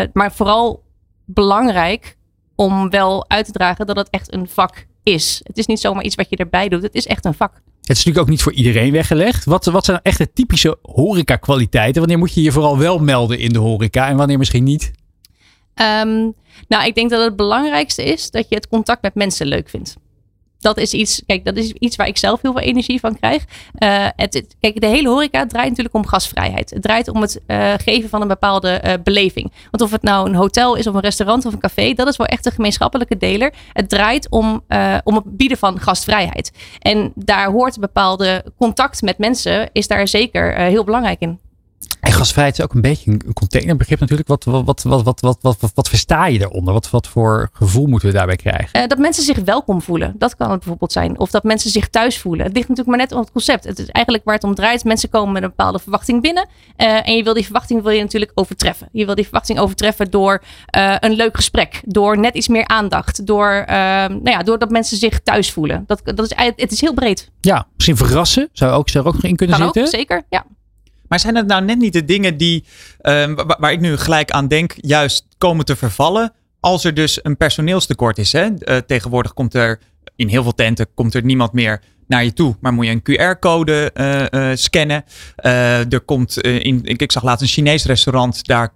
uh, 0.00 0.08
maar 0.12 0.32
vooral 0.32 0.82
belangrijk 1.24 2.16
om 2.54 2.90
wel 2.90 3.24
uit 3.28 3.46
te 3.46 3.52
dragen 3.52 3.86
dat 3.86 3.96
het 3.96 4.10
echt 4.10 4.32
een 4.32 4.48
vak 4.48 4.86
is. 5.02 5.40
Het 5.42 5.58
is 5.58 5.66
niet 5.66 5.80
zomaar 5.80 6.04
iets 6.04 6.14
wat 6.14 6.26
je 6.30 6.36
erbij 6.36 6.68
doet. 6.68 6.82
Het 6.82 6.94
is 6.94 7.06
echt 7.06 7.24
een 7.24 7.34
vak. 7.34 7.52
Het 7.54 7.96
is 7.96 8.04
natuurlijk 8.04 8.18
ook 8.18 8.30
niet 8.30 8.42
voor 8.42 8.52
iedereen 8.52 8.92
weggelegd. 8.92 9.44
Wat, 9.44 9.64
wat 9.64 9.84
zijn 9.84 10.00
echt 10.02 10.18
de 10.18 10.32
typische 10.32 10.78
horeca-kwaliteiten? 10.82 12.00
Wanneer 12.00 12.18
moet 12.18 12.34
je 12.34 12.42
je 12.42 12.52
vooral 12.52 12.78
wel 12.78 12.98
melden 12.98 13.38
in 13.38 13.52
de 13.52 13.58
horeca 13.58 14.08
en 14.08 14.16
wanneer 14.16 14.38
misschien 14.38 14.64
niet? 14.64 14.90
Ehm, 15.74 16.30
nou, 16.68 16.86
ik 16.86 16.94
denk 16.94 17.10
dat 17.10 17.24
het 17.24 17.36
belangrijkste 17.36 18.04
is 18.04 18.30
dat 18.30 18.48
je 18.48 18.54
het 18.54 18.68
contact 18.68 19.02
met 19.02 19.14
mensen 19.14 19.46
leuk 19.46 19.68
vindt. 19.68 19.96
Dat 20.64 20.78
is 20.78 20.92
iets, 20.92 21.22
kijk, 21.26 21.44
dat 21.44 21.56
is 21.56 21.72
iets 21.72 21.96
waar 21.96 22.06
ik 22.06 22.18
zelf 22.18 22.42
heel 22.42 22.52
veel 22.52 22.60
energie 22.60 23.00
van 23.00 23.18
krijg. 23.18 23.44
Uh, 23.78 24.06
het, 24.16 24.46
kijk, 24.60 24.80
de 24.80 24.86
hele 24.86 25.08
horeca 25.08 25.46
draait 25.46 25.68
natuurlijk 25.68 25.94
om 25.94 26.06
gasvrijheid. 26.06 26.70
Het 26.70 26.82
draait 26.82 27.08
om 27.08 27.20
het 27.20 27.40
uh, 27.46 27.72
geven 27.76 28.08
van 28.08 28.20
een 28.22 28.28
bepaalde 28.28 28.82
uh, 28.84 28.92
beleving. 29.02 29.52
Want 29.70 29.82
of 29.82 29.90
het 29.90 30.02
nou 30.02 30.28
een 30.28 30.34
hotel 30.34 30.74
is 30.74 30.86
of 30.86 30.94
een 30.94 31.00
restaurant 31.00 31.46
of 31.46 31.52
een 31.52 31.58
café, 31.58 31.92
dat 31.92 32.08
is 32.08 32.16
wel 32.16 32.26
echt 32.26 32.46
een 32.46 32.52
gemeenschappelijke 32.52 33.16
deler. 33.16 33.52
Het 33.72 33.88
draait 33.88 34.30
om, 34.30 34.64
om 35.04 35.14
het 35.14 35.36
bieden 35.36 35.58
van 35.58 35.80
gastvrijheid. 35.80 36.52
En 36.78 37.12
daar 37.14 37.50
hoort 37.50 37.74
een 37.74 37.80
bepaalde 37.80 38.44
contact 38.58 39.02
met 39.02 39.18
mensen, 39.18 39.68
is 39.72 39.86
daar 39.86 40.08
zeker 40.08 40.56
heel 40.56 40.84
belangrijk 40.84 41.20
in. 41.20 41.43
En 42.04 42.12
gasvrijheid 42.12 42.58
is 42.58 42.64
ook 42.64 42.74
een 42.74 42.80
beetje 42.80 43.10
een 43.10 43.32
containerbegrip 43.32 44.00
natuurlijk. 44.00 44.28
Wat, 44.28 44.44
wat, 44.44 44.82
wat, 44.82 45.20
wat, 45.40 45.56
wat, 45.74 45.88
versta 45.88 46.26
je 46.26 46.38
daaronder? 46.38 46.72
Wat, 46.74 46.90
wat 46.90 47.08
voor 47.08 47.48
gevoel 47.52 47.86
moeten 47.86 48.08
we 48.08 48.14
daarbij 48.14 48.36
krijgen? 48.36 48.80
Uh, 48.80 48.86
dat 48.86 48.98
mensen 48.98 49.24
zich 49.24 49.38
welkom 49.38 49.82
voelen. 49.82 50.14
Dat 50.18 50.36
kan 50.36 50.50
het 50.50 50.58
bijvoorbeeld 50.58 50.92
zijn. 50.92 51.18
Of 51.18 51.30
dat 51.30 51.42
mensen 51.42 51.70
zich 51.70 51.88
thuis 51.88 52.18
voelen. 52.18 52.46
Het 52.46 52.54
ligt 52.54 52.68
natuurlijk 52.68 52.96
maar 52.96 53.06
net 53.06 53.16
om 53.16 53.20
het 53.20 53.32
concept. 53.32 53.64
Het 53.64 53.78
is 53.78 53.86
eigenlijk 53.88 54.24
waar 54.24 54.34
het 54.34 54.44
om 54.44 54.54
draait. 54.54 54.84
Mensen 54.84 55.08
komen 55.08 55.32
met 55.32 55.42
een 55.42 55.48
bepaalde 55.48 55.78
verwachting 55.78 56.22
binnen. 56.22 56.48
Uh, 56.76 57.08
en 57.08 57.16
je 57.16 57.22
wil 57.22 57.34
die 57.34 57.44
verwachting 57.44 57.82
wil 57.82 57.92
je 57.92 58.02
natuurlijk 58.02 58.32
overtreffen. 58.34 58.88
Je 58.92 59.06
wil 59.06 59.14
die 59.14 59.24
verwachting 59.24 59.58
overtreffen 59.58 60.10
door 60.10 60.42
uh, 60.76 60.96
een 61.00 61.12
leuk 61.12 61.36
gesprek. 61.36 61.82
Door 61.84 62.18
net 62.18 62.34
iets 62.34 62.48
meer 62.48 62.66
aandacht. 62.66 63.26
Door, 63.26 63.64
nou 63.66 64.30
ja, 64.30 64.42
doordat 64.42 64.70
mensen 64.70 64.96
zich 64.96 65.20
thuis 65.20 65.52
voelen. 65.52 65.84
Dat, 65.86 66.00
dat 66.04 66.30
is, 66.30 66.32
het 66.56 66.72
is 66.72 66.80
heel 66.80 66.94
breed. 66.94 67.30
Ja, 67.40 67.66
misschien 67.74 67.96
verrassen. 67.96 68.48
Zou 68.52 68.72
ook, 68.72 68.88
zou 68.88 69.06
ook 69.06 69.14
nog 69.14 69.22
in 69.22 69.36
kunnen 69.36 69.56
kan 69.56 69.64
zitten. 69.64 69.82
Ook, 69.82 69.88
zeker, 69.88 70.22
ja. 70.28 70.44
Maar 71.14 71.22
zijn 71.22 71.36
het 71.36 71.46
nou 71.46 71.64
net 71.64 71.78
niet 71.78 71.92
de 71.92 72.04
dingen 72.04 72.36
die, 72.36 72.64
uh, 73.02 73.32
waar, 73.58 73.72
ik 73.72 73.80
nu 73.80 73.96
gelijk 73.96 74.30
aan 74.30 74.48
denk, 74.48 74.74
juist 74.76 75.26
komen 75.38 75.64
te 75.64 75.76
vervallen? 75.76 76.32
Als 76.60 76.84
er 76.84 76.94
dus 76.94 77.18
een 77.22 77.36
personeelstekort 77.36 78.18
is. 78.18 78.32
Hè? 78.32 78.48
Uh, 78.58 78.76
tegenwoordig 78.76 79.34
komt 79.34 79.54
er 79.54 79.80
in 80.16 80.28
heel 80.28 80.42
veel 80.42 80.54
tenten 80.54 80.86
komt 80.94 81.14
er 81.14 81.24
niemand 81.24 81.52
meer 81.52 81.80
naar 82.06 82.24
je 82.24 82.32
toe. 82.32 82.56
Maar 82.60 82.72
moet 82.72 82.86
je 82.86 83.00
een 83.02 83.34
QR-code 83.36 83.90
uh, 83.94 84.50
scannen. 84.54 85.04
er 85.90 86.00
komt 86.00 86.40
in, 86.40 86.84
ik, 86.84 87.02
ik, 87.02 87.12
zag 87.12 87.22
laatst 87.22 87.42
een 87.42 87.48
Chinees 87.48 87.84
restaurant. 87.84 88.46
Daar 88.46 88.72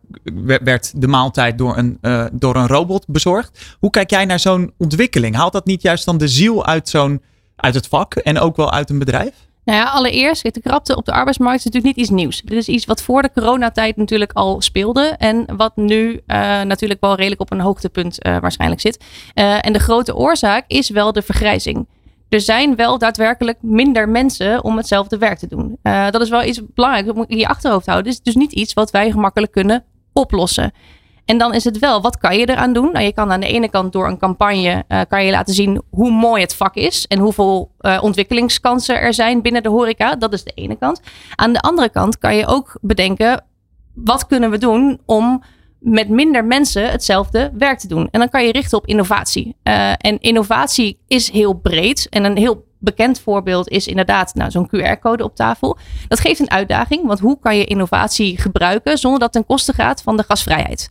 werd 0.62 1.01
de 1.01 1.09
maaltijd 1.09 1.59
door 1.59 1.77
een, 1.77 1.98
door 2.33 2.57
een 2.57 2.66
robot 2.66 3.07
bezorgd. 3.07 3.77
Hoe 3.79 3.90
kijk 3.90 4.11
jij 4.11 4.24
naar 4.24 4.40
zo'n 4.40 4.72
ontwikkeling? 4.77 5.37
Haalt 5.37 5.53
dat 5.53 5.66
niet 5.66 5.83
juist 5.83 6.05
dan 6.05 6.18
de 6.18 6.29
ziel 6.29 6.66
uit, 6.66 6.88
zo'n, 6.88 7.22
uit 7.57 7.74
het 7.74 7.87
vak 7.87 8.14
en 8.14 8.38
ook 8.38 8.57
wel 8.57 8.72
uit 8.72 8.90
een 8.90 8.98
bedrijf? 8.98 9.47
Nou 9.68 9.81
ja, 9.81 9.87
allereerst, 9.90 10.54
de 10.54 10.61
krapte 10.61 10.96
op 10.96 11.04
de 11.04 11.12
arbeidsmarkt 11.12 11.59
is 11.59 11.64
natuurlijk 11.64 11.96
niet 11.96 12.04
iets 12.04 12.14
nieuws. 12.14 12.40
Dit 12.40 12.59
is 12.59 12.68
iets 12.68 12.85
wat 12.85 13.02
voor 13.02 13.22
de 13.22 13.31
coronatijd 13.35 13.96
natuurlijk 13.96 14.33
al 14.33 14.61
speelde. 14.61 15.14
En 15.18 15.57
wat 15.57 15.76
nu 15.76 16.12
uh, 16.12 16.18
natuurlijk 16.62 17.00
wel 17.00 17.14
redelijk 17.14 17.40
op 17.40 17.52
een 17.52 17.61
hoogtepunt 17.61 18.26
uh, 18.26 18.38
waarschijnlijk 18.38 18.81
zit. 18.81 19.04
Uh, 19.35 19.66
en 19.66 19.72
de 19.72 19.78
grote 19.78 20.16
oorzaak 20.16 20.64
is 20.66 20.90
wel 20.90 21.12
de 21.12 21.22
vergrijzing. 21.22 21.87
Er 22.28 22.40
zijn 22.40 22.76
wel 22.76 22.98
daadwerkelijk 22.98 23.59
minder 23.61 24.09
mensen 24.09 24.64
om 24.64 24.76
hetzelfde 24.76 25.18
werk 25.18 25.38
te 25.38 25.46
doen. 25.46 25.78
dat 25.83 26.20
is 26.20 26.28
wel 26.28 26.44
iets 26.44 26.61
belangrijks. 26.74 27.09
Dat 27.09 27.16
moet 27.16 27.28
je 27.28 27.35
in 27.35 27.40
je 27.40 27.48
achterhoofd 27.48 27.87
houden. 27.87 28.12
Het 28.12 28.18
is 28.18 28.33
dus 28.33 28.42
niet 28.42 28.52
iets 28.52 28.72
wat 28.72 28.90
wij 28.90 29.11
gemakkelijk 29.11 29.52
kunnen 29.52 29.85
oplossen. 30.12 30.72
En 31.29 31.38
dan 31.38 31.55
is 31.55 31.64
het 31.64 31.79
wel, 31.79 32.01
wat 32.01 32.19
kan 32.19 32.38
je 32.38 32.49
eraan 32.49 32.73
doen? 32.73 32.93
Nou, 32.93 33.05
je 33.05 33.12
kan 33.12 33.33
aan 33.33 33.41
de 33.41 33.47
ene 33.47 33.69
kant 33.69 33.93
door 33.93 34.09
een 34.09 34.19
campagne 34.19 34.85
uh, 34.88 35.01
kan 35.09 35.25
je 35.25 35.31
laten 35.31 35.55
zien 35.55 35.83
hoe 35.91 36.11
mooi 36.11 36.43
het 36.43 36.55
vak 36.55 36.75
is 36.75 37.07
en 37.07 37.19
hoeveel 37.19 37.71
uh, 37.81 37.99
ontwikkelingskansen 38.03 39.01
er 39.01 39.14
zijn 39.14 39.43
binnen 39.43 39.62
de 39.62 39.69
horeca. 39.69 40.17
Dat 40.17 40.33
is 40.33 40.45
de 40.45 40.53
ene 40.55 40.77
kant. 40.77 41.01
Aan 41.35 41.53
de 41.53 41.61
andere 41.61 41.88
kant 41.88 42.19
kan 42.19 42.37
je 42.37 42.47
ook 42.47 42.79
bedenken, 42.81 43.45
wat 43.95 44.27
kunnen 44.27 44.51
we 44.51 44.59
doen 44.59 45.01
om 45.07 45.43
met 45.79 46.09
minder 46.09 46.45
mensen 46.45 46.91
hetzelfde 46.91 47.51
werk 47.59 47.79
te 47.79 47.88
doen? 47.88 48.09
En 48.11 48.21
dan 48.21 48.29
kan 48.29 48.45
je 48.45 48.53
richten 48.53 48.79
op 48.79 48.87
innovatie. 48.87 49.57
Uh, 49.64 49.91
en 49.91 50.21
innovatie 50.21 50.99
is 51.07 51.31
heel 51.31 51.53
breed 51.53 52.07
en 52.11 52.25
een 52.25 52.37
heel 52.37 52.67
bekend 52.79 53.21
voorbeeld 53.21 53.69
is 53.69 53.87
inderdaad 53.87 54.35
nou, 54.35 54.51
zo'n 54.51 54.69
QR-code 54.69 55.25
op 55.25 55.35
tafel. 55.35 55.79
Dat 56.09 56.21
geeft 56.21 56.41
een 56.41 56.51
uitdaging, 56.51 57.07
want 57.07 57.19
hoe 57.19 57.38
kan 57.41 57.57
je 57.57 57.64
innovatie 57.64 58.38
gebruiken 58.41 58.99
zonder 58.99 59.21
dat 59.21 59.33
ten 59.33 59.47
koste 59.47 59.73
gaat 59.73 60.03
van 60.03 60.17
de 60.17 60.25
gasvrijheid? 60.29 60.91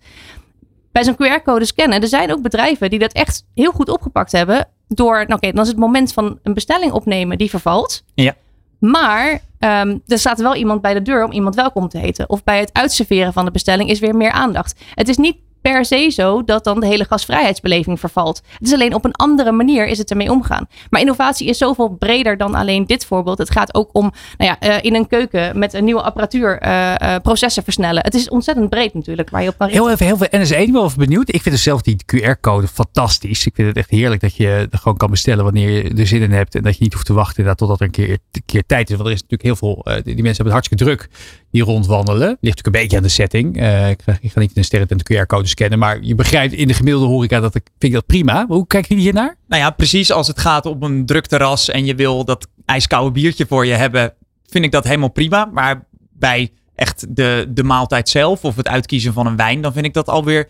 Bij 0.92 1.04
zo'n 1.04 1.16
QR-code 1.16 1.66
scannen, 1.66 2.02
er 2.02 2.08
zijn 2.08 2.32
ook 2.32 2.42
bedrijven 2.42 2.90
die 2.90 3.00
dat 3.00 3.14
echt 3.14 3.46
heel 3.54 3.72
goed 3.72 3.90
opgepakt 3.90 4.32
hebben. 4.32 4.68
Door, 4.88 5.16
nou 5.16 5.34
oké, 5.34 5.52
dan 5.52 5.64
is 5.64 5.70
het 5.70 5.78
moment 5.78 6.14
van 6.14 6.40
een 6.44 6.54
bestelling 6.54 6.92
opnemen 6.92 7.38
die 7.38 7.50
vervalt. 7.50 8.04
Ja. 8.14 8.34
Maar 8.80 9.42
um, 9.60 10.02
er 10.08 10.20
staat 10.20 10.40
wel 10.40 10.56
iemand 10.56 10.82
bij 10.82 10.94
de 10.94 11.02
deur 11.02 11.24
om 11.24 11.32
iemand 11.32 11.56
welkom 11.56 11.88
te 11.88 11.98
heten. 11.98 12.30
Of 12.30 12.44
bij 12.44 12.60
het 12.60 12.70
uitserveren 12.74 13.34
van 13.34 13.46
de 13.46 13.52
bestelling 13.52 13.90
is 13.90 14.00
weer 14.00 14.16
meer 14.16 14.32
aandacht. 14.32 14.80
Het 14.94 15.10
is 15.10 15.18
niet 15.18 15.38
per 15.62 15.86
se 15.86 16.10
zo 16.10 16.44
dat 16.44 16.64
dan 16.64 16.80
de 16.80 16.86
hele 16.86 17.06
gasvrijheidsbeleving 17.06 18.00
vervalt. 18.00 18.42
Het 18.58 18.68
is 18.68 18.74
alleen 18.74 18.94
op 18.94 19.06
een 19.06 19.16
andere 19.16 19.52
manier 19.52 19.88
is 19.88 19.98
het 19.98 20.10
ermee 20.10 20.32
omgaan. 20.32 20.68
Maar 20.90 21.02
innovatie 21.02 21.48
is 21.48 21.58
zoveel 21.58 21.90
breder 21.90 22.38
dan 22.38 22.56
alleen 22.56 22.86
dit 22.86 23.06
voorbeeld. 23.06 23.38
Het 23.38 23.52
gaat 23.52 23.74
ook 23.74 23.90
om 23.92 24.12
nou 24.38 24.56
ja, 24.60 24.70
uh, 24.70 24.84
in 24.84 24.96
een 24.96 25.08
keuken 25.08 25.60
met 25.60 25.74
een 25.74 25.84
nieuwe 25.84 26.02
apparatuur 26.02 26.64
uh, 26.64 26.96
uh, 27.02 27.16
processen 27.22 27.64
versnellen. 27.64 28.04
Het 28.04 28.14
is 28.14 28.30
ontzettend 28.30 28.70
breed 28.70 28.94
natuurlijk 28.94 29.30
waar 29.30 29.44
je 29.44 29.50
op 29.50 29.58
kan 29.58 29.70
Heel 29.70 29.92
even, 29.92 30.06
heel 30.06 30.18
veel 30.18 30.28
NSE. 30.32 30.58
Ik 30.58 30.66
ben 30.66 30.74
wel 30.74 30.86
even 30.86 31.00
benieuwd. 31.00 31.34
Ik 31.34 31.42
vind 31.42 31.56
dus 31.56 31.64
zelf 31.64 31.82
die 31.82 31.98
QR-code 32.16 32.68
fantastisch. 32.68 33.46
Ik 33.46 33.56
vind 33.56 33.68
het 33.68 33.78
echt 33.78 33.90
heerlijk 33.90 34.22
dat 34.22 34.36
je 34.36 34.68
er 34.72 34.78
gewoon 34.78 34.98
kan 34.98 35.10
bestellen 35.10 35.44
wanneer 35.44 35.70
je 35.70 35.94
er 35.94 36.08
zin 36.08 36.22
in 36.22 36.32
hebt. 36.32 36.56
En 36.56 36.64
dat 36.64 36.78
je 36.78 36.84
niet 36.84 36.94
hoeft 36.94 37.06
te 37.06 37.14
wachten 37.14 37.56
totdat 37.56 37.80
er 37.80 37.86
een 37.86 37.92
keer, 37.92 38.10
een 38.10 38.42
keer 38.46 38.64
tijd 38.66 38.90
is. 38.90 38.96
Want 38.96 39.08
er 39.08 39.16
is 39.16 39.22
natuurlijk 39.22 39.44
heel 39.44 39.56
veel, 39.56 40.04
die 40.04 40.24
mensen 40.24 40.24
hebben 40.24 40.44
het 40.44 40.52
hartstikke 40.52 40.84
druk 40.84 41.10
die 41.52 41.64
rondwandelen. 41.64 42.28
Ligt 42.28 42.42
natuurlijk 42.42 42.66
een 42.66 42.82
beetje 42.82 42.98
aan 42.98 43.04
de 43.04 43.10
setting. 43.10 43.56
ik, 43.90 44.02
ga, 44.02 44.18
ik 44.22 44.32
ga 44.32 44.40
niet 44.40 44.50
in 44.50 44.58
een 44.58 44.64
sterren 44.64 44.98
de 44.98 45.24
QR-code 45.24 45.48
scannen. 45.48 45.80
Maar 45.80 46.00
je 46.02 46.16
begrijpt 46.16 46.54
in 46.54 46.68
de 46.68 46.74
gemiddelde 46.74 47.08
horeca 47.08 47.40
dat 47.40 47.56
ik 47.56 47.64
vind 47.66 47.94
ik 47.94 47.94
dat 47.94 48.06
prima. 48.06 48.46
Hoe 48.48 48.68
kijken 48.68 48.90
jullie 48.90 49.04
hiernaar? 49.04 49.36
Nou 49.48 49.62
ja, 49.62 49.70
precies 49.70 50.12
als 50.12 50.28
het 50.28 50.40
gaat 50.40 50.66
op 50.66 50.84
een 50.84 51.06
druk 51.06 51.26
terras 51.26 51.70
en 51.70 51.86
je 51.86 51.96
wil 51.96 52.26
dat 52.26 52.48
ijskoude 52.66 53.12
biertje 53.12 53.46
voor 53.48 53.66
je 53.66 53.74
hebben, 53.74 54.14
vind 54.46 54.66
ik 54.66 54.72
dat 54.72 54.84
helemaal 54.84 55.12
prima. 55.12 55.50
Maar 55.54 55.86
bij 56.14 56.52
echt 56.76 57.16
de, 57.16 57.46
de 57.50 57.64
maaltijd 57.64 58.10
zelf 58.10 58.44
of 58.44 58.56
het 58.56 58.68
uitkiezen 58.68 59.14
van 59.14 59.28
een 59.28 59.36
wijn, 59.36 59.62
dan 59.62 59.74
vind 59.74 59.86
ik 59.86 59.94
dat 59.94 60.08
alweer 60.08 60.48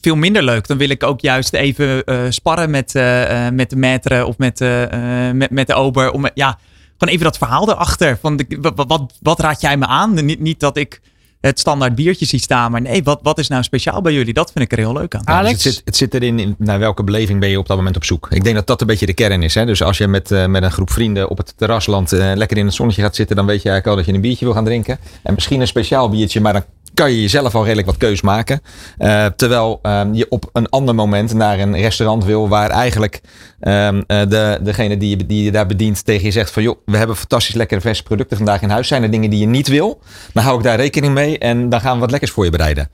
veel 0.00 0.16
minder 0.16 0.42
leuk. 0.42 0.66
Dan 0.66 0.78
wil 0.78 0.88
ik 0.88 1.02
ook 1.02 1.20
juist 1.20 1.52
even 1.52 2.02
uh, 2.04 2.20
sparren 2.28 2.70
met, 2.70 2.94
uh, 2.94 3.48
met 3.48 3.70
de 3.70 3.76
maître 3.76 4.26
of 4.26 4.38
met, 4.38 4.60
uh, 4.60 5.30
met, 5.30 5.50
met 5.50 5.66
de 5.66 5.74
ober. 5.74 6.10
Om, 6.10 6.28
ja, 6.34 6.58
gewoon 6.98 7.14
even 7.14 7.24
dat 7.24 7.38
verhaal 7.38 7.70
erachter. 7.70 8.18
Van 8.20 8.36
de, 8.36 8.58
wat, 8.60 8.84
wat, 8.86 9.18
wat 9.20 9.40
raad 9.40 9.60
jij 9.60 9.76
me 9.76 9.86
aan? 9.86 10.24
Niet, 10.24 10.40
niet 10.40 10.60
dat 10.60 10.76
ik 10.76 11.00
het 11.42 11.58
standaard 11.58 11.94
biertje 11.94 12.26
ziet 12.26 12.42
staan. 12.42 12.70
Maar 12.70 12.80
nee, 12.80 13.02
wat, 13.02 13.20
wat 13.22 13.38
is 13.38 13.48
nou 13.48 13.62
speciaal 13.62 14.00
bij 14.00 14.12
jullie? 14.12 14.34
Dat 14.34 14.52
vind 14.52 14.64
ik 14.64 14.72
er 14.72 14.78
heel 14.78 14.92
leuk 14.92 15.14
aan. 15.14 15.28
Alex? 15.28 15.62
Dus 15.62 15.64
het, 15.64 15.74
zit, 15.74 15.82
het 15.84 15.96
zit 15.96 16.14
erin, 16.14 16.38
in, 16.38 16.54
naar 16.58 16.78
welke 16.78 17.04
beleving 17.04 17.40
ben 17.40 17.48
je 17.48 17.58
op 17.58 17.66
dat 17.66 17.76
moment 17.76 17.96
op 17.96 18.04
zoek? 18.04 18.28
Ik 18.30 18.44
denk 18.44 18.56
dat 18.56 18.66
dat 18.66 18.80
een 18.80 18.86
beetje 18.86 19.06
de 19.06 19.14
kern 19.14 19.42
is. 19.42 19.54
Hè? 19.54 19.66
Dus 19.66 19.82
als 19.82 19.98
je 19.98 20.08
met, 20.08 20.30
uh, 20.30 20.46
met 20.46 20.62
een 20.62 20.70
groep 20.70 20.90
vrienden 20.90 21.28
op 21.28 21.36
het 21.36 21.54
terrasland 21.56 22.12
uh, 22.12 22.32
lekker 22.34 22.56
in 22.56 22.64
het 22.64 22.74
zonnetje 22.74 23.02
gaat 23.02 23.14
zitten, 23.14 23.36
dan 23.36 23.46
weet 23.46 23.62
je 23.62 23.68
eigenlijk 23.68 23.86
al 23.86 23.96
dat 23.96 24.06
je 24.06 24.12
een 24.12 24.28
biertje 24.28 24.44
wil 24.44 24.54
gaan 24.54 24.64
drinken. 24.64 24.98
En 25.22 25.34
misschien 25.34 25.60
een 25.60 25.66
speciaal 25.66 26.08
biertje, 26.08 26.40
maar 26.40 26.52
dan 26.52 26.64
kan 26.94 27.10
je 27.10 27.20
jezelf 27.20 27.54
al 27.54 27.62
redelijk 27.62 27.86
wat 27.86 27.96
keus 27.96 28.20
maken. 28.20 28.60
Uh, 28.98 29.26
terwijl 29.26 29.78
um, 29.82 30.14
je 30.14 30.26
op 30.28 30.50
een 30.52 30.68
ander 30.68 30.94
moment 30.94 31.34
naar 31.34 31.58
een 31.58 31.76
restaurant 31.76 32.24
wil 32.24 32.48
waar 32.48 32.70
eigenlijk 32.70 33.20
um, 33.60 33.96
uh, 33.96 34.02
de, 34.06 34.58
degene 34.62 34.96
die 34.96 35.16
je, 35.16 35.26
die 35.26 35.44
je 35.44 35.52
daar 35.52 35.66
bedient 35.66 36.04
tegen 36.04 36.24
je 36.24 36.30
zegt 36.30 36.50
van 36.50 36.62
joh, 36.62 36.78
we 36.84 36.96
hebben 36.96 37.16
fantastisch 37.16 37.54
lekkere 37.54 37.80
verse 37.80 38.02
producten 38.02 38.36
vandaag 38.36 38.62
in 38.62 38.70
huis. 38.70 38.88
Zijn 38.88 39.02
er 39.02 39.10
dingen 39.10 39.30
die 39.30 39.38
je 39.38 39.46
niet 39.46 39.68
wil? 39.68 40.00
Dan 40.32 40.42
hou 40.42 40.56
ik 40.58 40.64
daar 40.64 40.76
rekening 40.76 41.14
mee 41.14 41.38
en 41.38 41.68
dan 41.68 41.80
gaan 41.80 41.94
we 41.94 42.00
wat 42.00 42.10
lekkers 42.10 42.30
voor 42.30 42.44
je 42.44 42.50
bereiden. 42.50 42.88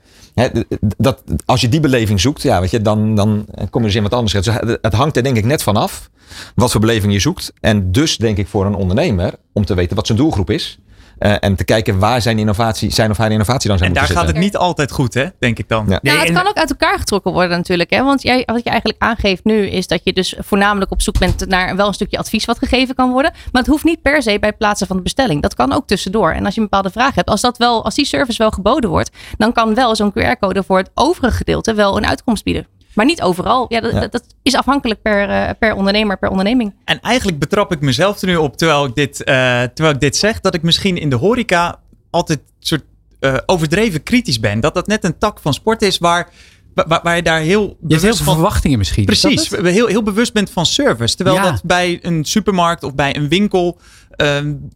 Dat, 0.97 1.23
als 1.45 1.61
je 1.61 1.69
die 1.69 1.79
beleving 1.79 2.21
zoekt, 2.21 2.41
ja, 2.41 2.59
weet 2.59 2.71
je, 2.71 2.81
dan, 2.81 3.15
dan 3.15 3.45
kom 3.69 3.81
je 3.81 3.87
dus 3.87 3.95
in 3.95 4.03
wat 4.03 4.13
anders. 4.13 4.33
Dus 4.33 4.55
het 4.81 4.93
hangt 4.93 5.17
er 5.17 5.23
denk 5.23 5.37
ik 5.37 5.45
net 5.45 5.63
vanaf 5.63 6.09
wat 6.55 6.71
voor 6.71 6.81
beleving 6.81 7.13
je 7.13 7.19
zoekt. 7.19 7.53
En 7.59 7.91
dus 7.91 8.17
denk 8.17 8.37
ik 8.37 8.47
voor 8.47 8.65
een 8.65 8.75
ondernemer 8.75 9.33
om 9.53 9.65
te 9.65 9.75
weten 9.75 9.95
wat 9.95 10.05
zijn 10.05 10.17
doelgroep 10.17 10.49
is. 10.49 10.79
Uh, 11.19 11.35
en 11.39 11.55
te 11.55 11.63
kijken 11.63 11.99
waar 11.99 12.21
zijn, 12.21 12.39
innovatie, 12.39 12.91
zijn 12.91 13.11
of 13.11 13.17
haar 13.17 13.31
innovatie 13.31 13.69
dan 13.69 13.77
zou 13.77 13.89
En 13.89 13.95
daar 13.95 14.07
gaat 14.07 14.27
het 14.27 14.37
niet 14.37 14.57
altijd 14.57 14.91
goed, 14.91 15.13
hè? 15.13 15.25
denk 15.39 15.59
ik 15.59 15.67
dan. 15.67 15.85
Ja. 15.89 15.99
Nou, 16.01 16.19
het 16.19 16.31
kan 16.31 16.47
ook 16.47 16.57
uit 16.57 16.69
elkaar 16.69 16.99
getrokken 16.99 17.31
worden 17.31 17.57
natuurlijk. 17.57 17.89
Hè? 17.89 18.03
Want 18.03 18.21
jij, 18.21 18.43
wat 18.45 18.63
je 18.63 18.69
eigenlijk 18.69 19.03
aangeeft 19.03 19.43
nu 19.43 19.67
is 19.67 19.87
dat 19.87 20.01
je 20.03 20.13
dus 20.13 20.35
voornamelijk 20.39 20.91
op 20.91 21.01
zoek 21.01 21.19
bent 21.19 21.47
naar 21.47 21.75
wel 21.75 21.87
een 21.87 21.93
stukje 21.93 22.17
advies 22.17 22.45
wat 22.45 22.57
gegeven 22.57 22.95
kan 22.95 23.11
worden. 23.11 23.31
Maar 23.51 23.61
het 23.61 23.71
hoeft 23.71 23.83
niet 23.83 24.01
per 24.01 24.21
se 24.21 24.39
bij 24.39 24.49
het 24.49 24.57
plaatsen 24.57 24.87
van 24.87 24.95
de 24.95 25.03
bestelling. 25.03 25.41
Dat 25.41 25.55
kan 25.55 25.73
ook 25.73 25.87
tussendoor. 25.87 26.31
En 26.31 26.45
als 26.45 26.53
je 26.53 26.61
een 26.61 26.67
bepaalde 26.69 26.91
vraag 26.91 27.15
hebt, 27.15 27.29
als, 27.29 27.41
dat 27.41 27.57
wel, 27.57 27.83
als 27.83 27.95
die 27.95 28.05
service 28.05 28.37
wel 28.37 28.51
geboden 28.51 28.89
wordt, 28.89 29.11
dan 29.37 29.53
kan 29.53 29.75
wel 29.75 29.95
zo'n 29.95 30.13
QR-code 30.13 30.63
voor 30.63 30.77
het 30.77 30.91
overige 30.93 31.35
gedeelte 31.35 31.73
wel 31.73 31.97
een 31.97 32.07
uitkomst 32.07 32.43
bieden. 32.43 32.78
Maar 32.93 33.05
niet 33.05 33.21
overal. 33.21 33.65
Ja, 33.69 33.81
dat, 33.81 33.91
ja. 33.91 34.07
dat 34.07 34.23
is 34.41 34.55
afhankelijk 34.55 35.01
per, 35.01 35.29
uh, 35.29 35.49
per 35.59 35.73
ondernemer, 35.73 36.17
per 36.17 36.29
onderneming. 36.29 36.73
En 36.85 36.99
eigenlijk 36.99 37.39
betrap 37.39 37.71
ik 37.71 37.81
mezelf 37.81 38.21
er 38.21 38.27
nu 38.27 38.35
op, 38.35 38.57
terwijl 38.57 38.85
ik 38.85 38.95
dit, 38.95 39.19
uh, 39.19 39.25
terwijl 39.63 39.93
ik 39.93 39.99
dit 39.99 40.15
zeg, 40.15 40.39
dat 40.39 40.53
ik 40.53 40.61
misschien 40.61 40.97
in 40.97 41.09
de 41.09 41.15
horeca 41.15 41.79
altijd 42.09 42.39
soort 42.59 42.83
uh, 43.19 43.37
overdreven 43.45 44.03
kritisch 44.03 44.39
ben. 44.39 44.59
Dat 44.59 44.73
dat 44.73 44.87
net 44.87 45.03
een 45.03 45.17
tak 45.17 45.39
van 45.39 45.53
sport 45.53 45.81
is 45.81 45.97
waar, 45.97 46.29
waar, 46.73 46.99
waar 47.03 47.15
je 47.15 47.23
daar 47.23 47.39
heel 47.39 47.61
je 47.61 47.87
hebt 47.87 48.01
heel 48.01 48.15
veel 48.15 48.25
van, 48.25 48.33
verwachtingen 48.33 48.77
misschien. 48.77 49.05
Precies, 49.05 49.49
heel, 49.49 49.87
heel 49.87 50.03
bewust 50.03 50.33
bent 50.33 50.49
van 50.49 50.65
service. 50.65 51.15
Terwijl 51.15 51.37
ja. 51.37 51.51
dat 51.51 51.63
bij 51.63 51.99
een 52.01 52.25
supermarkt 52.25 52.83
of 52.83 52.95
bij 52.95 53.15
een 53.15 53.27
winkel 53.27 53.79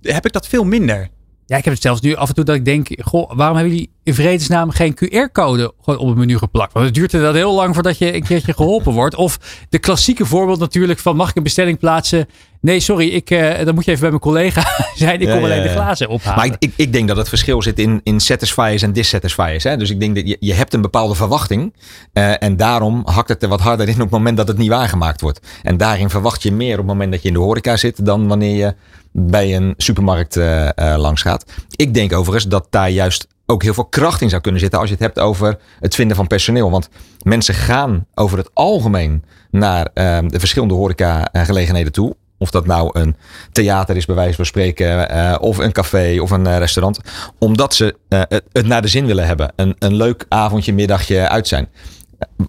heb 0.02 0.26
ik 0.26 0.32
dat 0.32 0.47
veel 0.47 0.63
minder. 0.63 1.10
Ja, 1.46 1.58
ik 1.58 1.64
heb 1.64 1.74
het 1.74 1.82
zelfs 1.82 2.02
nu 2.02 2.16
af 2.16 2.30
en 2.30 2.36
toe 2.36 2.44
dat 2.44 2.56
ik 2.56 2.66
denk, 2.66 2.88
goh, 3.02 3.32
waarom 3.36 3.56
hebben 3.56 3.74
jullie 3.74 3.92
in 4.04 4.14
vredesnaam 4.14 4.70
geen 4.70 4.96
QR-code 4.96 5.74
op 5.86 6.08
het 6.08 6.18
menu 6.18 6.38
geplakt? 6.38 6.74
Want 6.74 6.86
het 6.86 6.94
duurt 6.94 7.14
inderdaad 7.14 7.38
heel 7.38 7.54
lang 7.54 7.74
voordat 7.74 7.98
je 7.98 8.16
een 8.16 8.24
keertje 8.24 8.54
geholpen 8.54 8.94
wordt. 8.94 9.16
Of 9.16 9.40
de 9.70 9.80
klassieke 9.80 10.26
voorbeeld 10.26 10.60
natuurlijk 10.60 11.00
van 11.00 11.16
mag 11.16 11.30
ik 11.30 11.36
een 11.36 11.44
bestelling 11.44 11.80
plaatsen? 11.80 12.28
Nee, 12.63 12.80
sorry, 12.80 13.08
ik, 13.08 13.30
eh, 13.30 13.65
dan 13.65 13.76
moet 13.76 13.86
je 13.86 13.91
even 13.91 14.02
bij 14.02 14.10
mijn 14.10 14.21
collega 14.21 14.63
zijn. 14.95 15.21
Ik 15.21 15.28
Ja, 15.28 15.34
kom 15.34 15.45
ja, 15.45 15.52
alleen 15.52 15.63
de 15.63 15.69
glazen 15.69 16.08
ophalen. 16.10 16.38
Maar 16.38 16.45
ik, 16.45 16.56
ik, 16.60 16.73
ik 16.76 16.93
denk 16.93 17.08
dat 17.08 17.17
het 17.17 17.30
verschil 17.30 17.62
zit 17.62 17.80
in, 17.80 18.02
in 18.04 18.19
satisfiers 18.19 18.82
en 18.82 18.93
dissatisfiers. 18.93 19.63
Hè? 19.63 19.78
Dus 19.78 19.89
ik 19.89 19.99
denk 19.99 20.15
dat 20.15 20.28
je, 20.28 20.38
je 20.39 20.54
hebt 20.54 20.73
een 20.73 20.82
bepaalde 20.82 21.15
verwachting. 21.15 21.73
eh, 22.13 22.43
en 22.43 22.58
daarom 22.58 23.02
hakt 23.06 23.30
het 23.30 23.43
er 23.43 23.49
wat 23.49 23.60
harder 23.60 23.88
in 23.88 23.93
op 23.93 23.99
het 23.99 24.10
moment 24.10 24.38
dat 24.38 24.47
het 24.47 24.58
niet 24.58 24.69
waargemaakt 24.69 25.21
wordt. 25.21 25.39
En 25.63 25.78
daarin 25.78 26.10
verwacht 26.10 26.43
je 26.43 26.52
meer 26.52 26.71
op 26.71 26.78
het 26.78 26.88
moment 26.88 27.12
dat 27.12 27.21
je 27.21 27.28
in 27.28 27.34
de 27.34 27.39
horeca 27.39 27.78
zit. 27.78 28.06
dan 28.06 28.28
wanneer 28.28 28.56
je 28.56 28.76
bij 29.12 29.56
een 29.56 29.73
supermarkt 29.78 30.38
eh, 30.38 30.69
langs 30.76 31.21
gaat. 31.21 31.45
Ik 31.76 31.93
denk 31.93 32.13
overigens 32.13 32.47
dat 32.47 32.67
daar 32.69 32.89
juist 32.89 33.28
ook 33.45 33.63
heel 33.63 33.73
veel 33.73 33.86
kracht 33.86 34.21
in 34.21 34.30
zou 34.30 34.41
kunnen 34.41 34.62
zitten. 34.62 34.80
als 34.80 34.88
je 34.89 34.95
het 34.95 35.04
hebt 35.04 35.19
over 35.19 35.58
het 35.80 35.95
vinden 35.95 36.15
van 36.15 36.28
personeel. 36.28 36.71
Want 36.71 36.89
mensen 37.23 37.54
gaan 37.54 38.06
over 38.13 38.38
het 38.38 38.49
algemeen 38.54 39.23
naar 39.52 39.89
de 39.93 40.39
verschillende 40.39 40.73
horecagelegenheden 40.73 41.91
toe. 41.91 42.15
Of 42.44 42.52
dat 42.52 42.66
nou 42.66 43.00
een 43.00 43.16
theater 43.52 43.96
is, 43.96 44.06
bij 44.06 44.16
wijze 44.16 44.36
van 44.36 44.46
spreken, 44.46 45.10
eh, 45.10 45.36
of 45.40 45.58
een 45.58 45.72
café 45.72 46.20
of 46.22 46.32
een 46.32 46.48
eh, 46.48 46.58
restaurant. 46.58 47.00
Omdat 47.40 47.74
ze 47.74 47.96
eh, 48.10 48.22
het, 48.30 48.66
naar 48.66 48.82
de 48.82 48.88
zin 48.88 49.06
willen 49.06 49.26
hebben. 49.26 49.54
Een, 49.56 49.76
een 49.80 49.96
leuk 49.96 50.26
avondje, 50.30 50.74
middagje 50.74 51.30
uit 51.30 51.48
zijn. 51.48 51.70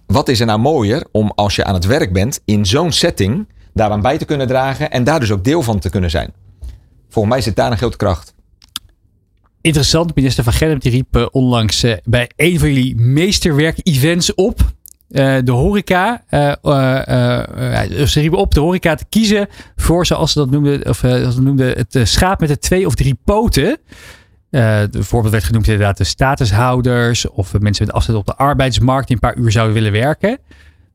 Wat 0.05 0.29
is 0.29 0.39
er 0.39 0.45
nou 0.45 0.59
mooier 0.59 1.05
om 1.11 1.31
als 1.35 1.55
je 1.55 1.63
aan 1.63 1.73
het 1.73 1.85
werk 1.85 2.13
bent, 2.13 2.39
in 2.45 2.65
zo'n 2.65 2.91
setting, 2.91 3.47
daaraan 3.73 4.01
bij 4.01 4.17
te 4.17 4.25
kunnen 4.25 4.47
dragen 4.47 4.91
en 4.91 5.03
daar 5.03 5.19
dus 5.19 5.31
ook 5.31 5.43
deel 5.43 5.61
van 5.61 5.79
te 5.79 5.89
kunnen 5.89 6.09
zijn? 6.09 6.33
Volgens 7.09 7.33
mij 7.33 7.43
zit 7.43 7.55
daar 7.55 7.71
een 7.71 7.77
grote 7.77 7.97
kracht. 7.97 8.33
Interessant, 9.61 10.15
minister 10.15 10.43
van 10.43 10.53
Gennep 10.53 10.81
die 10.81 10.91
riep 10.91 11.29
onlangs 11.31 11.85
bij 12.03 12.29
een 12.35 12.59
van 12.59 12.73
jullie 12.73 12.95
meesterwerk-events 12.95 14.33
op. 14.33 14.59
eh, 15.15 15.35
de 15.43 15.51
horeca, 15.51 16.23
eh, 16.29 16.51
eh, 16.51 18.05
ze 18.05 18.19
riepen 18.19 18.39
op 18.39 18.53
de 18.53 18.59
horeca 18.59 18.95
te 18.95 19.05
kiezen 19.09 19.47
voor, 19.75 20.05
zoals 20.05 20.31
ze 20.31 20.39
dat 20.39 20.49
noemden, 20.49 20.89
of, 20.89 20.97
ze 20.97 21.41
noemden 21.41 21.67
het 21.67 21.99
schaap 22.03 22.39
met 22.39 22.49
de 22.49 22.57
twee 22.57 22.85
of 22.85 22.95
drie 22.95 23.17
poten. 23.23 23.77
De 24.49 24.89
voorbeeld 24.91 25.33
werd 25.33 25.43
genoemd 25.43 25.67
inderdaad 25.67 25.97
de 25.97 26.03
statushouders 26.03 27.29
of 27.29 27.59
mensen 27.59 27.85
met 27.85 27.95
afzet 27.95 28.15
op 28.15 28.25
de 28.25 28.35
arbeidsmarkt 28.35 29.07
die 29.07 29.15
een 29.15 29.29
paar 29.29 29.37
uur 29.37 29.51
zouden 29.51 29.73
willen 29.73 29.91
werken. 29.91 30.37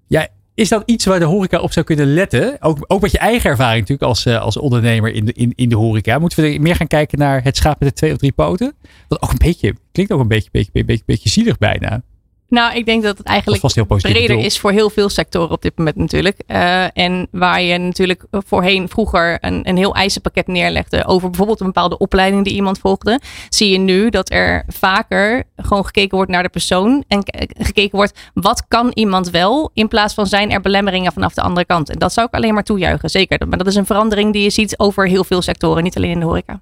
Ja, 0.07 0.29
is 0.55 0.69
dat 0.69 0.83
iets 0.87 1.05
waar 1.05 1.19
de 1.19 1.25
horeca 1.25 1.61
op 1.61 1.73
zou 1.73 1.87
kunnen 1.87 2.15
letten? 2.15 2.57
Ook, 2.61 2.85
ook 2.87 3.01
met 3.01 3.11
je 3.11 3.19
eigen 3.19 3.51
ervaring 3.51 3.81
natuurlijk 3.81 4.09
als, 4.09 4.27
als 4.27 4.57
ondernemer 4.57 5.13
in 5.13 5.25
de, 5.25 5.33
in, 5.33 5.53
in 5.55 5.69
de 5.69 5.77
horeca. 5.77 6.19
Moeten 6.19 6.43
we 6.43 6.53
er 6.53 6.61
meer 6.61 6.77
gaan 6.77 6.87
kijken 6.87 7.19
naar 7.19 7.43
het 7.43 7.57
schaap 7.57 7.81
met 7.81 7.89
de 7.89 7.95
twee 7.95 8.13
of 8.13 8.19
drie 8.19 8.33
poten? 8.33 8.75
Wat 9.09 9.23
ook 9.23 9.31
een 9.31 9.39
beetje, 9.39 9.75
klinkt 9.93 10.13
ook 10.13 10.21
een 10.21 10.29
beetje, 10.29 10.49
beetje, 10.53 10.85
beetje, 10.85 11.05
beetje 11.07 11.29
zielig 11.29 11.59
bijna. 11.59 12.03
Nou, 12.51 12.75
ik 12.77 12.87
denk 12.87 13.03
dat 13.03 13.09
het 13.11 13.17
Dat 13.17 13.27
eigenlijk 13.27 13.63
positief 13.87 14.13
breder 14.27 14.45
is 14.45 14.59
voor 14.59 14.71
heel 14.71 14.91
veel 14.91 15.09
sectoren 15.09 15.51
op 15.51 15.63
dit 15.63 15.79
moment 15.79 15.97
natuurlijk. 15.97 16.39
Eh, 16.47 16.85
en 16.97 17.29
waar 17.31 17.63
je 17.63 17.79
natuurlijk 17.79 18.25
voorheen 18.31 18.89
vroeger 18.89 19.39
een, 19.41 19.69
een 19.69 19.77
heel 19.77 19.95
eisenpakket 19.95 20.47
neerlegde 20.47 21.07
over 21.07 21.29
bijvoorbeeld 21.29 21.61
een 21.61 21.67
bepaalde 21.67 21.99
opleiding 21.99 22.45
die 22.45 22.55
iemand 22.55 22.79
volgde, 22.79 23.21
zie 23.49 23.71
je 23.71 23.79
nu 23.79 24.11
dat 24.11 24.31
er 24.33 24.65
vaker 24.67 25.45
gewoon 25.57 25.85
gekeken 25.85 26.17
wordt 26.17 26.31
naar 26.31 26.43
de 26.43 26.49
persoon 26.49 27.05
en 27.09 27.23
k- 27.23 27.47
gekeken 27.59 27.97
wordt 27.97 28.31
wat 28.35 28.65
kan 28.69 28.91
iemand 28.95 29.31
wel 29.31 29.71
in 29.75 29.89
plaats 29.89 30.15
van 30.15 30.27
zijn 30.27 30.51
er 30.51 30.61
belemmeringen 30.61 31.13
vanaf 31.13 31.35
de 31.35 31.43
andere 31.43 31.67
kant. 31.67 31.91
En 31.91 31.99
dat 31.99 32.13
zou 32.13 32.27
ik 32.27 32.35
alleen 32.35 32.55
maar 32.55 32.65
toejuichen, 32.65 33.11
zeker. 33.11 33.49
Maar 33.49 33.59
dat 33.59 33.67
is 33.67 33.75
een 33.75 33.87
verandering 33.87 34.33
die 34.33 34.43
je 34.43 34.51
ziet 34.51 34.79
over 34.79 35.09
heel 35.09 35.25
veel 35.25 35.43
sectoren, 35.43 35.83
niet 35.83 35.97
alleen 35.97 36.11
in 36.11 36.21
de 36.21 36.27
horeca. 36.27 36.61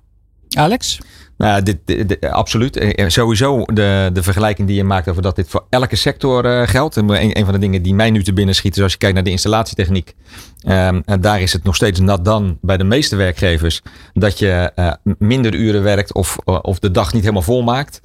Alex? 0.57 0.99
Nou, 1.39 1.63
dit, 1.63 2.21
absoluut. 2.31 2.77
Eh, 2.77 3.05
eh, 3.05 3.09
Sowieso 3.11 3.65
de, 3.65 4.11
de 4.13 4.23
vergelijking 4.23 4.69
die 4.69 4.77
je 4.77 4.85
maakt 4.85 5.09
over 5.09 5.23
dat 5.23 5.37
dit 5.37 5.49
voor 5.49 5.67
elke 5.71 5.97
sector 5.97 6.45
eh, 6.45 6.69
geldt. 6.69 6.97
En 6.97 7.09
Een, 7.09 7.39
een 7.39 7.45
van 7.45 7.55
de 7.55 7.61
dingen 7.61 7.83
die 7.83 7.95
mij 7.95 8.11
nu 8.11 8.23
te 8.23 8.33
binnen 8.33 8.55
schiet 8.55 8.77
is 8.77 8.83
als 8.83 8.93
je 8.93 8.99
kijkt 8.99 9.15
naar 9.15 9.25
de 9.25 9.31
installatietechniek. 9.31 10.15
Ehm, 10.59 11.01
en 11.05 11.21
daar 11.21 11.41
is 11.41 11.53
het 11.53 11.65
nog 11.65 11.75
steeds 11.75 12.01
nat 12.01 12.25
dan 12.25 12.59
bij 12.61 12.77
de 12.77 12.85
meeste 12.85 13.17
werkgevers. 13.17 13.83
Dat 14.13 14.39
je 14.39 14.73
minder 15.19 15.55
uren 15.55 15.83
werkt 15.83 16.15
of, 16.15 16.39
of 16.45 16.79
de 16.79 16.91
dag 16.91 17.13
niet 17.13 17.23
helemaal 17.23 17.43
vol 17.43 17.63
maakt. 17.63 18.01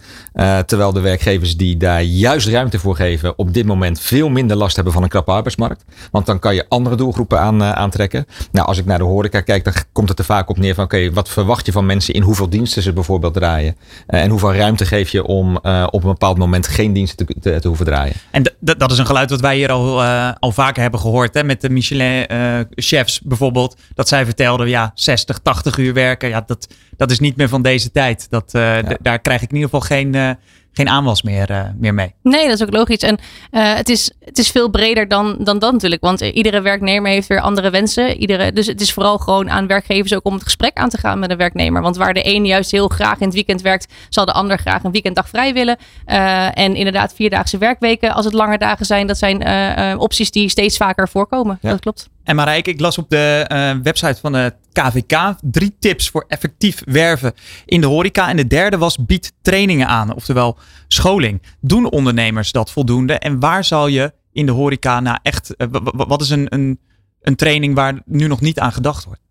Terwijl 0.66 0.94
de 0.94 1.00
werkgevers 1.00 1.58
die 1.58 1.78
daar 1.78 2.04
juist 2.04 2.48
ruimte 2.48 2.80
voor 2.80 2.96
geven 2.96 3.38
op 3.38 3.54
dit 3.54 3.66
moment 3.66 4.00
veel 4.00 4.30
minder 4.30 4.58
last 4.58 4.76
hebben 4.76 4.94
van 4.94 5.04
een 5.04 5.10
krappe 5.10 5.32
arbeidsmarkt. 5.32 5.86
Want 6.12 6.26
dan 6.26 6.40
kan 6.40 6.56
je 6.56 6.66
andere 6.70 6.96
doelgroepen 6.96 7.40
aan, 7.40 7.64
aantrekken. 7.64 8.26
Nou, 8.52 8.68
als 8.68 8.78
ik 8.78 8.86
naar 8.86 8.98
de 8.98 9.04
horeca 9.04 9.42
kijk, 9.42 9.64
dan 9.64 9.74
komt 9.92 10.10
het 10.10 10.20
er 10.20 10.26
vaak 10.26 10.50
op 10.50 10.58
neer 10.58 10.76
van 10.76 10.84
oké, 10.84 11.12
wat 11.12 11.30
verwacht 11.30 11.66
je 11.66 11.72
van 11.72 11.86
mensen 11.86 12.14
in 12.14 12.22
hoeveel 12.22 12.50
diensten 12.50 12.82
ze 12.82 12.94
bijvoorbeeld 12.94 13.23
draaien? 13.32 13.76
Eh, 14.08 14.22
en 14.22 14.30
hoeveel 14.30 14.54
ruimte 14.54 14.86
geef 14.86 15.10
je 15.10 15.26
om 15.26 15.60
eh, 15.62 15.88
op 15.90 16.04
een 16.04 16.10
bepaald 16.10 16.38
moment 16.38 16.68
geen 16.68 16.94
diensten 16.94 17.26
te, 17.26 17.36
te, 17.40 17.60
te 17.60 17.68
hoeven 17.68 17.86
draaien? 17.86 18.16
En 18.32 18.54
dat 18.60 18.92
is 18.92 18.98
een 18.98 19.06
geluid 19.06 19.30
wat 19.30 19.40
wij 19.40 19.56
hier 19.56 19.72
al, 19.72 20.04
eh, 20.04 20.32
al 20.40 20.52
vaker 20.52 20.82
hebben 20.82 21.00
gehoord. 21.00 21.34
Hè? 21.34 21.44
Met 21.44 21.62
de 21.62 21.70
Michelin-chefs 21.70 23.22
bijvoorbeeld. 23.22 23.78
Dat 23.94 24.08
zij 24.08 24.26
vertelden, 24.26 24.70
ja, 24.70 24.92
60, 24.96 25.38
80 25.38 25.78
uur 25.78 25.94
werken. 25.94 26.30
Ja, 26.30 26.44
dat, 26.46 26.68
dat 26.98 27.12
is 27.12 27.20
niet 27.20 27.36
meer 27.36 27.50
van 27.50 27.62
deze 27.62 27.92
tijd. 27.92 28.28
Dat, 28.30 28.52
Daar 29.02 29.20
krijg 29.20 29.42
ik 29.42 29.50
in 29.50 29.56
ieder 29.56 29.70
geval 29.70 29.88
geen, 29.88 30.38
geen 30.74 30.90
aanwas 30.90 31.22
meer, 31.22 31.50
eh, 31.50 31.64
meer 31.78 31.94
mee. 31.94 32.14
Nee, 32.22 32.48
dat 32.48 32.60
is 32.60 32.64
ook 32.64 32.74
logisch. 32.74 32.98
En 32.98 33.18
eh, 33.52 33.74
het, 33.74 33.90
is, 33.90 34.12
het 34.20 34.38
is 34.38 34.52
veel 34.52 34.70
breder 34.70 35.08
dan, 35.08 35.36
dan 35.40 35.60
dat 35.60 35.72
natuurlijk. 35.72 36.02
Want 36.02 36.22
iedere 36.22 36.62
werknemer 36.62 37.12
heeft 37.12 37.28
weer 37.28 37.42
andere 37.42 37.70
wensen. 37.70 38.18
Iedere, 38.18 38.54
dus 38.54 38.68
het 38.68 38.82
is 38.82 38.94
vooral 38.94 39.18
gewoon 39.18 39.50
aan 39.50 39.68
werkgevers 39.68 40.14
ook 40.14 40.26
om 40.26 40.34
het 40.34 40.44
gesprek 40.44 40.78
aan 40.78 40.90
te 40.90 40.98
gaan 40.98 41.20
met 41.20 41.32
een 41.32 41.38
werknemer. 41.38 41.82
Want 41.82 41.98
waar 41.98 42.14
de 42.14 42.36
een 42.36 42.46
juist 42.46 42.72
heel 42.72 42.88
graag 42.88 43.20
in 43.20 43.26
het 43.26 43.34
weekend 43.34 43.62
werkt, 43.62 43.94
zal 44.10 44.26
de 44.26 44.34
ander 44.34 44.58
graag 44.58 44.84
een 44.84 44.92
weekenddag 44.92 45.30
vrij 45.30 45.54
willen. 45.54 45.78
Eh, 46.06 46.58
en 46.58 46.76
inderdaad, 46.76 47.14
vierdaagse 47.14 47.58
werkweken, 47.58 48.14
als 48.14 48.26
het 48.26 48.34
lange 48.34 48.58
dagen 48.58 48.86
zijn, 48.86 49.08
dat 49.08 49.18
zijn 49.18 49.42
eh, 49.44 49.92
eh, 49.92 50.00
opties 50.00 50.32
die 50.32 50.50
steeds 50.50 50.78
vaker 50.78 51.10
voorkomen. 51.10 51.58
Ja. 51.62 51.70
Dat 51.70 51.80
klopt. 51.80 52.10
En 52.24 52.36
Marijke, 52.36 52.70
ik 52.70 52.80
las 52.80 52.98
op 52.98 53.10
de 53.10 53.46
eh, 53.48 53.72
website 53.84 54.20
van 54.20 54.34
het 54.34 54.56
KVK 54.72 55.36
drie 55.42 55.76
tips 55.80 56.10
voor 56.10 56.26
effectief 56.28 56.82
werven 56.86 57.34
in 57.66 57.82
de 57.82 57.88
horeca. 57.88 58.30
En 58.30 58.36
de 58.36 58.48
derde 58.48 58.78
was 58.78 58.98
bied 59.06 59.34
trainingen 59.42 59.88
aan, 59.88 60.16
oftewel 60.16 60.58
scholing. 60.88 61.42
Doen 61.60 61.90
ondernemers 61.90 62.52
dat 62.52 62.72
voldoende? 62.72 63.14
En 63.14 63.40
waar 63.40 63.64
zal 63.64 63.88
je 63.88 64.14
in 64.32 64.46
de 64.46 64.52
horeca 64.52 65.00
nou 65.00 65.18
echt, 65.22 65.56
eh, 65.56 65.68
wat 65.84 66.22
is 66.22 66.30
een, 66.30 66.46
een, 66.50 66.80
een 67.22 67.36
training 67.36 67.76
waar 67.76 68.02
nu 68.06 68.28
nog 68.28 68.42
niet 68.42 68.60
aan 68.60 68.74
gedacht 68.74 69.06
wordt? 69.06 69.22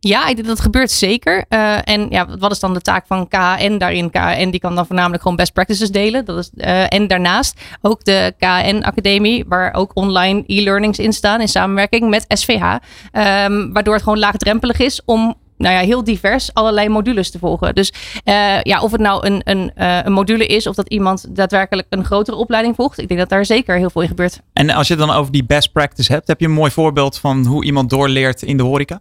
Ja, 0.00 0.28
ik 0.28 0.36
denk 0.36 0.48
dat 0.48 0.60
gebeurt 0.60 0.90
zeker. 0.90 1.44
Eh, 1.48 1.88
en 1.88 2.06
ja, 2.10 2.36
wat 2.38 2.50
is 2.50 2.60
dan 2.60 2.74
de 2.74 2.80
taak 2.80 3.06
van 3.06 3.28
KN 3.28 3.78
daarin? 3.78 4.10
KN 4.10 4.50
die 4.50 4.60
kan 4.60 4.74
dan 4.74 4.86
voornamelijk 4.86 5.22
gewoon 5.22 5.36
best 5.36 5.52
practices 5.52 5.90
delen. 5.90 6.24
Dat 6.24 6.38
is, 6.38 6.50
eh, 6.56 6.92
en 6.92 7.06
daarnaast 7.06 7.60
ook 7.80 8.04
de 8.04 8.34
KN 8.38 8.82
Academie, 8.82 9.44
waar 9.48 9.74
ook 9.74 9.90
online 9.94 10.44
e-learnings 10.46 10.98
in 10.98 11.12
staan 11.12 11.40
in 11.40 11.48
samenwerking 11.48 12.10
met 12.10 12.24
SVH. 12.28 12.76
Ehm, 13.12 13.72
waardoor 13.72 13.94
het 13.94 14.02
gewoon 14.02 14.18
laagdrempelig 14.18 14.78
is 14.78 15.02
om 15.04 15.34
nou 15.56 15.74
ja, 15.74 15.80
heel 15.80 16.04
divers 16.04 16.54
allerlei 16.54 16.88
modules 16.88 17.30
te 17.30 17.38
volgen. 17.38 17.74
Dus 17.74 17.92
eh, 18.24 18.62
ja, 18.62 18.80
of 18.80 18.92
het 18.92 19.00
nou 19.00 19.26
een, 19.26 19.40
een, 19.44 19.72
een 20.06 20.12
module 20.12 20.46
is 20.46 20.66
of 20.66 20.74
dat 20.74 20.88
iemand 20.88 21.36
daadwerkelijk 21.36 21.86
een 21.90 22.04
grotere 22.04 22.36
opleiding 22.36 22.74
volgt. 22.74 22.98
Ik 22.98 23.08
denk 23.08 23.20
dat 23.20 23.28
daar 23.28 23.44
zeker 23.44 23.76
heel 23.76 23.90
veel 23.90 24.02
in 24.02 24.08
gebeurt. 24.08 24.40
En 24.52 24.70
als 24.70 24.88
je 24.88 24.94
het 24.94 25.06
dan 25.06 25.16
over 25.16 25.32
die 25.32 25.44
best 25.44 25.72
practice 25.72 26.12
hebt, 26.12 26.28
heb 26.28 26.40
je 26.40 26.46
een 26.46 26.52
mooi 26.52 26.70
voorbeeld 26.70 27.18
van 27.18 27.46
hoe 27.46 27.64
iemand 27.64 27.90
doorleert 27.90 28.42
in 28.42 28.56
de 28.56 28.62
horeca? 28.62 29.00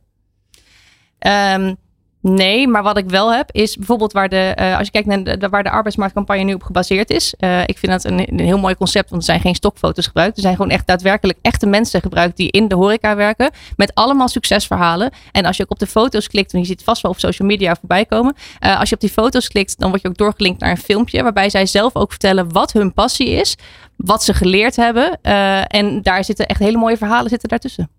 Ehm, 1.20 1.74
nee, 2.22 2.68
maar 2.68 2.84
wat 2.84 2.98
ik 2.98 3.10
wel 3.10 3.34
heb 3.34 3.52
is 3.52 3.76
bijvoorbeeld 3.76 4.14
waar 4.14 4.30
de, 4.30 4.54
eh, 4.56 4.78
als 4.78 4.86
je 4.86 4.92
kijkt 4.92 5.08
naar 5.08 5.40
de, 5.40 5.50
waar 5.50 5.64
de 5.64 5.70
arbeidsmarktcampagne 5.70 6.44
nu 6.44 6.54
op 6.54 6.64
gebaseerd 6.64 7.10
is. 7.10 7.34
Eh, 7.38 7.62
ik 7.62 7.78
vind 7.78 7.92
dat 7.92 8.04
een, 8.04 8.20
een 8.20 8.40
heel 8.40 8.58
mooi 8.58 8.76
concept, 8.76 9.10
want 9.10 9.22
er 9.22 9.28
zijn 9.28 9.42
geen 9.42 9.56
stokfoto's 9.56 10.06
gebruikt. 10.06 10.36
Er 10.36 10.42
zijn 10.42 10.56
gewoon 10.56 10.72
echt 10.72 10.88
daadwerkelijk 10.88 11.40
echte 11.42 11.66
mensen 11.66 12.02
gebruikt 12.02 12.38
die 12.38 12.52
in 12.52 12.68
de 12.68 12.76
horeca 12.76 13.16
werken. 13.16 13.52
Met 13.76 13.94
allemaal 13.96 14.28
succesverhalen. 14.28 15.12
En 15.32 15.46
als 15.46 15.58
je 15.58 15.64
ook 15.64 15.72
op 15.72 15.80
de 15.80 15.88
foto's 15.88 16.28
klikt, 16.28 16.54
en 16.54 16.60
je 16.60 16.66
ziet 16.66 16.84
vast 16.84 17.02
wel 17.02 17.12
op 17.12 17.20
social 17.20 17.48
media 17.48 17.76
voorbij 17.76 18.06
komen. 18.06 18.36
eh, 18.60 18.80
als 18.80 18.90
je 18.90 18.96
op 18.96 19.02
die 19.02 19.10
foto's 19.10 19.48
klikt, 19.48 19.80
dan 19.80 19.90
word 19.90 20.02
je 20.02 20.08
ook 20.08 20.18
doorgelinkt 20.18 20.60
naar 20.60 20.72
een 20.72 20.78
filmpje. 20.78 21.24
Waarbij 21.24 21.50
zij 21.50 21.66
zelf 21.66 21.96
ook 21.96 22.10
vertellen 22.10 22.52
wat 22.52 22.74
hun 22.74 22.94
passie 22.94 23.30
is. 23.30 23.56
Wat 23.96 24.24
ze 24.24 24.34
geleerd 24.34 24.76
hebben. 24.76 25.22
en 25.68 26.02
daar 26.02 26.24
zitten 26.24 26.48
echt 26.48 26.60
hele 26.60 26.78
mooie 26.78 26.98
verhalen 26.98 27.30
zitten 27.30 27.50
daartussen. 27.50 27.90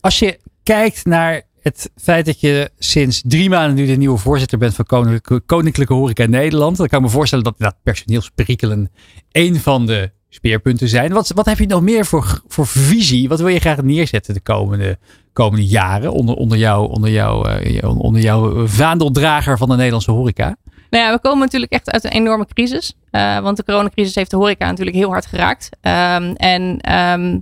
Als 0.00 0.18
je 0.18 0.38
kijkt 0.62 1.04
naar 1.04 1.42
het 1.62 1.90
feit 1.96 2.26
dat 2.26 2.40
je 2.40 2.70
sinds 2.78 3.22
drie 3.26 3.48
maanden 3.48 3.74
nu 3.74 3.86
de 3.86 3.96
nieuwe 3.96 4.18
voorzitter 4.18 4.58
bent 4.58 4.74
van 4.74 4.84
Koninklijke, 4.84 5.40
Koninklijke 5.46 5.94
Horeca 5.94 6.26
Nederland. 6.26 6.76
Dan 6.76 6.88
kan 6.88 6.98
ik 6.98 7.04
me 7.04 7.10
voorstellen 7.10 7.54
dat 7.58 7.74
personeelsperikelen 7.82 8.90
een 9.32 9.56
van 9.56 9.86
de 9.86 10.10
speerpunten 10.28 10.88
zijn. 10.88 11.12
Wat, 11.12 11.32
wat 11.34 11.46
heb 11.46 11.58
je 11.58 11.66
nog 11.66 11.82
meer 11.82 12.06
voor, 12.06 12.42
voor 12.46 12.66
visie? 12.66 13.28
Wat 13.28 13.38
wil 13.40 13.48
je 13.48 13.60
graag 13.60 13.82
neerzetten 13.82 14.34
de 14.34 14.40
komende, 14.40 14.98
komende 15.32 15.66
jaren 15.66 16.12
onder, 16.12 16.34
onder, 16.34 16.58
jou, 16.58 16.90
onder, 16.90 17.10
jou, 17.10 17.48
eh, 17.48 17.98
onder 17.98 18.20
jouw 18.20 18.66
vaandeldrager 18.66 19.58
van 19.58 19.68
de 19.68 19.74
Nederlandse 19.76 20.10
horeca? 20.10 20.56
Nou 20.90 21.04
ja, 21.04 21.12
we 21.12 21.20
komen 21.20 21.38
natuurlijk 21.38 21.72
echt 21.72 21.90
uit 21.90 22.04
een 22.04 22.10
enorme 22.10 22.46
crisis. 22.46 22.94
Eh, 23.10 23.40
want 23.40 23.56
de 23.56 23.64
coronacrisis 23.64 24.14
heeft 24.14 24.30
de 24.30 24.36
horeca 24.36 24.66
natuurlijk 24.66 24.96
heel 24.96 25.10
hard 25.10 25.26
geraakt. 25.26 25.68
Ehm, 25.80 26.32
en 26.36 26.80
ehm, 26.80 27.38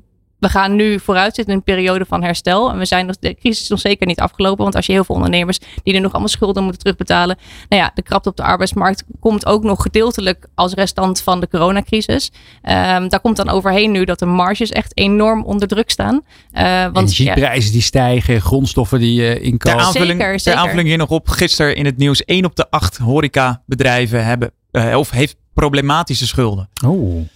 we 0.46 0.52
gaan 0.52 0.76
nu 0.76 1.00
vooruitzitten 1.00 1.54
in 1.54 1.58
een 1.58 1.74
periode 1.74 2.04
van 2.04 2.22
herstel. 2.22 2.70
En 2.70 2.78
we 2.78 2.84
zijn 2.84 3.06
nog, 3.06 3.16
de 3.18 3.34
crisis 3.34 3.62
is 3.62 3.68
nog 3.68 3.80
zeker 3.80 4.06
niet 4.06 4.20
afgelopen. 4.20 4.62
Want 4.62 4.74
als 4.74 4.86
je 4.86 4.92
heel 4.92 5.04
veel 5.04 5.14
ondernemers 5.14 5.58
die 5.82 5.94
er 5.94 6.00
nog 6.00 6.10
allemaal 6.10 6.28
schulden 6.28 6.62
moeten 6.62 6.82
terugbetalen. 6.82 7.38
Nou 7.68 7.82
ja, 7.82 7.90
de 7.94 8.02
krapte 8.02 8.28
op 8.28 8.36
de 8.36 8.42
arbeidsmarkt 8.42 9.04
komt 9.20 9.46
ook 9.46 9.62
nog 9.62 9.82
gedeeltelijk 9.82 10.46
als 10.54 10.72
restant 10.72 11.20
van 11.20 11.40
de 11.40 11.48
coronacrisis. 11.48 12.32
Ehm, 12.62 13.08
daar 13.08 13.20
komt 13.20 13.36
dan 13.36 13.48
overheen 13.48 13.90
nu 13.90 14.04
dat 14.04 14.18
de 14.18 14.26
marges 14.26 14.70
echt 14.70 14.96
enorm 14.96 15.44
onder 15.44 15.68
druk 15.68 15.90
staan. 15.90 16.14
Uh, 16.52 16.82
want 16.82 16.96
Energieprijzen 16.96 17.72
die 17.72 17.82
stijgen, 17.82 18.40
grondstoffen 18.40 18.98
die 18.98 19.20
uh, 19.20 19.44
inkomen. 19.44 19.58
Ter 19.58 19.86
aanvulling, 19.86 20.20
zeker, 20.20 20.40
zeker. 20.40 20.52
ter 20.52 20.54
aanvulling 20.54 20.88
hier 20.88 20.98
nog 20.98 21.10
op. 21.10 21.28
Gisteren 21.28 21.76
in 21.76 21.84
het 21.84 21.96
nieuws, 21.96 22.24
1 22.24 22.44
op 22.44 22.56
de 22.56 22.70
8 22.70 22.96
horecabedrijven 22.96 24.24
hebben 24.24 24.50
uh, 24.72 24.96
of 24.96 25.10
heeft 25.10 25.36
problematische 25.54 26.26
schulden. 26.26 26.68
Oh. 26.86 27.28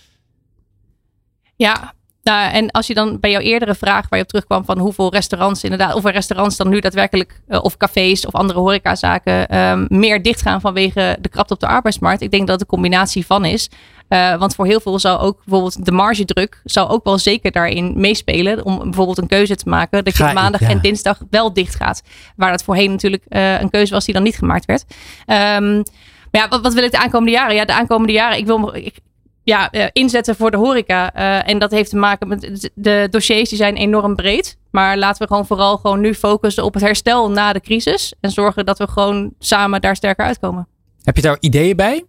Ja, 1.56 1.94
nou, 2.22 2.52
en 2.52 2.70
als 2.70 2.86
je 2.86 2.94
dan 2.94 3.20
bij 3.20 3.30
jouw 3.30 3.40
eerdere 3.40 3.74
vraag 3.74 4.08
waar 4.08 4.18
je 4.18 4.24
op 4.24 4.30
terugkwam 4.30 4.64
van 4.64 4.78
hoeveel 4.78 5.12
restaurants 5.12 5.64
inderdaad, 5.64 5.94
of 5.94 6.04
restaurants 6.04 6.56
dan 6.56 6.68
nu 6.68 6.80
daadwerkelijk, 6.80 7.40
uh, 7.48 7.62
of 7.62 7.76
cafés 7.76 8.26
of 8.26 8.34
andere 8.34 8.58
horecazaken, 8.58 9.58
um, 9.58 9.86
meer 9.88 10.22
dichtgaan 10.22 10.60
vanwege 10.60 11.16
de 11.20 11.28
krapte 11.28 11.54
op 11.54 11.60
de 11.60 11.66
arbeidsmarkt. 11.66 12.20
Ik 12.20 12.30
denk 12.30 12.46
dat 12.46 12.60
het 12.60 12.60
een 12.60 12.76
combinatie 12.76 13.26
van 13.26 13.44
is. 13.44 13.70
Uh, 14.08 14.36
want 14.36 14.54
voor 14.54 14.66
heel 14.66 14.80
veel 14.80 14.98
zou 14.98 15.18
ook 15.18 15.36
bijvoorbeeld 15.44 15.84
de 15.84 15.92
margedruk 15.92 16.60
zou 16.64 16.88
ook 16.88 17.04
wel 17.04 17.18
zeker 17.18 17.50
daarin 17.50 18.00
meespelen. 18.00 18.64
Om 18.64 18.78
bijvoorbeeld 18.78 19.18
een 19.18 19.26
keuze 19.26 19.56
te 19.56 19.68
maken 19.68 20.04
dat 20.04 20.16
je 20.16 20.22
Ga, 20.22 20.32
maandag 20.32 20.60
ja. 20.60 20.68
en 20.68 20.80
dinsdag 20.80 21.18
wel 21.30 21.52
dicht 21.52 21.74
gaat. 21.74 22.02
Waar 22.36 22.50
dat 22.50 22.62
voorheen 22.62 22.90
natuurlijk 22.90 23.24
uh, 23.28 23.60
een 23.60 23.70
keuze 23.70 23.92
was 23.92 24.04
die 24.04 24.14
dan 24.14 24.22
niet 24.22 24.36
gemaakt 24.36 24.64
werd. 24.64 24.84
Um, 25.26 25.82
maar 26.30 26.42
ja, 26.42 26.48
wat, 26.48 26.60
wat, 26.60 26.74
wil 26.74 26.84
ik 26.84 26.90
de 26.90 26.98
aankomende 26.98 27.32
jaren? 27.32 27.54
Ja, 27.54 27.64
de 27.64 27.74
aankomende 27.74 28.12
jaren, 28.12 28.38
ik 28.38 28.46
wil, 28.46 28.74
ik, 28.74 28.94
ja, 29.42 29.68
uh, 29.72 29.84
inzetten 29.92 30.36
voor 30.36 30.50
de 30.50 30.56
horeca. 30.56 31.16
Uh, 31.16 31.48
en 31.48 31.58
dat 31.58 31.70
heeft 31.70 31.90
te 31.90 31.96
maken 31.96 32.28
met 32.28 32.70
de 32.74 33.08
dossiers 33.10 33.48
die 33.48 33.58
zijn 33.58 33.76
enorm 33.76 34.16
breed. 34.16 34.58
Maar 34.70 34.98
laten 34.98 35.22
we 35.22 35.28
gewoon 35.28 35.46
vooral 35.46 35.76
gewoon 35.76 36.00
nu 36.00 36.14
focussen 36.14 36.64
op 36.64 36.74
het 36.74 36.82
herstel 36.82 37.30
na 37.30 37.52
de 37.52 37.60
crisis. 37.60 38.14
En 38.20 38.30
zorgen 38.30 38.66
dat 38.66 38.78
we 38.78 38.88
gewoon 38.88 39.32
samen 39.38 39.80
daar 39.80 39.96
sterker 39.96 40.24
uitkomen. 40.24 40.68
Heb 41.02 41.16
je 41.16 41.22
daar 41.22 41.36
ideeën 41.40 41.76
bij? 41.76 42.04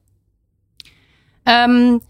Um, 1.43 2.01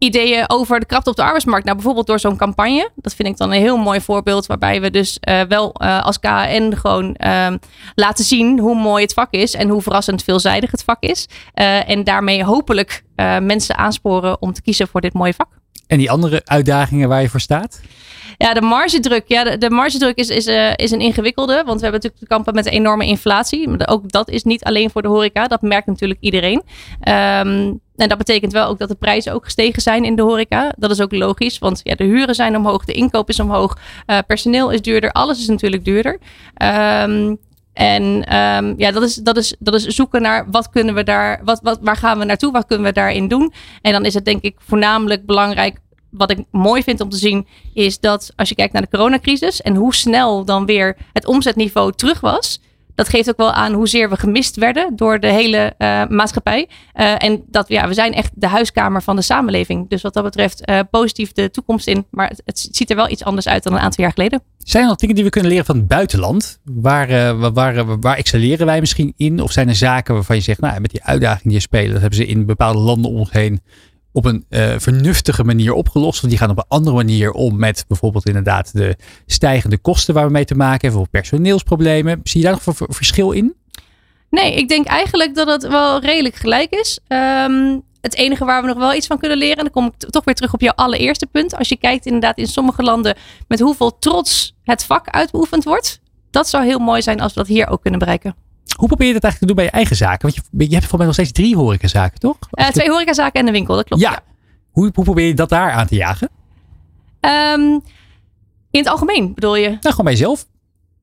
ideeën 0.00 0.50
over 0.50 0.80
de 0.80 0.86
kracht 0.86 1.06
op 1.06 1.16
de 1.16 1.22
arbeidsmarkt. 1.22 1.64
Nou, 1.64 1.76
bijvoorbeeld 1.76 2.06
door 2.06 2.20
zo'n 2.20 2.36
campagne. 2.36 2.90
Dat 2.94 3.14
vind 3.14 3.28
ik 3.28 3.36
dan 3.36 3.52
een 3.52 3.60
heel 3.60 3.76
mooi 3.76 4.00
voorbeeld. 4.00 4.46
Waarbij 4.46 4.80
we 4.80 4.90
dus 4.90 5.18
uh, 5.28 5.40
wel 5.42 5.74
uh, 5.82 6.02
als 6.02 6.18
KN 6.20 6.72
gewoon 6.76 7.16
uh, 7.18 7.52
laten 7.94 8.24
zien 8.24 8.58
hoe 8.58 8.74
mooi 8.74 9.02
het 9.02 9.12
vak 9.12 9.32
is. 9.32 9.54
En 9.54 9.68
hoe 9.68 9.82
verrassend 9.82 10.22
veelzijdig 10.22 10.70
het 10.70 10.84
vak 10.84 11.02
is. 11.02 11.28
Uh, 11.54 11.88
en 11.88 12.04
daarmee 12.04 12.44
hopelijk 12.44 13.04
mensen 13.40 13.76
aansporen 13.76 14.42
om 14.42 14.52
te 14.52 14.62
kiezen 14.62 14.88
voor 14.88 15.00
dit 15.00 15.12
mooie 15.12 15.34
vak. 15.34 15.48
En 15.86 15.98
die 15.98 16.10
andere 16.10 16.42
uitdagingen 16.44 17.08
waar 17.08 17.22
je 17.22 17.28
voor 17.28 17.40
staat? 17.40 17.80
Ja, 18.42 18.54
de 18.54 18.60
margedruk. 18.60 19.24
Ja, 19.26 19.44
de, 19.44 19.58
de 19.58 19.70
margedruk 19.70 20.16
is, 20.16 20.28
is, 20.28 20.46
uh, 20.46 20.72
is 20.76 20.90
een 20.90 21.00
ingewikkelde. 21.00 21.54
Want 21.54 21.80
we 21.80 21.86
hebben 21.86 21.92
natuurlijk 21.92 22.18
te 22.18 22.26
kampen 22.26 22.54
met 22.54 22.66
enorme 22.66 23.06
inflatie. 23.06 23.68
Maar 23.68 23.88
ook 23.88 24.10
dat 24.10 24.28
is 24.28 24.42
niet 24.42 24.64
alleen 24.64 24.90
voor 24.90 25.02
de 25.02 25.08
horeca. 25.08 25.46
Dat 25.46 25.62
merkt 25.62 25.86
natuurlijk 25.86 26.20
iedereen. 26.20 26.62
Um, 27.08 27.80
en 28.00 28.08
dat 28.08 28.18
betekent 28.18 28.52
wel 28.52 28.66
ook 28.66 28.78
dat 28.78 28.88
de 28.88 28.94
prijzen 28.94 29.32
ook 29.32 29.44
gestegen 29.44 29.82
zijn 29.82 30.04
in 30.04 30.16
de 30.16 30.22
horeca. 30.22 30.72
Dat 30.76 30.90
is 30.90 31.00
ook 31.00 31.12
logisch, 31.12 31.58
want 31.58 31.80
ja, 31.82 31.94
de 31.94 32.04
huren 32.04 32.34
zijn 32.34 32.56
omhoog, 32.56 32.84
de 32.84 32.92
inkoop 32.92 33.28
is 33.28 33.40
omhoog, 33.40 33.78
uh, 34.06 34.18
personeel 34.26 34.70
is 34.70 34.82
duurder, 34.82 35.12
alles 35.12 35.38
is 35.38 35.48
natuurlijk 35.48 35.84
duurder. 35.84 36.18
Um, 37.02 37.38
en 37.72 38.36
um, 38.36 38.74
ja, 38.76 38.90
dat 38.90 39.02
is, 39.02 39.14
dat, 39.14 39.36
is, 39.36 39.56
dat 39.58 39.74
is 39.74 39.86
zoeken 39.86 40.22
naar 40.22 40.50
wat 40.50 40.70
kunnen 40.70 40.94
we 40.94 41.04
daar, 41.04 41.40
wat, 41.44 41.60
wat, 41.62 41.78
waar 41.82 41.96
gaan 41.96 42.18
we 42.18 42.24
naartoe, 42.24 42.52
wat 42.52 42.66
kunnen 42.66 42.86
we 42.86 42.92
daarin 42.92 43.28
doen. 43.28 43.52
En 43.82 43.92
dan 43.92 44.04
is 44.04 44.14
het 44.14 44.24
denk 44.24 44.42
ik 44.42 44.56
voornamelijk 44.58 45.26
belangrijk 45.26 45.78
wat 46.10 46.30
ik 46.30 46.44
mooi 46.50 46.82
vind 46.82 47.00
om 47.00 47.08
te 47.08 47.16
zien, 47.16 47.46
is 47.74 48.00
dat 48.00 48.32
als 48.36 48.48
je 48.48 48.54
kijkt 48.54 48.72
naar 48.72 48.82
de 48.82 48.88
coronacrisis 48.88 49.60
en 49.60 49.74
hoe 49.74 49.94
snel 49.94 50.44
dan 50.44 50.66
weer 50.66 50.96
het 51.12 51.26
omzetniveau 51.26 51.92
terug 51.92 52.20
was. 52.20 52.60
Dat 53.00 53.08
geeft 53.08 53.28
ook 53.28 53.36
wel 53.36 53.52
aan 53.52 53.72
hoezeer 53.72 54.10
we 54.10 54.16
gemist 54.16 54.56
werden 54.56 54.96
door 54.96 55.20
de 55.20 55.26
hele 55.26 55.74
uh, 55.78 56.06
maatschappij. 56.06 56.68
Uh, 56.94 57.22
en 57.22 57.42
dat 57.46 57.68
ja, 57.68 57.88
we 57.88 57.94
zijn 57.94 58.12
echt 58.12 58.30
de 58.34 58.46
huiskamer 58.46 59.02
van 59.02 59.16
de 59.16 59.22
samenleving. 59.22 59.88
Dus 59.88 60.02
wat 60.02 60.14
dat 60.14 60.24
betreft 60.24 60.68
uh, 60.70 60.80
positief 60.90 61.32
de 61.32 61.50
toekomst 61.50 61.86
in. 61.86 62.06
Maar 62.10 62.28
het, 62.28 62.42
het, 62.44 62.68
ziet 62.72 62.90
er 62.90 62.96
wel 62.96 63.10
iets 63.10 63.24
anders 63.24 63.48
uit 63.48 63.62
dan 63.62 63.72
een 63.72 63.78
aantal 63.78 64.04
jaar 64.04 64.12
geleden. 64.12 64.42
Zijn 64.58 64.82
er 64.82 64.88
nog 64.88 64.98
dingen 64.98 65.14
die 65.14 65.24
we 65.24 65.30
kunnen 65.30 65.50
leren 65.50 65.66
van 65.66 65.76
het 65.76 65.88
buitenland? 65.88 66.58
Waar, 66.64 67.36
waar, 67.38 67.52
waar, 67.52 68.00
waar 68.00 68.16
excelleren 68.16 68.66
wij 68.66 68.80
misschien 68.80 69.12
in? 69.16 69.40
Of 69.42 69.52
zijn 69.52 69.68
er 69.68 69.74
zaken 69.74 70.14
waarvan 70.14 70.36
je 70.36 70.42
zegt, 70.42 70.60
nou, 70.60 70.80
met 70.80 70.90
die 70.90 71.04
uitdagingen 71.04 71.44
die 71.44 71.52
je 71.52 71.60
spelen, 71.60 71.92
dat 71.92 72.00
hebben 72.00 72.18
ze 72.18 72.26
in 72.26 72.46
bepaalde 72.46 72.78
landen 72.78 73.10
om 73.10 73.16
ons 73.16 73.30
heen 73.30 73.60
op 74.12 74.24
een 74.24 74.44
uh, 74.48 74.74
vernuftige 74.78 75.44
manier 75.44 75.72
opgelost. 75.72 76.20
Want 76.20 76.32
die 76.32 76.42
gaan 76.42 76.50
op 76.50 76.58
een 76.58 76.64
andere 76.68 76.96
manier 76.96 77.32
om 77.32 77.58
met 77.58 77.84
bijvoorbeeld 77.88 78.26
inderdaad 78.26 78.72
de 78.72 78.96
stijgende 79.26 79.78
kosten 79.78 80.14
waar 80.14 80.26
we 80.26 80.32
mee 80.32 80.44
te 80.44 80.54
maken 80.54 80.80
hebben. 80.80 81.00
Of 81.00 81.10
personeelsproblemen. 81.10 82.20
Zie 82.22 82.40
je 82.40 82.46
daar 82.46 82.60
nog 82.64 82.80
een 82.80 82.94
verschil 82.94 83.30
in? 83.30 83.54
Nee, 84.30 84.54
ik 84.54 84.68
denk 84.68 84.86
eigenlijk 84.86 85.34
dat 85.34 85.48
het 85.48 85.68
wel 85.68 86.00
redelijk 86.00 86.34
gelijk 86.34 86.70
is. 86.70 86.98
Um, 87.08 87.82
het 88.00 88.14
enige 88.14 88.44
waar 88.44 88.62
we 88.62 88.68
nog 88.68 88.78
wel 88.78 88.94
iets 88.94 89.06
van 89.06 89.18
kunnen 89.18 89.38
leren, 89.38 89.56
en 89.56 89.62
dan 89.62 89.72
kom 89.72 89.86
ik 89.86 90.10
toch 90.10 90.24
weer 90.24 90.34
terug 90.34 90.54
op 90.54 90.60
jouw 90.60 90.72
allereerste 90.74 91.26
punt. 91.26 91.56
Als 91.56 91.68
je 91.68 91.76
kijkt 91.76 92.06
inderdaad 92.06 92.38
in 92.38 92.46
sommige 92.46 92.82
landen 92.82 93.16
met 93.48 93.60
hoeveel 93.60 93.98
trots 93.98 94.56
het 94.64 94.84
vak 94.84 95.08
uitbeoefend 95.08 95.64
wordt. 95.64 96.00
Dat 96.30 96.48
zou 96.48 96.64
heel 96.64 96.78
mooi 96.78 97.02
zijn 97.02 97.20
als 97.20 97.32
we 97.34 97.38
dat 97.38 97.48
hier 97.48 97.68
ook 97.68 97.82
kunnen 97.82 97.98
bereiken. 97.98 98.34
Hoe 98.80 98.88
probeer 98.88 99.06
je 99.06 99.12
dat 99.12 99.22
eigenlijk 99.22 99.38
te 99.38 99.46
doen 99.46 99.56
bij 99.56 99.64
je 99.64 99.70
eigen 99.70 99.96
zaken? 99.96 100.20
Want 100.20 100.34
je, 100.34 100.42
je 100.50 100.74
hebt 100.74 100.86
volgens 100.86 100.96
mij 100.96 101.06
nog 101.06 101.14
steeds 101.14 101.32
drie 101.32 101.56
horecazaken, 101.56 102.18
toch? 102.18 102.36
Uh, 102.54 102.68
twee 102.68 102.86
de... 102.86 102.92
horecazaken 102.92 103.40
en 103.40 103.46
een 103.46 103.52
winkel, 103.52 103.76
dat 103.76 103.84
klopt. 103.84 104.02
Ja. 104.02 104.10
ja. 104.10 104.20
Hoe, 104.70 104.90
hoe 104.94 105.04
probeer 105.04 105.26
je 105.26 105.34
dat 105.34 105.48
daar 105.48 105.72
aan 105.72 105.86
te 105.86 105.94
jagen? 105.94 106.28
Um, 107.20 107.82
in 108.70 108.80
het 108.80 108.88
algemeen 108.88 109.34
bedoel 109.34 109.56
je? 109.56 109.68
Nou, 109.68 109.80
gewoon 109.80 110.04
bij 110.04 110.12
jezelf. 110.12 110.46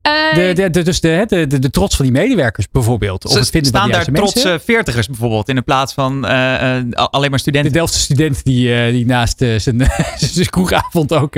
Uh, 0.02 0.34
de, 0.34 0.52
de, 0.52 0.70
de, 0.70 0.82
dus 0.82 1.00
de, 1.00 1.24
de, 1.26 1.46
de, 1.46 1.58
de, 1.58 1.70
trots 1.70 1.96
van 1.96 2.04
die 2.04 2.14
medewerkers 2.14 2.70
bijvoorbeeld. 2.70 3.24
Of 3.24 3.34
het 3.34 3.50
vinden 3.50 3.68
staan 3.70 3.90
daar 3.90 4.04
trotse 4.04 4.60
veertigers 4.64 5.06
bijvoorbeeld 5.06 5.48
in 5.48 5.64
plaats 5.64 5.94
van 5.94 6.24
uh, 6.24 6.30
uh, 6.30 6.82
alleen 6.92 7.30
maar 7.30 7.38
studenten. 7.38 7.72
De 7.72 7.78
Delftse 7.78 8.00
student 8.00 8.44
die, 8.44 8.90
die 8.92 9.06
naast 9.06 9.38
zijn, 9.38 9.60
zijn 10.16 10.50
kroegavond 10.50 11.12
ook 11.12 11.34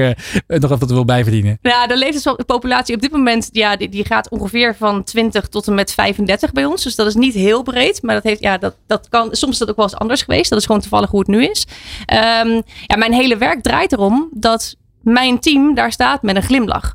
nog 0.47 0.71
even 0.71 0.87
wil 0.87 1.05
bijverdienen. 1.05 1.59
Ja, 1.63 1.87
de 1.87 1.97
leeftijdspopulatie 1.97 2.95
op 2.95 3.01
dit 3.01 3.13
moment 3.13 3.49
ja, 3.53 3.77
die, 3.77 3.89
die 3.89 4.05
gaat 4.05 4.29
ongeveer 4.29 4.77
van 4.77 5.05
20 5.05 5.49
tot 5.49 5.67
en 5.67 5.75
met 5.75 5.93
35 5.93 6.53
bij 6.53 6.65
ons. 6.65 6.83
Dus 6.83 6.95
dat 6.95 7.07
is 7.07 7.15
niet 7.15 7.35
heel 7.35 7.63
breed. 7.63 8.03
Maar 8.03 8.15
dat 8.15 8.25
heeft, 8.25 8.41
ja, 8.41 8.59
dat, 8.59 8.75
dat 8.87 9.09
kan, 9.09 9.29
soms 9.31 9.53
is 9.53 9.59
dat 9.59 9.71
ook 9.71 9.77
wel 9.77 9.85
eens 9.85 9.97
anders 9.97 10.23
geweest. 10.23 10.51
Dat 10.51 10.59
is 10.59 10.67
gewoon 10.67 10.81
toevallig 10.81 11.11
hoe 11.11 11.21
het 11.21 11.29
nu 11.29 11.45
is. 11.45 11.67
Um, 12.45 12.63
ja, 12.87 12.97
mijn 12.97 13.13
hele 13.13 13.37
werk 13.37 13.63
draait 13.63 13.93
erom 13.93 14.29
dat 14.33 14.77
mijn 15.03 15.39
team 15.41 15.75
daar 15.75 15.93
staat 15.93 16.23
met 16.23 16.37
een 16.37 16.43
glimlach. 16.43 16.95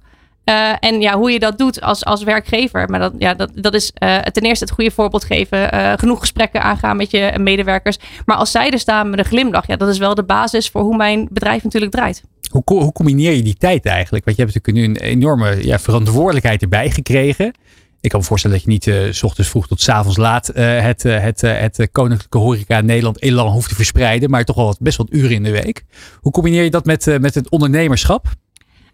Uh, 0.50 0.72
en 0.80 1.02
ja, 1.02 1.18
hoe 1.18 1.32
je 1.32 1.40
dat 1.40 1.58
doet 1.58 1.82
als, 1.82 2.06
als 2.06 2.24
werkgever. 2.24 2.90
Maar 2.90 3.00
dat, 3.00 3.14
ja, 3.18 3.34
dat, 3.34 3.52
dat 3.56 3.74
is 3.74 3.92
uh, 4.04 4.18
ten 4.18 4.44
eerste 4.44 4.64
het 4.64 4.74
goede 4.74 4.92
voorbeeld 4.92 5.24
geven. 5.24 5.76
Uh, 5.76 5.94
genoeg 5.96 6.20
gesprekken 6.20 6.62
aangaan 6.62 6.98
met 6.98 7.12
je 7.12 7.34
medewerkers. 7.38 7.98
Maar 8.26 8.36
als 8.36 8.52
zij 8.52 8.72
er 8.72 8.80
staan 8.80 9.10
met 9.10 9.20
een 9.20 9.26
glimlach. 9.26 9.68
Ja, 9.68 9.76
dat 9.76 9.90
is 9.90 9.98
wel 9.98 10.16
de 10.16 10.24
basis 10.24 10.70
voor 10.70 10.82
hoe 10.82 10.96
mijn 10.96 11.28
bedrijf 11.32 11.64
natuurlijk 11.64 11.92
draait. 11.92 12.24
Hoe, 12.50 12.64
hoe 12.66 12.92
combineer 12.92 13.34
je 13.34 13.44
die 13.44 13.56
tijd 13.58 13.86
eigenlijk? 13.86 14.26
Want 14.26 14.38
je 14.38 14.44
hebt 14.44 14.56
natuurlijk 14.56 14.88
nu 14.88 14.94
een 14.94 15.10
enorme 15.12 15.66
ja, 15.66 15.80
verantwoordelijkheid 15.80 16.62
erbij 16.62 16.90
gekregen. 16.90 17.54
Ik 18.02 18.10
kan 18.10 18.20
me 18.20 18.26
voorstellen 18.26 18.58
dat 18.58 18.66
je 18.66 18.72
niet 18.72 19.16
s 19.16 19.24
ochtends 19.24 19.50
vroeg 19.50 19.68
tot 19.68 19.82
s 19.82 19.90
avonds 19.90 20.18
laat 20.18 20.48
het, 20.54 21.04
het, 21.04 21.42
het 21.42 21.88
Koninklijke 21.92 22.38
Horeca 22.38 22.82
Nederland 22.82 23.22
elan 23.22 23.52
hoeft 23.52 23.70
te 23.70 23.76
verspreiden. 23.76 24.30
Maar 24.30 24.44
toch 24.44 24.56
wel 24.56 24.66
wat, 24.66 24.80
best 24.80 24.98
wat 24.98 25.08
uren 25.12 25.36
in 25.36 25.44
de 25.44 25.52
week. 25.52 25.84
Hoe 26.20 26.32
combineer 26.32 26.64
je 26.64 26.70
dat 26.70 26.86
met, 26.86 27.18
met 27.20 27.36
het 27.36 27.50
ondernemerschap? 27.50 28.28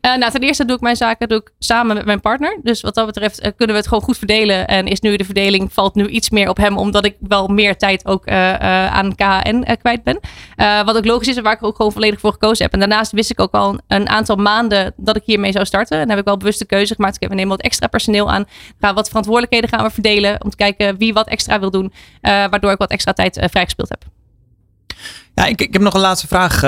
Uh, 0.01 0.15
nou, 0.15 0.31
ten 0.31 0.41
eerste 0.41 0.65
doe 0.65 0.75
ik 0.75 0.81
mijn 0.81 0.95
zaken 0.95 1.27
doe 1.27 1.37
ik 1.37 1.51
samen 1.59 1.95
met 1.95 2.05
mijn 2.05 2.21
partner. 2.21 2.59
Dus 2.63 2.81
wat 2.81 2.95
dat 2.95 3.05
betreft 3.05 3.39
uh, 3.39 3.51
kunnen 3.55 3.75
we 3.75 3.81
het 3.81 3.87
gewoon 3.87 4.03
goed 4.03 4.17
verdelen. 4.17 4.67
En 4.67 4.87
is 4.87 4.99
nu 4.99 5.15
de 5.15 5.25
verdeling 5.25 5.73
valt 5.73 5.95
nu 5.95 6.07
iets 6.07 6.29
meer 6.29 6.49
op 6.49 6.57
hem, 6.57 6.77
omdat 6.77 7.05
ik 7.05 7.15
wel 7.19 7.47
meer 7.47 7.77
tijd 7.77 8.05
ook 8.05 8.29
uh, 8.29 8.55
aan 8.85 9.15
KN 9.15 9.77
kwijt 9.81 10.03
ben. 10.03 10.19
wat 10.85 10.97
ook 10.97 11.05
logisch 11.05 11.27
is 11.27 11.37
en 11.37 11.43
waar 11.43 11.53
ik 11.53 11.63
ook 11.63 11.75
gewoon 11.75 11.91
volledig 11.91 12.19
voor 12.19 12.31
gekozen 12.31 12.63
heb. 12.63 12.73
En 12.73 12.79
daarnaast 12.79 13.11
wist 13.11 13.31
ik 13.31 13.39
ook 13.39 13.53
al 13.53 13.79
een 13.87 14.09
aantal 14.09 14.35
maanden 14.35 14.93
dat 14.97 15.15
ik 15.15 15.23
hiermee 15.25 15.51
zou 15.51 15.65
starten. 15.65 15.99
En 15.99 16.09
heb 16.09 16.19
ik 16.19 16.25
wel 16.25 16.37
bewust 16.37 16.59
de 16.59 16.65
keuze 16.65 16.95
gemaakt. 16.95 17.15
Ik 17.15 17.21
heb, 17.21 17.29
we 17.29 17.35
nemen 17.35 17.57
wat 17.57 17.65
extra 17.65 17.87
personeel 17.87 18.31
aan. 18.31 18.45
Gaan 18.79 18.95
wat 18.95 19.07
verantwoordelijkheden 19.07 19.69
gaan 19.69 19.83
we 19.83 19.91
verdelen. 19.91 20.43
Om 20.43 20.49
te 20.49 20.55
kijken 20.55 20.97
wie 20.97 21.13
wat 21.13 21.27
extra 21.27 21.59
wil 21.59 21.71
doen. 21.71 21.93
waardoor 22.21 22.71
ik 22.71 22.77
wat 22.77 22.91
extra 22.91 23.13
tijd 23.13 23.47
vrijgespeeld 23.51 23.89
heb. 23.89 24.03
Ja, 25.35 25.45
ik, 25.45 25.61
ik 25.61 25.73
heb 25.73 25.81
nog 25.81 25.93
een 25.93 25.99
laatste 25.99 26.27
vraag, 26.27 26.61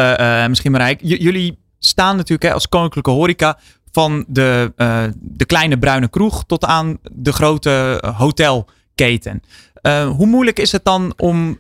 misschien 0.48 0.72
Marijk. 0.72 1.00
Jullie 1.02 1.63
staan 1.86 2.16
natuurlijk 2.16 2.44
hè, 2.44 2.54
als 2.54 2.70
koninklijke 2.70 3.12
horeca 3.12 3.58
van 3.92 4.26
de, 4.28 4.74
uh, 4.78 5.04
de 5.14 5.46
kleine 5.46 5.78
bruine 5.78 6.08
kroeg 6.08 6.44
tot 6.46 6.66
aan 6.66 6.98
de 7.12 7.32
grote 7.34 8.04
hotelketen. 8.18 9.42
Uh, 9.82 10.10
hoe 10.10 10.28
moeilijk 10.28 10.60
is 10.60 10.72
het 10.72 10.86
dan 10.86 11.14
om 11.18 11.60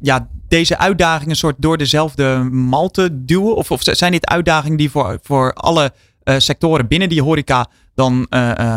ja, 0.00 0.28
deze 0.48 0.78
uitdagingen 0.78 1.36
soort 1.36 1.56
door 1.58 1.76
dezelfde 1.76 2.48
mal 2.50 2.90
te 2.90 3.24
duwen? 3.24 3.56
Of, 3.56 3.70
of 3.70 3.80
zijn 3.82 4.12
dit 4.12 4.26
uitdagingen 4.26 4.76
die 4.76 4.90
voor, 4.90 5.18
voor 5.22 5.52
alle 5.52 5.92
sectoren 6.24 6.88
binnen 6.88 7.08
die 7.08 7.22
horeca 7.22 7.66
dan 7.94 8.26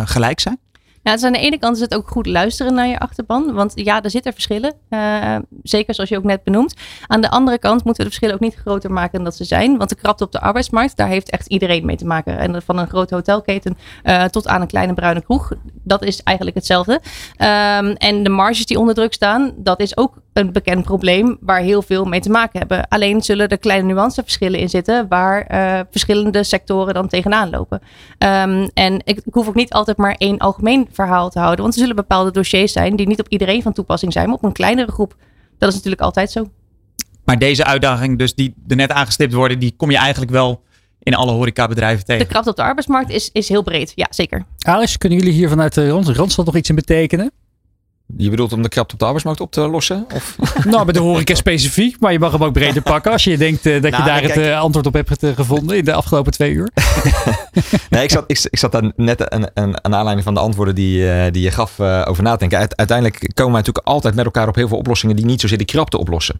gelijk 0.05 0.39
zijn? 0.39 0.59
Ja, 1.03 1.11
dus 1.11 1.23
aan 1.23 1.31
de 1.31 1.39
ene 1.39 1.57
kant 1.57 1.75
is 1.75 1.81
het 1.81 1.95
ook 1.95 2.07
goed 2.07 2.25
luisteren 2.25 2.73
naar 2.73 2.87
je 2.87 2.99
achterban. 2.99 3.53
Want 3.53 3.71
ja, 3.75 4.01
er 4.01 4.09
zitten 4.09 4.33
verschillen. 4.33 4.73
Uh, 4.89 5.35
zeker 5.63 5.95
zoals 5.95 6.09
je 6.09 6.17
ook 6.17 6.23
net 6.23 6.43
benoemt. 6.43 6.75
Aan 7.07 7.21
de 7.21 7.29
andere 7.29 7.59
kant 7.59 7.83
moeten 7.83 8.03
we 8.03 8.09
de 8.09 8.15
verschillen 8.15 8.35
ook 8.35 8.41
niet 8.41 8.55
groter 8.55 8.91
maken 8.91 9.11
dan 9.13 9.23
dat 9.23 9.35
ze 9.35 9.43
zijn. 9.43 9.77
Want 9.77 9.89
de 9.89 9.95
krapte 9.95 10.23
op 10.23 10.31
de 10.31 10.41
arbeidsmarkt, 10.41 10.97
daar 10.97 11.07
heeft 11.07 11.29
echt 11.29 11.47
iedereen 11.47 11.85
mee 11.85 11.95
te 11.95 12.05
maken. 12.05 12.37
En 12.37 12.61
van 12.61 12.77
een 12.77 12.87
grote 12.87 13.15
hotelketen 13.15 13.77
uh, 14.03 14.23
tot 14.23 14.47
aan 14.47 14.61
een 14.61 14.67
kleine 14.67 14.93
bruine 14.93 15.21
kroeg. 15.21 15.51
Dat 15.83 16.03
is 16.03 16.23
eigenlijk 16.23 16.57
hetzelfde. 16.57 16.93
Um, 16.93 17.91
en 17.93 18.23
de 18.23 18.29
marges 18.29 18.65
die 18.65 18.79
onder 18.79 18.95
druk 18.95 19.13
staan, 19.13 19.53
dat 19.57 19.79
is 19.79 19.97
ook 19.97 20.21
een 20.33 20.51
bekend 20.51 20.83
probleem 20.83 21.37
waar 21.41 21.59
heel 21.59 21.81
veel 21.81 22.05
mee 22.05 22.19
te 22.19 22.29
maken 22.29 22.59
hebben. 22.59 22.87
Alleen 22.87 23.21
zullen 23.21 23.47
er 23.47 23.57
kleine 23.57 23.93
nuanceverschillen 23.93 24.59
in 24.59 24.69
zitten 24.69 25.07
waar 25.07 25.47
uh, 25.51 25.79
verschillende 25.91 26.43
sectoren 26.43 26.93
dan 26.93 27.07
tegenaan 27.07 27.49
lopen. 27.49 27.81
Um, 28.17 28.69
en 28.73 29.01
ik, 29.03 29.17
ik, 29.25 29.33
hoef 29.33 29.47
ook 29.47 29.55
niet 29.55 29.73
altijd 29.73 29.97
maar 29.97 30.15
één 30.17 30.37
algemeen 30.37 30.87
verhaal 30.91 31.29
te 31.29 31.39
houden, 31.39 31.61
want 31.61 31.73
er 31.73 31.79
zullen 31.79 31.95
bepaalde 31.95 32.31
dossiers 32.31 32.71
zijn 32.71 32.95
die 32.95 33.07
niet 33.07 33.19
op 33.19 33.27
iedereen 33.27 33.61
van 33.61 33.73
toepassing 33.73 34.13
zijn, 34.13 34.25
maar 34.25 34.35
op 34.35 34.43
een 34.43 34.51
kleinere 34.51 34.91
groep. 34.91 35.15
Dat 35.57 35.69
is 35.69 35.75
natuurlijk 35.75 36.01
altijd 36.01 36.31
zo. 36.31 36.49
Maar 37.25 37.39
deze 37.39 37.65
uitdaging, 37.65 38.17
dus 38.17 38.35
die 38.35 38.53
er 38.67 38.75
net 38.75 38.91
aangestipt 38.91 39.33
worden, 39.33 39.59
die 39.59 39.73
kom 39.77 39.91
je 39.91 39.97
eigenlijk 39.97 40.31
wel 40.31 40.63
in 40.99 41.13
alle 41.13 41.31
horecabedrijven 41.31 42.05
tegen. 42.05 42.25
De 42.25 42.31
kracht 42.31 42.47
op 42.47 42.55
de 42.55 42.63
arbeidsmarkt 42.63 43.09
is, 43.09 43.29
is 43.31 43.49
heel 43.49 43.63
breed, 43.63 43.91
ja 43.95 44.07
zeker. 44.09 44.45
Alice, 44.59 44.97
kunnen 44.97 45.17
jullie 45.17 45.33
hier 45.33 45.49
vanuit 45.49 45.73
de 45.73 45.89
Randstad 45.89 46.45
nog 46.45 46.55
iets 46.55 46.69
in 46.69 46.75
betekenen? 46.75 47.31
Je 48.17 48.29
bedoelt 48.29 48.53
om 48.53 48.61
de 48.61 48.69
krapte 48.69 48.93
op 48.93 48.99
de 48.99 49.05
arbeidsmarkt 49.05 49.41
op 49.41 49.51
te 49.51 49.61
lossen? 49.61 50.05
Of? 50.13 50.35
nou, 50.65 50.83
bij 50.83 50.93
de 50.93 50.99
horeca 50.99 51.35
specifiek. 51.35 51.99
Maar 51.99 52.11
je 52.11 52.19
mag 52.19 52.31
hem 52.31 52.43
ook 52.43 52.53
breder 52.53 52.81
pakken 52.81 53.11
als 53.11 53.23
je 53.23 53.37
denkt 53.37 53.65
uh, 53.65 53.81
dat 53.81 53.91
nou, 53.91 54.03
je 54.03 54.09
daar 54.09 54.19
kijk, 54.19 54.33
het 54.33 54.45
uh, 54.45 54.59
antwoord 54.59 54.85
op 54.85 54.93
hebt 54.93 55.25
gevonden 55.35 55.77
in 55.77 55.85
de 55.85 55.93
afgelopen 55.93 56.31
twee 56.31 56.51
uur. 56.51 56.69
nee, 57.89 58.03
ik 58.03 58.11
zat, 58.11 58.23
ik, 58.27 58.47
ik 58.49 58.59
zat 58.59 58.71
daar 58.71 58.91
net 58.95 59.29
aan, 59.29 59.45
aan, 59.53 59.83
aan 59.83 59.95
aanleiding 59.95 60.23
van 60.23 60.33
de 60.33 60.39
antwoorden 60.39 60.75
die, 60.75 60.99
uh, 60.99 61.23
die 61.31 61.43
je 61.43 61.51
gaf 61.51 61.79
over 61.79 62.23
nadenken. 62.23 62.57
Uiteindelijk 62.57 63.15
komen 63.33 63.51
wij 63.51 63.61
natuurlijk 63.61 63.87
altijd 63.87 64.15
met 64.15 64.25
elkaar 64.25 64.47
op 64.47 64.55
heel 64.55 64.67
veel 64.67 64.77
oplossingen 64.77 65.15
die 65.15 65.25
niet 65.25 65.41
zozeer 65.41 65.57
die 65.57 65.67
krapte 65.67 65.97
oplossen 65.97 66.39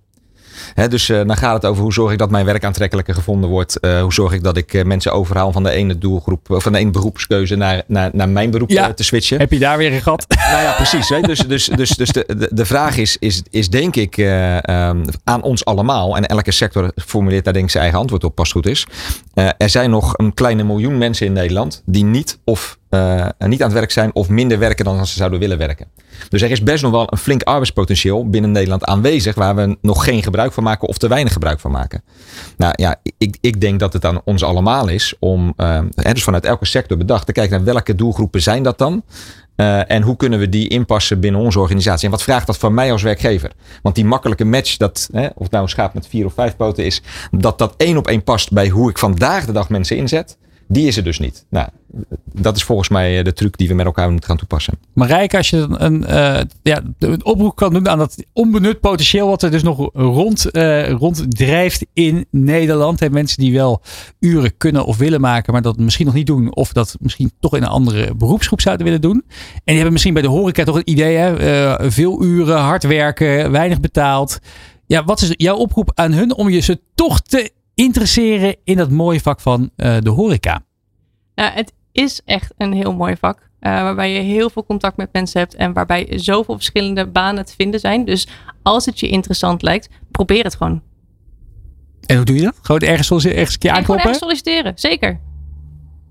dus 0.90 1.10
uh, 1.10 1.18
dan 1.18 1.38
gaat 1.38 1.54
het 1.54 1.66
over 1.66 1.84
hoe 1.84 1.94
zorg 1.94 2.12
ik 2.12 2.18
dat 2.18 2.30
mijn 2.30 2.46
werk 2.46 2.64
aantrekkelijker 2.64 3.14
gevonden 3.14 3.50
wordt. 3.50 3.78
Uh, 3.82 4.02
hoe 4.02 4.14
zorg 4.14 4.34
ik 4.34 4.44
dat 4.44 4.58
ik 4.58 4.74
uh, 4.74 4.84
mensen 4.84 5.14
overhaal 5.14 5.52
van 5.52 5.64
de 5.64 5.70
ene 5.70 5.98
doelgroep, 5.98 6.46
van 6.48 6.72
de 6.72 6.78
ene 6.78 6.92
beroepskeuze 6.92 7.56
naar, 7.56 7.84
naar, 7.88 8.10
naar 8.14 8.30
mijn 8.30 8.52
beroep 8.52 8.70
ja, 8.70 8.94
te 8.94 9.04
switchen. 9.04 9.40
Heb 9.40 9.52
je 9.52 9.60
daar 9.60 9.78
weer 9.78 9.94
een 9.94 10.02
gat? 10.02 10.26
nou 10.52 10.64
ja, 10.64 10.72
precies. 10.72 11.08
Dus, 11.08 11.40
dus, 11.40 11.66
dus, 11.66 11.90
dus 11.90 12.10
de, 12.10 12.24
de, 12.38 12.50
de 12.52 12.66
vraag 12.66 12.98
is, 12.98 13.18
is, 13.20 13.44
is 13.50 13.70
denk 13.70 13.96
ik 13.96 14.18
um, 14.18 15.04
aan 15.24 15.42
ons 15.42 15.66
allemaal, 15.66 16.16
en 16.16 16.26
elke 16.26 16.52
sector 16.52 16.92
formuleert 16.96 17.44
daar 17.44 17.54
denk 17.54 17.66
ik 17.66 17.72
zijn 17.72 17.84
eigen 17.84 18.02
antwoord 18.02 18.24
op, 18.24 18.36
pas 18.36 18.52
goed 18.52 18.66
is. 18.66 18.88
er 19.34 19.70
zijn 19.70 19.90
nog 19.90 20.14
een 20.18 20.34
kleine 20.34 20.64
miljoen 20.64 20.98
mensen 20.98 21.26
in 21.26 21.34
Nederland 21.34 21.82
die 21.86 22.04
niet 22.04 22.40
of 22.44 22.78
uh, 22.94 23.28
niet 23.38 23.62
aan 23.62 23.70
het 23.70 23.78
werk 23.78 23.92
zijn 23.92 24.16
of 24.16 24.30
minder 24.30 24.60
werken 24.60 24.86
dan 24.86 25.08
ze 25.08 25.16
zouden 25.16 25.40
willen 25.40 25.58
werken. 25.58 25.88
Dus 26.30 26.42
er 26.42 26.52
is 26.52 26.64
best 26.64 26.84
nog 26.84 26.92
wel 26.92 27.08
een 27.12 27.18
flink 27.18 27.44
arbeidspotentieel 27.44 28.30
binnen 28.30 28.52
Nederland 28.52 28.86
aanwezig 28.86 29.36
waar 29.36 29.56
we 29.56 29.78
nog 29.82 30.04
geen 30.04 30.24
gebruik 30.24 30.54
van 30.54 30.64
maken 30.64 30.88
of 30.88 30.98
te 30.98 31.08
weinig 31.08 31.34
gebruik 31.34 31.60
van 31.60 31.72
maken. 31.72 32.04
Nou 32.58 32.74
ja, 32.76 32.96
ik, 33.18 33.38
ik 33.42 33.62
denk 33.62 33.80
dat 33.80 33.94
het 33.94 34.06
aan 34.06 34.22
ons 34.26 34.44
allemaal 34.44 34.88
is 34.88 35.14
om, 35.20 35.54
uh, 35.58 35.80
dus 35.96 36.24
vanuit 36.24 36.46
elke 36.46 36.66
sector 36.66 36.98
bedacht, 36.98 37.26
te 37.26 37.32
kijken 37.32 37.56
naar 37.56 37.74
welke 37.74 37.96
doelgroepen 37.96 38.42
zijn 38.42 38.64
dat 38.64 38.78
dan. 38.78 39.04
Uh, 39.56 39.92
en 39.92 40.02
hoe 40.02 40.16
kunnen 40.16 40.40
we 40.40 40.50
die 40.50 40.68
inpassen 40.68 41.20
binnen 41.20 41.42
onze 41.42 41.60
organisatie? 41.60 42.06
En 42.06 42.12
wat 42.12 42.24
vraagt 42.24 42.48
dat 42.48 42.58
van 42.58 42.74
mij 42.74 42.92
als 42.92 43.02
werkgever? 43.02 43.52
Want 43.82 43.96
die 43.96 44.06
makkelijke 44.06 44.46
match, 44.46 44.78
dat, 44.78 45.10
of 45.12 45.44
het 45.44 45.52
nou 45.52 45.64
een 45.64 45.70
schaap 45.70 45.94
met 45.94 46.08
vier 46.08 46.26
of 46.26 46.34
vijf 46.34 46.56
poten 46.56 46.86
is, 46.86 47.02
dat 47.32 47.58
dat 47.58 47.74
één 47.78 47.98
op 47.98 48.08
één 48.08 48.24
past 48.24 48.52
bij 48.52 48.70
hoe 48.70 48.90
ik 48.90 48.98
vandaag 48.98 49.46
de 49.46 49.52
dag 49.52 49.70
mensen 49.70 49.98
inzet. 49.98 50.38
Die 50.68 50.88
is 50.88 50.98
er 50.98 51.04
dus 51.04 51.20
niet. 51.20 51.46
Nou, 51.50 51.68
dat 52.34 52.56
is 52.56 52.64
volgens 52.64 52.90
mij 52.90 53.24
de 53.24 53.34
truc 53.34 53.58
die 53.58 53.68
we 53.68 53.74
met 53.74 53.86
elkaar 53.86 54.10
moeten 54.12 54.30
gaan 54.30 54.38
toepassen. 54.38 54.74
Marijke, 54.94 55.38
als 55.38 55.50
je 55.50 55.66
een, 55.70 56.02
uh, 56.02 56.40
ja, 56.62 56.82
een 57.00 57.26
oproep 57.26 57.56
kan 57.56 57.74
doen 57.74 57.90
aan 57.90 57.98
dat 57.98 58.24
onbenut 58.34 58.80
potentieel 58.80 59.28
wat 59.28 59.44
er 59.44 59.52
dus 59.52 59.64
nog 59.64 59.90
rond, 59.94 60.50
uh, 60.52 60.90
ronddrijft 60.90 61.86
in 61.94 62.26
Nederland. 62.32 63.00
Hè, 63.00 63.10
mensen 63.10 63.44
die 63.44 63.54
wel 63.54 63.82
uren 64.20 64.58
kunnen 64.58 64.86
of 64.86 64.98
willen 64.98 65.22
maken, 65.22 65.54
maar 65.54 65.62
dat 65.62 65.78
misschien 65.78 66.06
nog 66.06 66.16
niet 66.16 66.28
doen. 66.28 66.56
Of 66.56 66.74
dat 66.74 66.96
misschien 67.00 67.32
toch 67.40 67.56
in 67.56 67.64
een 67.64 67.70
andere 67.70 68.16
beroepsgroep 68.16 68.62
zouden 68.62 68.86
willen 68.86 69.02
doen. 69.02 69.24
En 69.54 69.62
die 69.64 69.74
hebben 69.74 69.92
misschien 69.92 70.14
bij 70.14 70.22
de 70.22 70.28
horeca 70.28 70.64
toch 70.64 70.76
het 70.76 70.90
idee, 70.90 71.16
hè, 71.16 71.92
veel 71.92 72.24
uren, 72.24 72.58
hard 72.58 72.84
werken, 72.84 73.52
weinig 73.52 73.80
betaald. 73.80 74.40
Ja, 74.86 75.04
wat 75.04 75.22
is 75.22 75.30
jouw 75.32 75.56
oproep 75.56 75.92
aan 75.94 76.12
hun 76.12 76.36
om 76.36 76.50
je 76.50 76.60
ze 76.60 76.80
toch 76.96 77.22
te 77.22 77.52
interesseren 77.84 78.56
in 78.64 78.78
dat 78.78 78.90
mooie 78.90 79.20
vak 79.20 79.40
van 79.40 79.70
uh, 79.78 79.98
de 80.00 80.10
horeca? 80.10 80.66
Nou, 81.36 81.52
het 81.52 81.74
is 81.92 82.22
echt 82.26 82.54
een 82.58 82.74
heel 82.74 82.94
mooi 82.94 83.16
vak. 83.18 83.38
Uh, 83.40 83.72
waarbij 83.82 84.14
je 84.14 84.20
heel 84.20 84.50
veel 84.50 84.66
contact 84.66 84.98
met 84.98 85.14
mensen 85.14 85.40
hebt 85.40 85.56
en 85.56 85.74
waarbij 85.74 86.08
zoveel 86.16 86.56
verschillende 86.56 87.08
banen 87.08 87.46
te 87.46 87.54
vinden 87.56 87.80
zijn. 87.80 88.06
Dus 88.06 88.28
als 88.64 88.86
het 88.86 89.00
je 89.00 89.08
interessant 89.08 89.62
lijkt, 89.62 89.90
probeer 90.12 90.44
het 90.44 90.56
gewoon. 90.56 90.82
En 92.06 92.16
hoe 92.16 92.26
doe 92.26 92.36
je 92.36 92.42
dat? 92.42 92.60
Gewoon 92.62 92.82
ergens, 92.82 93.26
ergens 93.26 93.54
een 93.54 93.60
keer 93.60 93.72
aankloppen? 93.72 93.84
Gewoon 93.84 94.00
ergens 94.00 94.18
solliciteren, 94.18 94.74
zeker. 94.76 95.20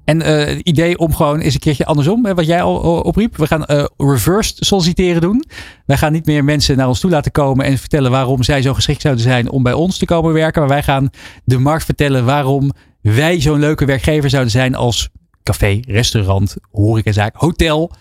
En 0.05 0.21
uh, 0.21 0.27
het 0.27 0.61
idee 0.61 0.99
om 0.99 1.15
gewoon 1.15 1.41
eens 1.41 1.55
een 1.55 1.61
keertje 1.61 1.85
andersom, 1.85 2.23
wat 2.23 2.47
jij 2.47 2.63
al 2.63 3.01
opriep. 3.01 3.37
We 3.37 3.47
gaan 3.47 3.65
uh, 3.67 3.85
reversed 3.97 4.57
solliciteren 4.67 5.21
doen. 5.21 5.45
Wij 5.87 5.97
gaan 5.97 6.13
niet 6.13 6.27
meer 6.27 6.45
mensen 6.45 6.77
naar 6.77 6.89
ons 6.89 7.01
toe 7.01 7.11
laten 7.11 7.33
komen 7.33 7.65
en 7.65 7.79
vertellen 7.79 8.11
waarom 8.11 8.43
zij 8.43 8.63
zo 8.63 8.75
geschikt 8.75 9.01
zouden 9.01 9.23
zijn 9.23 9.51
om 9.51 9.63
bij 9.63 9.73
ons 9.73 9.99
te 9.99 10.05
komen 10.05 10.33
werken. 10.33 10.61
Maar 10.61 10.71
wij 10.71 10.83
gaan 10.83 11.11
de 11.45 11.59
markt 11.59 11.85
vertellen 11.85 12.25
waarom 12.25 12.71
wij 13.01 13.41
zo'n 13.41 13.59
leuke 13.59 13.85
werkgever 13.85 14.31
zouden 14.31 14.53
zijn 14.53 14.75
als 14.75 15.09
café, 15.43 15.81
restaurant, 15.87 16.57
horecazaak, 16.71 17.37
hotel. 17.37 17.93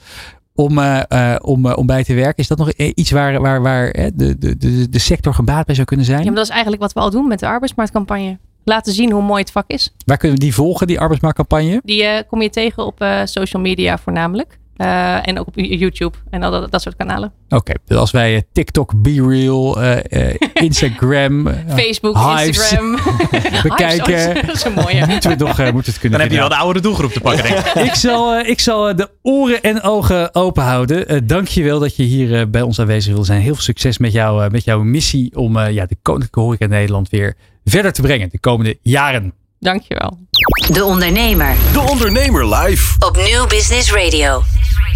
Om, 0.56 0.78
uh, 0.78 1.36
om, 1.42 1.66
om 1.66 1.86
bij 1.86 2.04
te 2.04 2.14
werken. 2.14 2.38
Is 2.38 2.48
dat 2.48 2.58
nog 2.58 2.72
iets 2.72 3.12
waar, 3.12 3.42
waar, 3.42 3.62
waar 3.62 3.92
de, 3.92 4.38
de, 4.38 4.58
de, 4.58 4.90
de 4.90 5.00
sector 5.00 5.34
gebaat 5.34 5.66
bij 5.66 5.76
zou 5.76 5.88
kunnen 5.88 6.06
zijn? 6.06 6.20
Ja, 6.20 6.26
maar 6.26 6.36
dat 6.36 6.44
is 6.44 6.52
eigenlijk 6.52 6.82
wat 6.82 6.94
we 6.94 7.00
al 7.00 7.10
doen 7.10 7.28
met 7.28 7.40
de 7.40 7.48
arbeidsmarktcampagne 7.48 8.38
laten 8.64 8.94
zien 8.94 9.12
hoe 9.12 9.24
mooi 9.24 9.42
het 9.42 9.52
vak 9.52 9.66
is. 9.68 9.94
Waar 10.06 10.18
kunnen 10.18 10.38
we 10.38 10.44
die 10.44 10.54
volgen, 10.54 10.88
die 10.88 11.00
arbeidsmarktcampagne? 11.00 11.82
Die 11.84 12.04
uh, 12.04 12.20
kom 12.28 12.42
je 12.42 12.50
tegen 12.50 12.86
op 12.86 13.02
uh, 13.02 13.22
social 13.24 13.62
media 13.62 13.98
voornamelijk. 13.98 14.60
Uh, 14.78 15.28
en 15.28 15.40
ook 15.40 15.48
op 15.48 15.54
YouTube 15.56 16.18
en 16.30 16.44
al 16.44 16.52
dat, 16.52 16.72
dat 16.72 16.82
soort 16.82 16.96
kanalen. 16.96 17.32
Oké, 17.46 17.56
okay, 17.56 17.76
dus 17.86 17.98
als 17.98 18.12
wij 18.12 18.44
TikTok, 18.52 19.02
BeReal, 19.02 19.82
Instagram, 20.54 21.48
Facebook, 21.80 22.18
Hives 22.18 22.48
Instagram 22.48 22.98
bekijken. 23.64 24.46
dat 24.48 24.56
is 24.56 24.64
een 24.64 24.74
mooie. 24.74 25.06
moeten 25.08 25.30
we 25.30 25.36
toch 25.36 25.58
moeten 25.74 25.92
het 25.92 26.00
kunnen 26.00 26.20
Dan 26.20 26.28
heb 26.28 26.32
je 26.32 26.38
wel 26.38 26.50
de 26.50 26.56
oude 26.56 26.80
doelgroep 26.80 27.12
te 27.12 27.20
pakken, 27.20 27.44
denk 27.44 27.58
ik. 27.58 27.74
ik, 27.74 27.94
zal, 27.94 28.40
ik 28.40 28.60
zal 28.60 28.96
de 28.96 29.10
oren 29.22 29.62
en 29.62 29.82
ogen 29.82 30.36
open 30.36 30.64
houden. 30.64 31.28
Dank 31.28 31.48
je 31.48 31.64
wel 31.64 31.80
dat 31.80 31.96
je 31.96 32.04
hier 32.04 32.50
bij 32.50 32.62
ons 32.62 32.80
aanwezig 32.80 33.14
wil 33.14 33.24
zijn. 33.24 33.42
Heel 33.42 33.54
veel 33.54 33.64
succes 33.64 33.98
met, 33.98 34.12
jou, 34.12 34.50
met 34.50 34.64
jouw 34.64 34.84
missie 34.84 35.36
om 35.36 35.60
ja, 35.60 35.86
de 35.86 35.98
Koninklijke 36.02 36.40
Horeca 36.40 36.66
Nederland 36.66 37.10
weer 37.10 37.36
verder 37.66 37.92
te 37.92 38.02
brengen 38.02 38.30
de 38.30 38.40
komende 38.40 38.78
jaren. 38.82 39.34
Dankjewel. 39.60 40.20
De 40.74 40.84
Ondernemer. 40.84 41.56
De 41.74 41.80
Ondernemer 41.80 42.56
live. 42.56 42.96
Op 43.00 43.18
Nieuw 43.18 43.48
Business 43.48 43.92
Radio. 43.94 44.44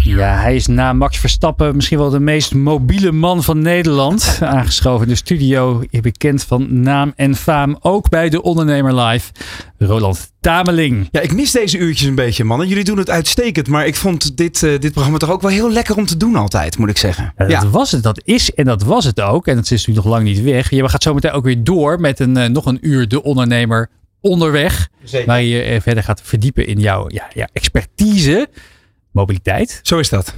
Ja, 0.06 0.40
hij 0.40 0.54
is 0.54 0.66
na 0.66 0.92
Max 0.92 1.18
Verstappen 1.18 1.76
misschien 1.76 1.98
wel 1.98 2.10
de 2.10 2.20
meest 2.20 2.54
mobiele 2.54 3.12
man 3.12 3.42
van 3.42 3.58
Nederland. 3.58 4.38
Aangeschoven 4.40 5.02
in 5.02 5.08
de 5.08 5.18
studio, 5.18 5.82
bekend 6.00 6.44
van 6.44 6.80
naam 6.80 7.12
en 7.16 7.34
faam. 7.34 7.76
Ook 7.80 8.08
bij 8.08 8.28
De 8.28 8.42
Ondernemer 8.42 9.00
live. 9.00 9.32
Roland 9.78 10.32
Tameling. 10.40 11.08
Ja, 11.10 11.20
ik 11.20 11.32
mis 11.32 11.50
deze 11.50 11.78
uurtjes 11.78 12.08
een 12.08 12.14
beetje, 12.14 12.44
mannen. 12.44 12.68
Jullie 12.68 12.84
doen 12.84 12.98
het 12.98 13.10
uitstekend. 13.10 13.68
Maar 13.68 13.86
ik 13.86 13.94
vond 13.94 14.36
dit, 14.36 14.62
uh, 14.62 14.78
dit 14.78 14.92
programma 14.92 15.18
toch 15.18 15.30
ook 15.30 15.42
wel 15.42 15.50
heel 15.50 15.70
lekker 15.70 15.96
om 15.96 16.06
te 16.06 16.16
doen 16.16 16.36
altijd, 16.36 16.78
moet 16.78 16.90
ik 16.90 16.98
zeggen. 16.98 17.32
Ja, 17.36 17.46
dat 17.46 17.62
ja. 17.62 17.68
was 17.68 17.92
het. 17.92 18.02
Dat 18.02 18.20
is 18.24 18.54
en 18.54 18.64
dat 18.64 18.82
was 18.82 19.04
het 19.04 19.20
ook. 19.20 19.46
En 19.46 19.56
het 19.56 19.70
is 19.70 19.86
nu 19.86 19.94
nog 19.94 20.04
lang 20.04 20.24
niet 20.24 20.42
weg. 20.42 20.70
Je 20.70 20.88
gaat 20.88 21.02
zo 21.02 21.14
meteen 21.14 21.32
ook 21.32 21.44
weer 21.44 21.64
door 21.64 22.00
met 22.00 22.20
een, 22.20 22.38
uh, 22.38 22.46
nog 22.46 22.66
een 22.66 22.78
uur 22.80 23.08
De 23.08 23.22
Ondernemer 23.22 23.90
onderweg. 24.20 24.88
Zeker. 25.04 25.26
Waar 25.26 25.42
je 25.42 25.72
je 25.72 25.80
verder 25.80 26.02
gaat 26.02 26.20
verdiepen 26.24 26.66
in 26.66 26.80
jouw 26.80 27.04
ja, 27.08 27.28
ja, 27.34 27.48
expertise. 27.52 28.48
Mobiliteit. 29.16 29.80
Zo 29.82 29.98
is 29.98 30.08
dat. 30.08 30.34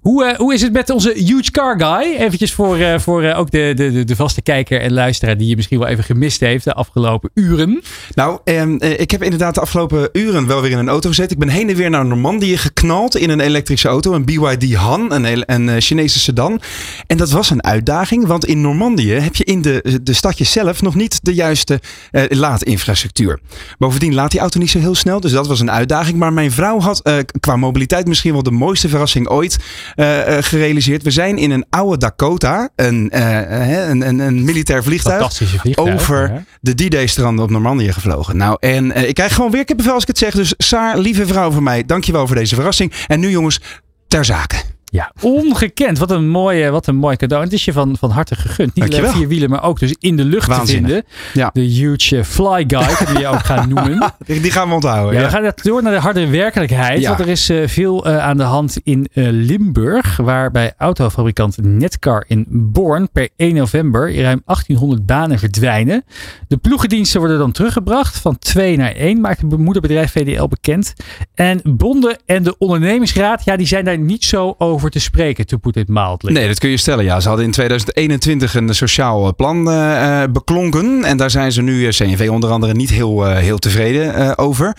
Hoe, 0.00 0.24
uh, 0.24 0.36
hoe 0.36 0.54
is 0.54 0.62
het 0.62 0.72
met 0.72 0.90
onze 0.90 1.12
huge 1.16 1.50
car 1.50 1.80
guy? 1.80 2.16
Eventjes 2.16 2.52
voor, 2.52 2.78
uh, 2.78 2.98
voor 2.98 3.22
uh, 3.22 3.38
ook 3.38 3.50
de, 3.50 3.72
de, 3.76 4.04
de 4.04 4.16
vaste 4.16 4.42
kijker 4.42 4.80
en 4.80 4.92
luisteraar 4.92 5.36
die 5.36 5.48
je 5.48 5.56
misschien 5.56 5.78
wel 5.78 5.88
even 5.88 6.04
gemist 6.04 6.40
heeft 6.40 6.64
de 6.64 6.74
afgelopen 6.74 7.30
uren. 7.34 7.82
Nou, 8.14 8.38
eh, 8.44 9.00
ik 9.00 9.10
heb 9.10 9.22
inderdaad 9.22 9.54
de 9.54 9.60
afgelopen 9.60 10.08
uren 10.12 10.46
wel 10.46 10.60
weer 10.60 10.70
in 10.70 10.78
een 10.78 10.88
auto 10.88 11.08
gezeten. 11.08 11.32
Ik 11.32 11.38
ben 11.38 11.48
heen 11.48 11.68
en 11.68 11.76
weer 11.76 11.90
naar 11.90 12.06
Normandië 12.06 12.56
geknald 12.56 13.16
in 13.16 13.30
een 13.30 13.40
elektrische 13.40 13.88
auto. 13.88 14.14
Een 14.14 14.24
BYD 14.24 14.74
Han, 14.74 15.12
een, 15.12 15.52
een 15.52 15.80
Chinese 15.80 16.18
sedan. 16.18 16.60
En 17.06 17.16
dat 17.16 17.30
was 17.30 17.50
een 17.50 17.64
uitdaging, 17.64 18.26
want 18.26 18.44
in 18.44 18.60
Normandië 18.60 19.12
heb 19.12 19.36
je 19.36 19.44
in 19.44 19.62
de, 19.62 20.00
de 20.02 20.12
stadjes 20.12 20.52
zelf 20.52 20.82
nog 20.82 20.94
niet 20.94 21.18
de 21.22 21.34
juiste 21.34 21.80
laadinfrastructuur. 22.28 23.40
Bovendien 23.78 24.14
laat 24.14 24.30
die 24.30 24.40
auto 24.40 24.58
niet 24.58 24.70
zo 24.70 24.78
heel 24.78 24.94
snel, 24.94 25.20
dus 25.20 25.32
dat 25.32 25.46
was 25.46 25.60
een 25.60 25.70
uitdaging. 25.70 26.18
Maar 26.18 26.32
mijn 26.32 26.52
vrouw 26.52 26.80
had 26.80 27.24
qua 27.40 27.56
mobiliteit 27.56 28.06
misschien 28.06 28.32
wel 28.32 28.42
de 28.42 28.50
mooiste 28.50 28.88
verrassing 28.88 29.28
ooit. 29.28 29.58
Uh, 29.96 30.28
uh, 30.28 30.36
gerealiseerd. 30.40 31.02
We 31.02 31.10
zijn 31.10 31.38
in 31.38 31.50
een 31.50 31.66
oude 31.70 31.98
Dakota, 31.98 32.68
een, 32.76 33.10
uh, 33.14 33.88
een, 33.88 34.08
een, 34.08 34.18
een, 34.18 34.44
militair 34.44 34.82
vliegtuig, 34.82 35.32
vliegtuig 35.34 35.76
over 35.76 36.32
ja. 36.32 36.44
de 36.60 36.74
D-Day-stranden 36.74 37.44
op 37.44 37.50
Normandië 37.50 37.92
gevlogen. 37.92 38.36
Nou, 38.36 38.56
en 38.60 39.08
ik 39.08 39.14
krijg 39.14 39.34
gewoon 39.34 39.50
weer 39.50 39.64
kippenvel 39.64 39.94
als 39.94 40.02
ik 40.02 40.08
het 40.08 40.18
zeg. 40.18 40.34
Dus 40.34 40.54
Saar, 40.56 40.98
lieve 40.98 41.26
vrouw 41.26 41.50
van 41.50 41.62
mij, 41.62 41.84
dankjewel 41.84 42.26
voor 42.26 42.36
deze 42.36 42.54
verrassing. 42.54 42.92
En 43.06 43.20
nu 43.20 43.30
jongens, 43.30 43.60
ter 44.08 44.24
zake. 44.24 44.56
Ja, 44.90 45.12
ongekend. 45.20 45.98
Wat 45.98 46.10
een 46.10 46.28
mooi, 46.28 46.70
wat 46.70 46.86
een 46.86 46.96
mooi 46.96 47.16
cadeau. 47.16 47.42
En 47.42 47.48
het 47.48 47.58
is 47.58 47.64
je 47.64 47.72
van, 47.72 47.96
van 47.96 48.10
harte 48.10 48.34
gegund. 48.34 48.74
Niet 48.74 48.94
alleen 48.94 49.12
vier 49.12 49.28
wielen, 49.28 49.50
maar 49.50 49.62
ook 49.62 49.78
dus 49.78 49.94
in 49.98 50.16
de 50.16 50.24
lucht 50.24 50.46
Waanzinnig. 50.46 50.90
te 50.90 50.94
vinden. 50.94 51.10
Ja. 51.32 51.50
De 51.52 51.60
huge 51.60 52.24
fly 52.24 52.64
guide, 52.66 53.04
die 53.06 53.18
je 53.18 53.26
ook 53.26 53.44
gaan 53.44 53.68
noemen. 53.68 53.98
Die, 54.26 54.50
gaan 54.50 54.68
we 54.68 54.74
onthouden. 54.74 55.14
Ja, 55.14 55.20
Ja, 55.20 55.26
we 55.26 55.32
gaan 55.32 55.52
door 55.62 55.82
naar 55.82 55.92
de 55.92 55.98
harde 55.98 56.28
werkelijkheid. 56.28 57.06
Want 57.06 57.20
er 57.20 57.28
is 57.28 57.48
eh, 57.48 57.68
veel 57.68 58.06
eh, 58.06 58.18
aan 58.18 58.36
de 58.36 58.42
hand 58.42 58.80
in 58.84 59.08
eh, 59.12 59.26
Limburg. 59.30 60.16
Waar 60.16 60.50
bij 60.50 60.72
autofabrikant 60.76 61.56
Netcar 61.62 62.24
in 62.26 62.46
Born 62.48 63.10
per 63.12 63.28
1 63.36 63.54
november 63.54 64.14
ruim 64.14 64.42
1800 64.44 65.06
banen 65.06 65.38
verdwijnen. 65.38 66.04
De 66.48 66.56
ploegendiensten 66.56 67.20
worden 67.20 67.38
dan 67.38 67.52
teruggebracht 67.52 68.18
van 68.18 68.38
2 68.38 68.76
naar 68.76 68.92
1. 68.92 69.20
Maakt 69.20 69.40
het 69.40 69.58
moederbedrijf 69.58 70.10
VDL 70.10 70.46
bekend. 70.46 70.92
En 71.34 71.60
bonden 71.64 72.18
en 72.26 72.42
de 72.42 72.58
ondernemingsraad, 72.58 73.44
ja, 73.44 73.56
die 73.56 73.66
zijn 73.66 73.84
daar 73.84 73.98
niet 73.98 74.24
zo 74.24 74.54
over 74.58 74.79
te 74.88 75.00
spreken. 75.00 75.46
To 75.46 75.56
put 75.56 75.76
it 75.76 75.88
mildly. 75.88 76.32
Nee, 76.32 76.46
dat 76.46 76.58
kun 76.58 76.70
je 76.70 76.76
stellen. 76.76 77.04
Ja, 77.04 77.20
ze 77.20 77.28
hadden 77.28 77.46
in 77.46 77.52
2021 77.52 78.54
een 78.54 78.74
sociaal 78.74 79.26
eh, 79.26 79.32
plan 79.36 79.70
eh, 79.70 80.22
eh, 80.22 80.30
beklonken. 80.30 81.04
En 81.04 81.16
daar 81.16 81.30
zijn 81.30 81.52
ze 81.52 81.62
nu, 81.62 81.88
CNV 81.88 82.28
onder 82.30 82.50
andere, 82.50 82.74
niet 82.74 82.90
heel, 82.90 83.24
heel 83.26 83.58
tevreden 83.58 84.38
over. 84.38 84.76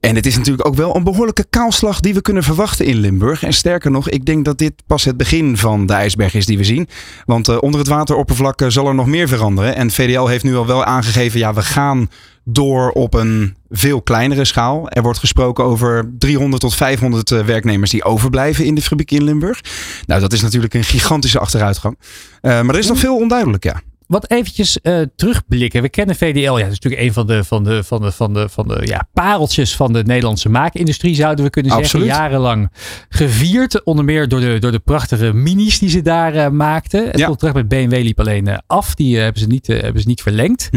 En 0.00 0.14
het 0.14 0.26
is 0.26 0.36
natuurlijk 0.36 0.66
ook 0.66 0.74
wel 0.74 0.96
een 0.96 1.04
behoorlijke 1.04 1.46
kaalslag 1.50 2.00
die 2.00 2.14
we 2.14 2.20
kunnen 2.20 2.42
verwachten 2.42 2.86
in 2.86 2.96
Limburg. 2.96 3.42
En 3.42 3.52
sterker 3.52 3.90
nog, 3.90 4.08
ik 4.08 4.24
denk 4.24 4.44
dat 4.44 4.58
dit 4.58 4.72
pas 4.86 5.04
het 5.04 5.16
begin 5.16 5.56
van 5.56 5.86
de 5.86 5.92
ijsberg 5.92 6.34
is 6.34 6.46
die 6.46 6.58
we 6.58 6.64
zien. 6.64 6.88
Want 7.24 7.60
onder 7.60 7.80
het 7.80 7.88
wateroppervlak 7.88 8.62
zal 8.68 8.88
er 8.88 8.94
nog 8.94 9.06
meer 9.06 9.28
veranderen. 9.28 9.76
En 9.76 9.90
VDL 9.90 10.26
heeft 10.26 10.44
nu 10.44 10.56
al 10.56 10.66
wel 10.66 10.84
aangegeven, 10.84 11.38
ja, 11.38 11.54
we 11.54 11.62
gaan 11.62 12.08
door 12.50 12.90
op 12.90 13.14
een 13.14 13.56
veel 13.70 14.02
kleinere 14.02 14.44
schaal. 14.44 14.90
Er 14.90 15.02
wordt 15.02 15.18
gesproken 15.18 15.64
over 15.64 16.10
300 16.18 16.62
tot 16.62 16.74
500 16.74 17.30
eh, 17.30 17.40
werknemers 17.40 17.90
die 17.90 18.04
overblijven 18.04 18.64
in 18.64 18.74
de 18.74 18.82
fabriek 18.82 19.10
in 19.10 19.24
Limburg. 19.24 19.60
Nou, 20.06 20.20
dat 20.20 20.32
is 20.32 20.42
natuurlijk 20.42 20.74
een 20.74 20.84
gigantische 20.84 21.38
achteruitgang. 21.38 21.98
Eh, 22.40 22.60
maar 22.60 22.74
er 22.74 22.80
is 22.80 22.88
nog 22.88 22.98
veel 22.98 23.16
onduidelijk, 23.16 23.64
ja. 23.64 23.80
Wat 24.08 24.30
eventjes 24.30 24.80
eh, 24.80 25.00
terugblikken. 25.16 25.82
We 25.82 25.88
kennen 25.88 26.16
VDL. 26.16 26.38
Ja, 26.40 26.62
dat 26.64 26.72
is 26.72 26.80
natuurlijk 26.80 27.02
een 27.02 27.12
van 27.12 27.26
de, 27.26 27.44
van 27.44 27.64
de, 27.64 27.84
van 27.84 28.02
de, 28.02 28.12
van 28.12 28.32
de, 28.34 28.48
van 28.48 28.68
de 28.68 28.80
ja, 28.84 29.08
pareltjes 29.12 29.76
van 29.76 29.92
de 29.92 30.02
Nederlandse 30.04 30.48
maakindustrie, 30.48 31.14
zouden 31.14 31.44
we 31.44 31.50
kunnen 31.50 31.72
Absoluut. 31.72 32.06
zeggen. 32.06 32.22
Jarenlang 32.22 32.70
gevierd. 33.08 33.84
Onder 33.84 34.04
meer 34.04 34.28
door 34.28 34.40
de, 34.40 34.58
door 34.58 34.72
de 34.72 34.78
prachtige 34.78 35.32
minis 35.32 35.78
die 35.78 35.88
ze 35.88 36.02
daar 36.02 36.34
eh, 36.34 36.48
maakten. 36.50 37.06
Het 37.06 37.18
Ja. 37.18 37.26
contract 37.26 37.54
met 37.54 37.68
BMW 37.68 37.92
liep 38.02 38.20
alleen 38.20 38.46
eh, 38.46 38.58
af. 38.66 38.94
Die 38.94 39.18
hebben, 39.18 39.40
ze 39.42 39.46
niet, 39.46 39.66
hebben 39.66 40.02
ze 40.02 40.08
niet 40.08 40.22
verlengd. 40.22 40.68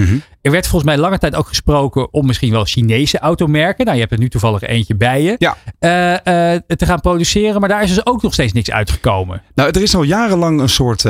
Er 0.41 0.51
werd 0.51 0.67
volgens 0.67 0.91
mij 0.91 0.99
lange 1.01 1.17
tijd 1.17 1.35
ook 1.35 1.47
gesproken 1.47 2.13
om 2.13 2.25
misschien 2.25 2.51
wel 2.51 2.65
Chinese 2.65 3.19
automerken. 3.19 3.83
Nou, 3.85 3.95
je 3.95 4.01
hebt 4.01 4.13
er 4.13 4.19
nu 4.19 4.29
toevallig 4.29 4.61
eentje 4.61 4.95
bij 4.95 5.21
je. 5.23 5.35
Ja. 5.37 5.57
te 6.67 6.85
gaan 6.85 7.01
produceren. 7.01 7.59
Maar 7.59 7.69
daar 7.69 7.83
is 7.83 7.89
dus 7.93 8.05
ook 8.05 8.21
nog 8.21 8.33
steeds 8.33 8.53
niks 8.53 8.71
uitgekomen. 8.71 9.41
Nou, 9.55 9.69
er 9.69 9.81
is 9.81 9.95
al 9.95 10.03
jarenlang 10.03 10.59
een 10.59 10.69
soort 10.69 11.05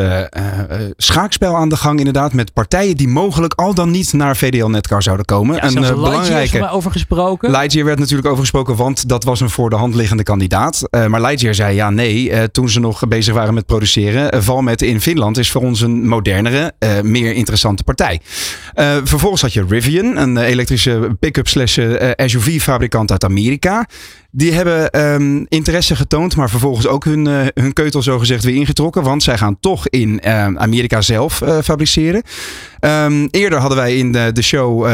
schaakspel 0.98 1.56
aan 1.56 1.70
de 1.70 1.76
gang, 1.76 2.00
inderdaad, 2.14 2.34
met 2.34 2.54
partijen 2.54 2.98
die 2.98 3.08
mogelijk 3.08 3.54
al 3.54 3.74
dan 3.74 3.92
niet 3.92 4.14
naar 4.14 4.38
VDL 4.38 4.66
Netcar 4.66 5.04
zouden 5.04 5.26
komen. 5.26 5.56
Ja, 5.56 5.64
een 5.64 5.72
zelfs 5.72 5.88
eh, 5.88 5.94
is 5.94 6.02
belangrijke. 6.02 6.60
maar 6.60 6.74
over 6.74 6.92
gesproken. 6.92 7.52
Lightyear 7.52 7.86
werd 7.86 8.00
natuurlijk 8.00 8.28
over 8.28 8.42
gesproken, 8.42 8.76
want 8.76 9.10
dat 9.10 9.24
was 9.24 9.40
een 9.40 9.50
voor 9.50 9.70
de 9.70 9.76
hand 9.76 9.96
liggende 9.96 10.24
kandidaat. 10.24 10.82
Eh, 10.90 11.06
maar 11.06 11.22
Lightyear 11.22 11.56
zei 11.56 11.76
ja, 11.76 11.90
nee, 11.90 12.32
eh, 12.32 12.44
toen 12.44 12.70
ze 12.70 12.80
nog 12.80 13.08
bezig 13.08 13.34
waren 13.34 13.54
met 13.54 13.66
produceren. 13.66 14.36
Uh, 14.36 14.42
Valmet 14.42 14.82
in 14.82 15.02
Finland 15.02 15.38
is 15.38 15.52
voor 15.52 15.62
ons 15.62 15.82
een 15.82 16.08
modernere, 16.08 16.74
meer 17.04 17.34
interessante 17.34 17.84
partij. 17.84 18.22
Vervolgens 19.04 19.42
had 19.42 19.54
je 19.54 19.66
Rivian, 19.70 20.18
een 20.18 20.38
elektrische 20.38 21.16
pick-up 21.20 21.48
slash 21.48 21.78
eh, 21.78 22.28
SUV-fabrikant 22.28 23.12
uit 23.12 23.24
Amerika. 23.24 23.88
Die 24.34 24.54
hebben 24.54 24.92
ehm, 24.92 25.46
interesse 25.48 25.96
getoond, 25.96 26.36
maar 26.36 26.50
vervolgens 26.50 26.88
ook 26.88 27.04
hun, 27.06 27.28
eh, 27.28 27.48
hun 27.54 27.74
keutel 27.74 28.02
zogezegd 28.02 28.44
weer 28.44 28.56
ingetrokken. 28.56 29.04
Want 29.04 29.24
zij 29.24 29.38
gaan 29.38 29.60
toch 29.60 29.88
in 29.88 30.20
eh, 30.20 30.46
Amerika 30.46 31.02
zelf 31.02 31.42
eh, 31.42 31.58
fabriceren. 31.64 32.24
Ehm, 32.82 33.28
eerder 33.32 33.60
hadden 33.60 33.78
wij 33.78 33.98
in 33.98 34.12
de, 34.12 34.30
de 34.34 34.42
show, 34.42 34.86
eh, 34.86 34.92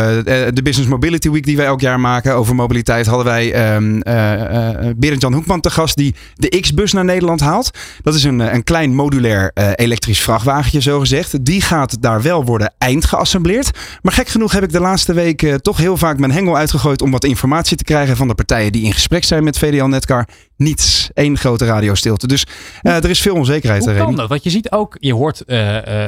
de 0.53 0.61
Business 0.63 0.89
Mobility 0.89 1.29
Week 1.29 1.45
die 1.45 1.57
wij 1.57 1.65
elk 1.65 1.81
jaar 1.81 1.99
maken 1.99 2.35
over 2.35 2.55
mobiliteit, 2.55 3.05
hadden 3.05 3.25
wij 3.25 3.53
ehm 3.53 4.01
eh, 4.01 4.91
Berend-Jan 4.97 5.33
Hoekman 5.33 5.61
te 5.61 5.69
gast 5.69 5.95
die 5.95 6.15
de 6.35 6.59
X-bus 6.59 6.93
naar 6.93 7.05
Nederland 7.05 7.39
haalt. 7.39 7.71
Dat 8.01 8.15
is 8.15 8.23
een, 8.23 8.39
een 8.39 8.63
klein 8.63 8.95
modulair 8.95 9.51
elektrisch 9.75 10.21
vrachtwagentje 10.21 10.81
zogezegd. 10.81 11.45
Die 11.45 11.61
gaat 11.61 12.01
daar 12.01 12.21
wel 12.21 12.45
worden 12.45 12.73
eindgeassembleerd. 12.77 13.71
Maar 14.01 14.13
gek 14.13 14.27
genoeg 14.27 14.51
heb 14.51 14.63
ik 14.63 14.71
de 14.71 14.79
laatste 14.79 15.13
week 15.13 15.57
toch 15.61 15.77
heel 15.77 15.97
vaak 15.97 16.17
mijn 16.17 16.31
hengel 16.31 16.57
uitgegooid 16.57 17.01
om 17.01 17.11
wat 17.11 17.23
informatie 17.23 17.77
te 17.77 17.83
krijgen 17.83 18.17
van 18.17 18.27
de 18.27 18.35
partijen 18.35 18.71
die 18.71 18.83
in 18.83 18.93
gesprek 18.93 19.23
zijn 19.27 19.43
met 19.43 19.57
VDL 19.57 19.83
Netcar. 19.85 20.27
Niets. 20.57 21.09
Eén 21.13 21.37
grote 21.37 21.65
radiostilte. 21.65 22.27
Dus 22.27 22.45
eh, 22.81 22.95
er 22.95 23.09
is 23.09 23.21
veel 23.21 23.35
onzekerheid. 23.35 23.83
Hoe 23.85 23.93
eh, 23.93 23.99
kan 24.03 24.15
dat? 24.15 24.29
Want 24.29 24.43
je 24.43 24.49
ziet 24.49 24.71
ook, 24.71 24.97
je 24.99 25.13
hoort 25.13 25.45
eh, 25.45 25.57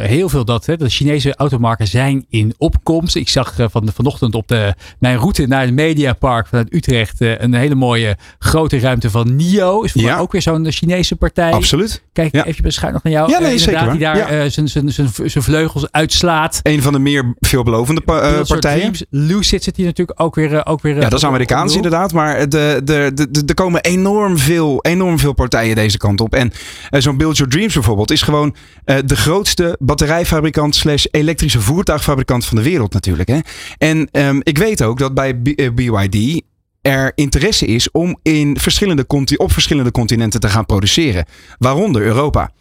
heel 0.01 0.29
veel 0.29 0.45
dat 0.45 0.65
hè, 0.65 0.77
de 0.77 0.89
Chinese 0.89 1.35
automarken 1.35 1.87
zijn 1.87 2.25
in 2.29 2.53
opkomst. 2.57 3.15
Ik 3.15 3.29
zag 3.29 3.55
van, 3.71 3.89
vanochtend 3.93 4.35
op 4.35 4.47
de, 4.47 4.73
mijn 4.99 5.17
route 5.17 5.45
naar 5.47 5.61
het 5.61 5.73
Mediapark 5.73 6.47
vanuit 6.47 6.73
Utrecht 6.73 7.15
een 7.19 7.53
hele 7.53 7.75
mooie 7.75 8.17
grote 8.39 8.79
ruimte 8.79 9.09
van 9.09 9.35
NIO. 9.35 9.81
Is 9.81 9.91
voor 9.91 10.01
Ja. 10.01 10.17
ook 10.19 10.31
weer 10.31 10.41
zo'n 10.41 10.71
Chinese 10.71 11.15
partij. 11.15 11.51
Absoluut. 11.51 12.03
Kijk 12.13 12.35
Ja. 12.35 12.45
even 12.45 12.63
beschuin 12.63 12.93
nog 12.93 13.03
naar 13.03 13.13
jou. 13.13 13.31
Ja, 13.31 13.39
nee, 13.39 13.57
zeker 13.57 13.87
inderdaad, 13.87 14.15
Die 14.15 14.29
daar 14.29 14.51
zijn- 14.51 14.67
zijn- 14.67 14.91
zijn 14.91 15.09
zijn 15.25 15.43
vleugels 15.43 15.91
uitslaat. 15.91 16.59
Een 16.63 16.81
van 16.81 16.93
de 16.93 16.99
meer 16.99 17.33
veelbelovende 17.39 18.01
pa- 18.01 18.41
partijen. 18.47 18.93
Lucid 19.09 19.63
zit 19.63 19.75
hier 19.75 19.85
natuurlijk 19.85 20.21
ook 20.21 20.35
weer. 20.35 20.65
ook 20.65 20.81
weer 20.81 20.95
Ja, 20.95 21.09
dat 21.09 21.13
is 21.19 21.25
Amerikaans 21.25 21.69
de 21.71 21.75
inderdaad. 21.75 22.13
Maar 22.13 22.49
de, 22.49 22.81
de, 22.83 23.11
de, 23.13 23.31
de- 23.31 23.43
er 23.45 23.53
komen 23.53 23.81
enorm 23.81 24.37
veel, 24.39 24.79
enorm 24.81 25.19
veel 25.19 25.33
partijen 25.33 25.75
deze 25.75 25.97
kant 25.97 26.21
op. 26.21 26.33
En 26.33 26.51
eh, 26.89 27.01
zo'n 27.01 27.17
Build 27.17 27.37
Your 27.37 27.51
Dreams 27.51 27.73
bijvoorbeeld 27.73 28.11
is 28.11 28.21
gewoon 28.21 28.55
eh, 28.85 28.97
de 29.05 29.15
grootste 29.15 29.75
batterijfabrikant 29.79 30.75
slash 30.75 31.05
elektrische 31.11 31.61
voertuigfabrikant 31.61 32.45
van 32.45 32.57
de 32.57 32.63
wereld 32.63 32.93
natuurlijk. 32.93 33.29
Hè? 33.29 33.39
En 33.77 34.07
ehm, 34.11 34.39
ik 34.43 34.57
weet 34.57 34.83
ook 34.83 34.99
dat 34.99 35.13
bij 35.13 35.35
B- 35.35 35.47
eh, 35.47 35.71
BYD 35.71 36.41
er 36.81 37.11
interesse 37.15 37.65
is 37.65 37.91
om 37.91 38.19
in 38.21 38.57
verschillende 38.59 39.05
op 39.37 39.51
verschillende 39.51 39.91
continenten 39.91 40.39
te 40.39 40.49
gaan 40.49 40.65
produceren. 40.65 41.25
Waaronder 41.57 42.01
Europa. 42.01 42.51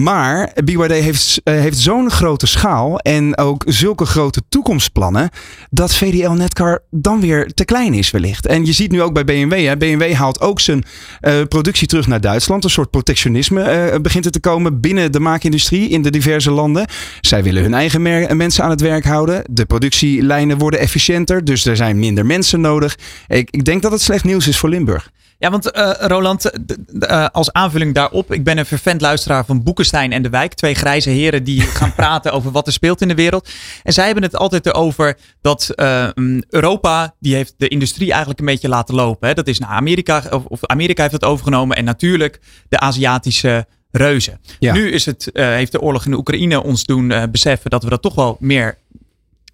Maar 0.00 0.52
BYD 0.64 0.90
heeft, 0.90 1.40
eh, 1.44 1.54
heeft 1.54 1.78
zo'n 1.78 2.10
grote 2.10 2.46
schaal 2.46 2.98
en 2.98 3.38
ook 3.38 3.64
zulke 3.66 4.04
grote 4.04 4.42
toekomstplannen. 4.48 5.30
dat 5.70 5.94
VDL 5.94 6.30
Netcar 6.30 6.82
dan 6.90 7.20
weer 7.20 7.52
te 7.54 7.64
klein 7.64 7.94
is, 7.94 8.10
wellicht. 8.10 8.46
En 8.46 8.66
je 8.66 8.72
ziet 8.72 8.90
nu 8.90 9.02
ook 9.02 9.12
bij 9.12 9.24
BMW. 9.24 9.66
Hè, 9.66 9.76
BMW 9.76 10.12
haalt 10.12 10.40
ook 10.40 10.60
zijn 10.60 10.84
eh, 11.20 11.42
productie 11.48 11.86
terug 11.86 12.06
naar 12.06 12.20
Duitsland. 12.20 12.64
Een 12.64 12.70
soort 12.70 12.90
protectionisme 12.90 13.62
eh, 13.62 14.00
begint 14.00 14.24
er 14.24 14.30
te 14.30 14.40
komen 14.40 14.80
binnen 14.80 15.12
de 15.12 15.20
maakindustrie 15.20 15.88
in 15.88 16.02
de 16.02 16.10
diverse 16.10 16.50
landen. 16.50 16.86
Zij 17.20 17.42
willen 17.42 17.62
hun 17.62 17.74
eigen 17.74 18.02
mensen 18.36 18.64
aan 18.64 18.70
het 18.70 18.80
werk 18.80 19.04
houden. 19.04 19.44
De 19.50 19.66
productielijnen 19.66 20.58
worden 20.58 20.80
efficiënter, 20.80 21.44
dus 21.44 21.64
er 21.64 21.76
zijn 21.76 21.98
minder 21.98 22.26
mensen 22.26 22.60
nodig. 22.60 22.98
Ik, 23.26 23.48
ik 23.50 23.64
denk 23.64 23.82
dat 23.82 23.92
het 23.92 24.00
slecht 24.00 24.24
nieuws 24.24 24.48
is 24.48 24.58
voor 24.58 24.68
Limburg. 24.68 25.10
Ja, 25.38 25.50
want 25.50 25.70
eh, 25.70 25.90
Roland, 25.98 26.40
d- 26.66 26.76
eh, 27.04 27.26
als 27.32 27.52
aanvulling 27.52 27.94
daarop, 27.94 28.32
ik 28.32 28.44
ben 28.44 28.58
een 28.58 28.66
vervent 28.66 29.00
luisteraar 29.00 29.44
van 29.44 29.62
Boekenstein 29.62 30.12
en 30.12 30.22
De 30.22 30.28
Wijk. 30.28 30.54
Twee 30.54 30.74
grijze 30.74 31.10
heren 31.10 31.44
die 31.44 31.60
gaan 31.78 31.94
praten 31.94 32.32
over 32.32 32.50
wat 32.50 32.66
er 32.66 32.72
speelt 32.72 33.00
in 33.00 33.08
de 33.08 33.14
wereld. 33.14 33.48
En 33.82 33.92
zij 33.92 34.04
hebben 34.04 34.22
het 34.22 34.36
altijd 34.36 34.66
erover 34.66 35.16
dat 35.40 35.70
eh, 35.70 36.08
mm, 36.14 36.42
Europa, 36.50 37.14
die 37.20 37.34
heeft 37.34 37.54
de 37.56 37.68
industrie 37.68 38.08
eigenlijk 38.10 38.40
een 38.40 38.46
beetje 38.46 38.68
laten 38.68 38.94
lopen. 38.94 39.28
Hè. 39.28 39.34
Dat 39.34 39.46
is 39.48 39.58
naar 39.58 39.68
Amerika, 39.68 40.22
of, 40.30 40.44
of 40.44 40.66
Amerika 40.66 41.00
heeft 41.02 41.20
dat 41.20 41.30
overgenomen. 41.30 41.76
En 41.76 41.84
natuurlijk 41.84 42.40
de 42.68 42.78
Aziatische 42.78 43.66
reuzen. 43.90 44.40
Ja. 44.58 44.72
Nu 44.72 44.90
is 44.90 45.06
het, 45.06 45.32
eh, 45.32 45.46
heeft 45.46 45.72
de 45.72 45.80
oorlog 45.80 46.04
in 46.04 46.10
de 46.10 46.16
Oekraïne 46.16 46.62
ons 46.62 46.84
doen 46.84 47.10
eh, 47.10 47.22
beseffen 47.30 47.70
dat 47.70 47.82
we 47.82 47.90
dat 47.90 48.02
toch 48.02 48.14
wel 48.14 48.36
meer 48.40 48.78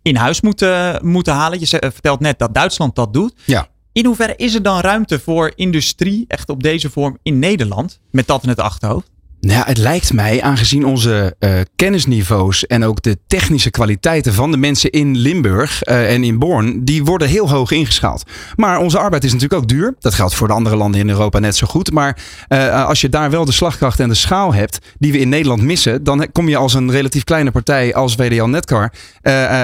in 0.03 0.17
huis 0.17 0.41
moeten, 0.41 0.99
moeten 1.07 1.33
halen. 1.35 1.61
Je 1.61 1.79
eh, 1.79 1.91
vertelt 1.91 2.21
net 2.21 2.39
dat 2.39 2.55
Duitsland 2.55 2.97
dat 2.97 3.13
doet. 3.13 3.35
Ja. 3.45 3.69
In 3.95 4.05
hoeverre 4.05 4.37
is 4.37 4.55
er 4.55 4.63
dan 4.63 4.81
ruimte 4.81 5.21
voor 5.21 5.53
industrie, 5.55 6.25
echt 6.29 6.49
op 6.49 6.63
deze 6.63 6.91
vorm 6.91 7.19
in 7.23 7.39
Nederland, 7.39 8.01
met 8.11 8.27
dat 8.27 8.43
in 8.43 8.49
het 8.49 8.61
achterhoofd? 8.61 9.11
Nou, 9.45 9.65
het 9.67 9.79
lijkt 9.79 10.13
mij, 10.13 10.43
aangezien 10.43 10.87
onze 10.87 11.37
eh, 11.39 11.51
kennisniveaus 11.77 12.67
en 12.67 12.85
ook 12.85 13.03
de 13.03 13.19
technische 13.27 13.71
kwaliteiten 13.71 14.35
van 14.35 14.51
de 14.51 14.57
mensen 14.57 14.91
in 14.91 15.17
Limburg 15.17 15.83
eh, 15.83 16.13
en 16.13 16.25
in 16.25 16.39
Born, 16.39 16.85
die 16.85 17.05
worden 17.05 17.29
heel 17.29 17.51
hoog 17.51 17.71
ingeschaald. 17.71 18.23
Maar 18.57 18.79
onze 18.79 18.99
arbeid 18.99 19.25
is 19.25 19.33
natuurlijk 19.33 19.63
ook 19.63 19.69
duur. 19.69 19.95
Dat 20.01 20.15
geldt 20.15 20.35
voor 20.35 20.47
de 20.47 20.53
andere 20.55 20.77
landen 20.77 21.01
in 21.01 21.09
Europa 21.09 21.39
net 21.39 21.57
zo 21.57 21.67
goed. 21.67 21.93
Maar 21.93 22.19
eh, 22.49 22.87
als 22.87 23.01
je 23.01 23.09
daar 23.09 23.31
wel 23.31 23.45
de 23.45 23.53
slagkracht 23.53 24.01
en 24.01 24.09
de 24.09 24.15
schaal 24.15 24.55
hebt 24.55 24.79
die 24.99 25.13
we 25.13 25.19
in 25.19 25.29
Nederland 25.29 25.63
missen, 25.63 26.05
dan 26.05 26.27
kom 26.33 26.49
je 26.49 26.57
als 26.57 26.75
een 26.75 26.91
relatief 26.91 27.25
kleine 27.25 27.51
partij 27.51 27.95
als 27.95 28.15
VDL 28.15 28.45
Netcar 28.45 28.93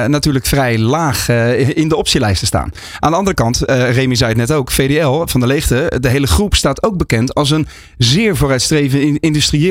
natuurlijk 0.07 0.47
vrij 0.47 0.79
laag 0.79 1.29
in 1.75 1.89
de 1.89 1.97
optielijst 1.97 2.41
te 2.41 2.47
staan. 2.47 2.71
Aan 2.99 3.11
de 3.11 3.17
andere 3.17 3.37
kant, 3.37 3.63
Remy 3.67 4.15
zei 4.15 4.29
het 4.31 4.39
net 4.39 4.53
ook, 4.53 4.71
VDL 4.71 5.27
van 5.27 5.41
de 5.41 5.47
Leegte, 5.47 5.93
de 6.01 6.09
hele 6.09 6.27
groep 6.27 6.55
staat 6.55 6.83
ook 6.83 6.97
bekend 6.97 7.35
als 7.35 7.51
een 7.51 7.67
zeer 7.99 8.37
vooruitstrevend 8.37 9.03
in- 9.03 9.19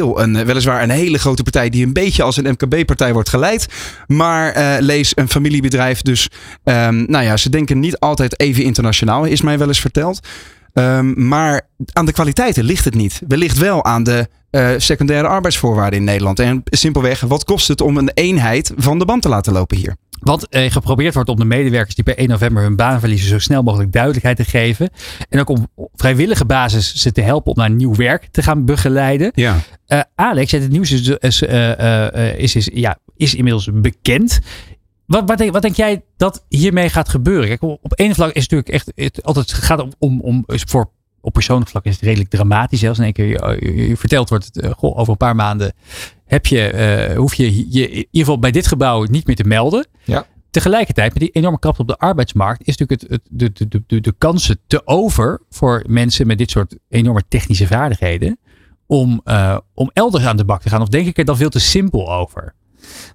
Een, 0.05 0.35
eh, 0.35 0.45
weliswaar 0.45 0.83
een 0.83 0.89
hele 0.89 1.17
grote 1.17 1.43
partij 1.43 1.69
die 1.69 1.85
een 1.85 1.93
beetje 1.93 2.23
als 2.23 2.37
een 2.37 2.51
MKB-partij 2.51 3.13
wordt 3.13 3.29
geleid. 3.29 3.67
Maar 4.07 4.51
eh, 4.51 4.75
lees 4.79 5.11
een 5.15 5.29
familiebedrijf. 5.29 6.01
Dus 6.01 6.29
ehm, 6.63 7.03
nou 7.11 7.23
ja, 7.23 7.37
ze 7.37 7.49
denken 7.49 7.79
niet 7.79 7.99
altijd 7.99 8.39
even 8.39 8.63
internationaal, 8.63 9.25
is 9.25 9.41
mij 9.41 9.57
wel 9.57 9.67
eens 9.67 9.79
verteld. 9.79 10.19
Ehm, 10.73 11.27
maar 11.27 11.67
aan 11.93 12.05
de 12.05 12.11
kwaliteiten 12.11 12.63
ligt 12.63 12.85
het 12.85 12.95
niet. 12.95 13.21
Wellicht 13.27 13.57
wel 13.57 13.85
aan 13.85 14.03
de 14.03 14.27
eh, 14.49 14.69
secundaire 14.77 15.27
arbeidsvoorwaarden 15.27 15.99
in 15.99 16.05
Nederland. 16.05 16.39
En 16.39 16.61
simpelweg, 16.65 17.19
wat 17.19 17.43
kost 17.43 17.67
het 17.67 17.81
om 17.81 17.97
een 17.97 18.11
eenheid 18.13 18.71
van 18.75 18.99
de 18.99 19.05
band 19.05 19.21
te 19.21 19.29
laten 19.29 19.53
lopen 19.53 19.77
hier? 19.77 19.95
Wat 20.19 20.47
eh, 20.47 20.71
geprobeerd 20.71 21.13
wordt 21.13 21.29
om 21.29 21.35
de 21.35 21.45
medewerkers 21.45 21.95
die 21.95 22.03
per 22.03 22.17
1 22.17 22.27
november 22.27 22.63
hun 22.63 22.75
baan 22.75 22.99
verliezen 22.99 23.29
zo 23.29 23.39
snel 23.39 23.63
mogelijk 23.63 23.91
duidelijkheid 23.91 24.37
te 24.37 24.45
geven. 24.45 24.89
En 25.29 25.39
ook 25.39 25.49
om 25.49 25.67
op 25.75 25.89
vrijwillige 25.95 26.45
basis 26.45 26.93
ze 26.93 27.11
te 27.11 27.21
helpen 27.21 27.51
om 27.51 27.57
naar 27.57 27.69
nieuw 27.69 27.95
werk 27.95 28.27
te 28.31 28.43
gaan 28.43 28.65
begeleiden. 28.65 29.31
Ja. 29.35 29.57
Eh, 29.85 29.99
Alex, 30.15 30.51
het 30.51 30.69
nieuws 30.69 30.91
is, 30.91 31.07
is, 31.07 31.41
eh, 31.41 32.29
eh, 32.29 32.39
is, 32.39 32.55
is, 32.55 32.69
ja, 32.73 32.97
is 33.15 33.35
inmiddels 33.35 33.69
bekend. 33.73 34.39
Wat, 35.05 35.23
wat, 35.27 35.37
denk, 35.37 35.51
wat 35.51 35.61
denk 35.61 35.75
jij 35.75 36.03
dat 36.17 36.45
hiermee 36.49 36.89
gaat 36.89 37.09
gebeuren? 37.09 37.47
Kijk, 37.47 37.61
op 37.61 37.93
één 37.93 38.15
vlak 38.15 38.31
is 38.31 38.41
het 38.41 38.51
natuurlijk 38.51 38.69
echt 38.69 38.91
het, 38.95 39.23
altijd 39.23 39.53
gaat 39.53 39.79
om, 39.79 39.91
om, 39.99 40.21
om 40.21 40.43
voor 40.45 40.91
op 41.21 41.33
persoonlijk 41.33 41.69
vlak 41.69 41.85
is 41.85 41.93
het 41.93 42.01
redelijk 42.03 42.29
dramatisch. 42.29 42.79
Zelfs 42.79 42.97
in 42.97 43.03
één 43.03 43.13
keer 43.13 43.25
je, 43.25 43.57
je- 43.59 43.87
je 43.87 43.97
verteld 43.97 44.29
wordt, 44.29 44.45
het, 44.45 44.57
eh, 44.59 44.71
goh, 44.71 44.97
over 44.97 45.11
een 45.11 45.17
paar 45.17 45.35
maanden 45.35 45.73
heb 46.25 46.45
je, 46.45 46.61
eh, 46.69 47.17
hoef 47.17 47.33
je 47.33 47.71
je 47.71 47.89
in 47.89 47.95
ieder 47.97 48.07
geval 48.11 48.39
bij 48.39 48.51
dit 48.51 48.67
gebouw 48.67 49.03
niet 49.03 49.27
meer 49.27 49.35
te 49.35 49.43
melden. 49.47 49.87
Ja. 50.03 50.25
Tegelijkertijd, 50.51 51.11
met 51.13 51.21
die 51.21 51.31
enorme 51.31 51.59
krapte 51.59 51.81
op 51.81 51.87
de 51.87 51.97
arbeidsmarkt, 51.97 52.67
is 52.67 52.77
natuurlijk 52.77 53.01
het, 53.01 53.11
het, 53.11 53.21
de, 53.39 53.51
de, 53.53 53.67
de, 53.67 53.83
de, 53.87 54.01
de 54.01 54.13
kansen 54.17 54.59
te 54.67 54.81
over 54.87 55.41
voor 55.49 55.83
mensen 55.87 56.27
met 56.27 56.37
dit 56.37 56.51
soort 56.51 56.75
enorme 56.89 57.23
technische 57.27 57.67
vaardigheden. 57.67 58.39
Om, 58.85 59.21
eh, 59.23 59.57
om 59.73 59.89
elders 59.93 60.25
aan 60.25 60.37
de 60.37 60.45
bak 60.45 60.61
te 60.61 60.69
gaan. 60.69 60.81
Of 60.81 60.87
denk 60.87 61.07
ik 61.07 61.17
er 61.17 61.25
dan 61.25 61.37
veel 61.37 61.49
te 61.49 61.59
simpel 61.59 62.13
over? 62.13 62.53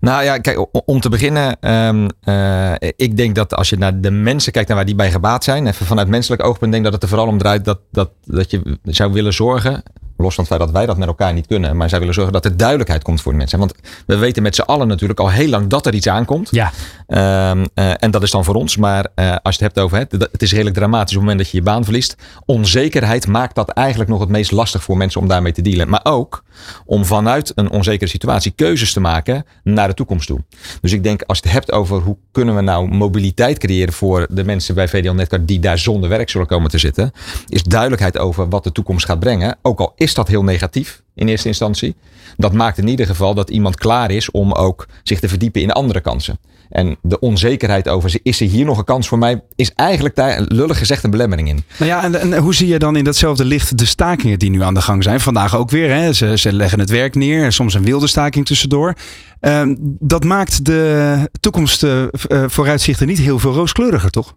Nou 0.01 0.25
ja, 0.25 0.39
kijk, 0.39 0.67
om 0.85 1.01
te 1.01 1.09
beginnen, 1.09 1.57
ehm, 1.61 2.09
eh, 2.21 2.91
ik 2.97 3.17
denk 3.17 3.35
dat 3.35 3.55
als 3.55 3.71
je 3.71 3.77
naar 3.77 4.01
de 4.01 4.11
mensen 4.11 4.53
kijkt 4.53 4.71
en 4.71 4.77
waar 4.77 4.85
die 4.85 4.95
bij 4.95 5.11
gebaat 5.11 5.45
zijn, 5.45 5.67
even 5.67 5.87
vanuit 5.87 6.09
menselijk 6.09 6.45
oogpunt, 6.45 6.73
denk 6.73 6.85
ik 6.85 6.91
dat 6.93 6.93
het 6.93 7.03
er 7.03 7.17
vooral 7.17 7.33
om 7.33 7.39
draait 7.39 7.65
dat, 7.65 7.79
dat, 7.91 8.11
dat 8.25 8.51
je 8.51 8.79
zou 8.85 9.13
willen 9.13 9.33
zorgen, 9.33 9.83
los 10.17 10.35
van 10.35 10.45
het 10.45 10.53
feit 10.53 10.61
dat 10.61 10.71
wij 10.71 10.87
dat 10.87 10.97
met 10.97 11.09
elkaar 11.09 11.33
niet 11.33 11.47
kunnen, 11.47 11.77
maar 11.77 11.89
zou 11.89 12.01
willen 12.01 12.15
zorgen 12.15 12.33
dat 12.33 12.45
er 12.45 12.57
duidelijkheid 12.57 13.03
komt 13.03 13.21
voor 13.21 13.33
de 13.33 13.39
mensen. 13.39 13.59
Want 13.59 13.75
we 14.07 14.17
weten 14.17 14.43
met 14.43 14.55
z'n 14.55 14.61
allen 14.61 14.89
natuurlijk 14.89 15.21
al 15.21 15.31
heel 15.31 15.49
lang 15.49 15.67
dat 15.67 15.87
er 15.87 15.95
iets 15.95 16.09
aankomt. 16.09 16.49
Ja, 16.51 16.73
Ehm, 17.07 17.65
eh, 17.75 17.91
en 17.99 18.11
dat 18.11 18.23
is 18.23 18.31
dan 18.31 18.45
voor 18.45 18.55
ons. 18.55 18.77
Maar 18.77 19.07
eh, 19.15 19.37
als 19.43 19.57
je 19.57 19.65
het 19.65 19.75
hebt 19.75 19.79
over 19.79 19.99
het, 19.99 20.13
het 20.13 20.43
is 20.43 20.51
redelijk 20.51 20.77
dramatisch 20.77 21.17
op 21.17 21.23
het 21.23 21.31
moment 21.31 21.39
dat 21.39 21.51
je 21.51 21.57
je 21.57 21.63
baan 21.63 21.85
verliest. 21.85 22.17
Onzekerheid 22.47 23.27
maakt 23.27 23.55
dat 23.55 23.69
eigenlijk 23.69 24.11
nog 24.11 24.21
het 24.21 24.29
meest 24.29 24.53
lastig 24.53 24.83
voor 24.83 24.97
mensen 24.97 25.21
om 25.21 25.29
daarmee 25.29 25.53
te 25.53 25.63
dealen. 25.63 25.89
Maar 25.89 26.01
ook 26.03 26.44
om 26.85 27.05
vanuit 27.05 27.53
een 27.55 27.71
onzekere 27.71 28.11
situatie 28.11 28.53
keuzes 28.57 28.93
te 28.93 29.01
maken 29.01 29.45
naar 29.63 29.89
de 29.89 29.95
toekomst 29.95 30.27
toe. 30.27 30.41
Dus 30.81 30.93
ik 30.93 31.03
denk 31.03 31.23
als 31.23 31.39
je 31.39 31.45
het 31.45 31.53
hebt 31.53 31.73
over 31.73 32.01
hoe 32.01 32.17
kunnen 32.33 32.55
we 32.55 32.61
nou 32.61 32.89
mobiliteit 32.89 33.59
creëren 33.59 33.93
voor 33.93 34.27
de 34.31 34.45
mensen 34.45 34.75
bij 34.75 34.89
VDL 34.89 35.13
Netcard 35.13 35.49
die 35.49 35.59
daar 35.59 35.79
zonder 35.79 36.09
werk 36.09 36.31
zullen 36.31 36.47
komen 36.47 36.71
te 36.71 36.79
zitten. 36.79 37.13
Is 37.49 37.63
duidelijkheid 37.63 38.19
over 38.19 38.49
wat 38.49 38.65
de 38.65 38.73
toekomst 38.73 39.07
gaat 39.07 39.21
brengen. 39.21 39.57
Ook 39.63 39.81
al 39.81 39.93
is 39.97 40.15
dat 40.15 40.29
heel 40.29 40.45
negatief 40.45 41.03
in 41.15 41.29
eerste 41.29 41.49
instantie. 41.49 41.95
Dat 42.37 42.53
maakt 42.53 42.79
in 42.79 42.89
ieder 42.89 43.07
geval 43.07 43.35
dat 43.35 43.51
iemand 43.51 43.77
klaar 43.77 44.11
is 44.11 44.31
om 44.31 44.53
ook 44.53 44.87
zich 45.03 45.21
te 45.21 45.29
verdiepen 45.29 45.63
in 45.63 45.73
andere 45.73 46.01
kansen. 46.01 46.39
En 46.71 46.97
de 47.03 47.19
onzekerheid 47.19 47.89
over, 47.89 48.19
is 48.23 48.41
er 48.41 48.47
hier 48.47 48.65
nog 48.65 48.79
een 48.79 48.85
kans 48.85 49.09
voor 49.09 49.19
mij, 49.19 49.43
is 49.55 49.73
eigenlijk 49.75 50.15
daar 50.15 50.41
lullig 50.49 50.79
gezegd 50.79 51.05
een 51.05 51.11
belemmering 51.11 51.49
in. 51.49 51.65
Nou 51.79 51.91
ja, 51.91 52.05
en, 52.05 52.21
en 52.21 52.37
hoe 52.37 52.55
zie 52.55 52.69
je 52.69 52.79
dan 52.79 52.97
in 52.97 53.05
datzelfde 53.05 53.45
licht 53.45 53.79
de 53.79 53.85
stakingen 53.85 54.39
die 54.39 54.51
nu 54.51 54.63
aan 54.63 54.75
de 54.75 54.83
gang 54.83 55.03
zijn? 55.03 55.21
Vandaag 55.21 55.57
ook 55.57 55.71
weer. 55.71 55.91
Hè? 55.91 56.13
Ze, 56.13 56.39
ze 56.39 56.53
leggen 56.53 56.79
het 56.79 56.91
werk 56.91 57.15
neer. 57.15 57.53
Soms 57.53 57.75
een 57.75 57.85
wilde 57.85 58.07
staking 58.07 58.47
tussendoor. 58.47 58.95
Ehm, 59.41 59.75
dat 59.99 60.25
maakt 60.25 60.65
de 60.65 61.31
toekomst 61.41 61.83
eh, 61.83 62.03
eh, 62.03 62.09
vooruitzichten 62.47 63.07
niet 63.07 63.19
heel 63.19 63.39
veel 63.39 63.53
rooskleuriger, 63.53 64.11
toch? 64.11 64.37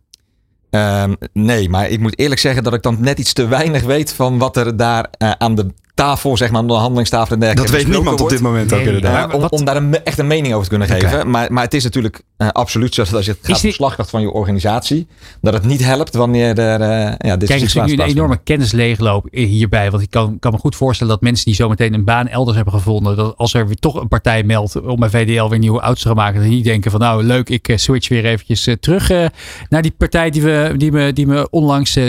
Ehm, 0.69 1.13
nee, 1.34 1.69
maar 1.69 1.89
ik 1.89 1.99
moet 1.99 2.19
eerlijk 2.19 2.41
zeggen 2.41 2.63
dat 2.63 2.73
ik 2.73 2.82
dan 2.82 2.97
net 2.99 3.19
iets 3.19 3.34
te 3.34 3.47
weinig 3.47 3.84
weet 3.84 4.13
van 4.13 4.38
wat 4.38 4.57
er 4.57 4.78
daar 4.78 5.07
eh, 5.17 5.32
aan 5.32 5.55
de 5.55 5.73
tafel, 5.98 6.38
zeg 6.38 6.50
maar, 6.52 6.60
aan 6.60 6.68
de 6.68 6.74
handelingstafel 6.74 7.34
en 7.34 7.39
dergelijke 7.39 7.72
Dat 7.72 7.82
weet 7.82 7.88
besproken 7.88 8.18
niemand 8.18 8.22
op 8.22 8.30
dit 8.38 8.48
moment 8.48 8.74
ook 8.74 8.80
inderdaad. 8.80 9.52
om, 9.52 9.66
daar 9.66 9.76
een, 9.76 10.04
echt 10.04 10.20
een 10.20 10.28
mening 10.28 10.54
over 10.54 10.64
te 10.64 10.70
kunnen 10.70 10.88
geven. 10.88 11.30
Maar, 11.30 11.54
maar 11.54 11.64
het 11.64 11.74
is 11.74 11.84
natuurlijk 11.84 12.22
eh, 12.38 12.48
absoluut 12.48 12.93
zo 12.93 13.04
dat 13.04 13.14
als 13.14 13.26
je 13.26 13.32
het 13.32 13.39
gaat 13.41 13.56
om 13.56 13.62
dit- 13.62 13.74
slagkracht 13.74 14.10
van 14.10 14.22
je 14.22 14.32
organisatie, 14.32 15.08
dat 15.41 15.54
het 15.54 15.66
niet 15.66 15.84
helpt 15.84 16.16
wanneer 16.16 16.60
er 16.60 16.82
eh 16.82 17.14
ja, 17.30 17.38
dit 17.38 17.50
Kijk, 17.50 17.62
er 17.62 17.66
is 17.66 17.74
nu 17.74 17.93
een 17.93 18.00
enorme 18.00 18.38
kennisleegloop 18.43 19.28
hierbij. 19.32 19.91
Want 19.91 20.04
ik 20.04 20.10
kan, 20.10 20.39
kan 20.39 20.52
me 20.52 20.58
goed 20.58 20.76
voorstellen 20.76 21.14
dat 21.14 21.22
mensen 21.22 21.45
die 21.45 21.56
zometeen 21.56 21.93
een 21.93 22.04
baan 22.06 22.28
elders 22.28 22.56
hebben 22.56 22.74
gevonden. 22.74 23.16
Dat 23.16 23.38
als 23.38 23.54
er 23.54 23.68
weer 23.68 23.76
toch 23.76 23.95
een 23.95 24.08
partij 24.08 24.43
meldt 24.43 24.82
om 24.82 25.00
bij 25.00 25.10
VDL 25.10 25.48
weer 25.50 25.60
nieuwe 25.60 25.80
auto's 25.80 26.02
te 26.02 26.08
gaan 26.08 26.18
maken. 26.18 26.36
Dat 26.36 26.43
die 26.43 26.56
niet 26.56 26.66
denken 26.66 26.91
van 26.91 27.00
nou 27.00 27.24
leuk, 27.24 27.50
ik 27.50 27.68
eh, 27.68 27.78
switch 27.78 28.08
weer 28.10 28.26
eventjes 28.26 28.68
terug 28.80 29.10
eh, 29.10 29.26
naar 29.70 29.82
die 29.82 29.93
partij 29.98 30.30
die, 30.30 30.41
we, 30.41 30.74
die, 30.78 30.91
me, 30.91 31.14
die 31.14 31.28
me 31.28 31.48
onlangs 31.50 32.00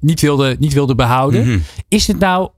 niet, 0.00 0.20
wilde, 0.20 0.56
niet 0.58 0.72
wilde 0.72 0.94
behouden. 0.94 1.46
Mhm. 1.48 1.58
Is 1.88 2.06
dit 2.06 2.18
nou 2.18 2.48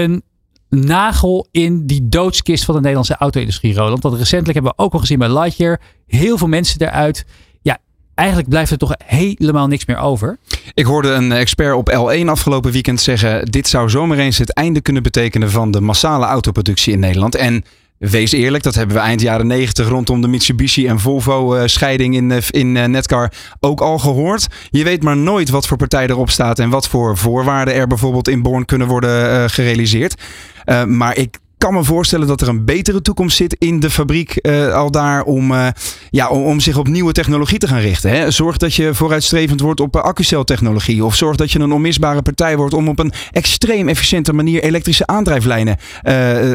een 0.00 0.22
nagel 0.68 1.48
in 1.50 1.86
die 1.86 2.08
doodskist 2.08 2.64
van 2.64 2.74
de 2.74 2.80
Nederlandse 2.80 3.16
auto-industrie, 3.16 3.74
Roland? 3.74 4.02
Want 4.02 4.16
recentelijk 4.16 4.54
hebben 4.54 4.72
we 4.76 4.82
ook 4.82 4.92
al 4.92 4.98
gezien 4.98 5.18
bij 5.18 5.32
Lightyear. 5.32 5.80
Heel 6.06 6.38
veel 6.38 6.48
mensen 6.48 6.80
eruit. 6.80 7.26
Ja, 7.62 7.78
eigenlijk 8.14 8.48
blijft 8.48 8.70
er 8.70 8.78
toch 8.78 8.94
helemaal 9.04 9.66
niks 9.66 9.86
meer 9.86 9.96
over. 9.96 10.38
Ik 10.74 10.84
hoorde 10.84 11.10
een 11.10 11.32
expert 11.32 11.74
op 11.74 11.90
L1 11.90 12.26
afgelopen 12.26 12.72
weekend 12.72 13.00
zeggen: 13.00 13.46
dit 13.46 13.68
zou 13.68 13.90
zomaar 13.90 14.18
eens 14.18 14.38
het 14.38 14.54
einde 14.54 14.80
kunnen 14.80 15.02
betekenen 15.02 15.50
van 15.50 15.70
de 15.70 15.80
massale 15.80 16.26
autoproductie 16.26 16.92
in 16.92 17.00
Nederland. 17.00 17.34
En 17.34 17.64
wees 18.10 18.32
eerlijk, 18.32 18.62
dat 18.62 18.74
hebben 18.74 18.96
we 18.96 19.02
eind 19.02 19.20
jaren 19.20 19.46
90 19.46 19.88
rondom 19.88 20.20
de 20.20 20.28
Mitsubishi 20.28 20.86
en 20.86 21.00
Volvo 21.00 21.54
eh, 21.54 21.62
scheiding 21.66 22.14
in, 22.14 22.30
eh, 22.30 22.38
in 22.50 22.76
eh, 22.76 22.84
Netcar 22.84 23.32
ook 23.60 23.80
al 23.80 23.98
gehoord. 23.98 24.46
Je 24.70 24.84
weet 24.84 25.02
maar 25.02 25.16
nooit 25.16 25.50
wat 25.50 25.66
voor 25.66 25.76
partij 25.76 26.06
erop 26.06 26.30
staat 26.30 26.58
en 26.58 26.70
wat 26.70 26.88
voor 26.88 27.16
voorwaarden 27.18 27.74
er 27.74 27.86
bijvoorbeeld 27.86 28.28
in 28.28 28.42
Born 28.42 28.64
kunnen 28.64 28.86
worden 28.86 29.50
gerealiseerd. 29.50 30.14
Maar 30.86 31.16
ik 31.16 31.38
kan 31.62 31.74
me 31.74 31.84
voorstellen 31.84 32.26
dat 32.26 32.40
er 32.40 32.48
een 32.48 32.64
betere 32.64 33.02
toekomst 33.02 33.36
zit 33.36 33.56
in 33.58 33.80
de 33.80 33.90
fabriek 33.90 34.36
eh, 34.36 34.74
al 34.74 34.90
daar 34.90 35.22
om, 35.22 35.52
eh, 35.52 35.68
ja, 36.10 36.28
om, 36.28 36.44
om 36.44 36.60
zich 36.60 36.76
op 36.76 36.88
nieuwe 36.88 37.12
technologie 37.12 37.58
te 37.58 37.68
gaan 37.68 37.78
richten. 37.78 38.10
Hè. 38.10 38.30
Zorg 38.30 38.56
dat 38.56 38.74
je 38.74 38.94
vooruitstrevend 38.94 39.60
wordt 39.60 39.80
op 39.80 39.96
eh, 39.96 40.02
accuceltechnologie. 40.02 41.04
Of 41.04 41.14
zorg 41.14 41.36
dat 41.36 41.52
je 41.52 41.58
een 41.58 41.72
onmisbare 41.72 42.22
partij 42.22 42.56
wordt 42.56 42.74
om 42.74 42.88
op 42.88 42.98
een 42.98 43.12
extreem 43.30 43.88
efficiënte 43.88 44.32
manier 44.32 44.62
elektrische 44.62 45.06
aandrijflijnen 45.06 45.76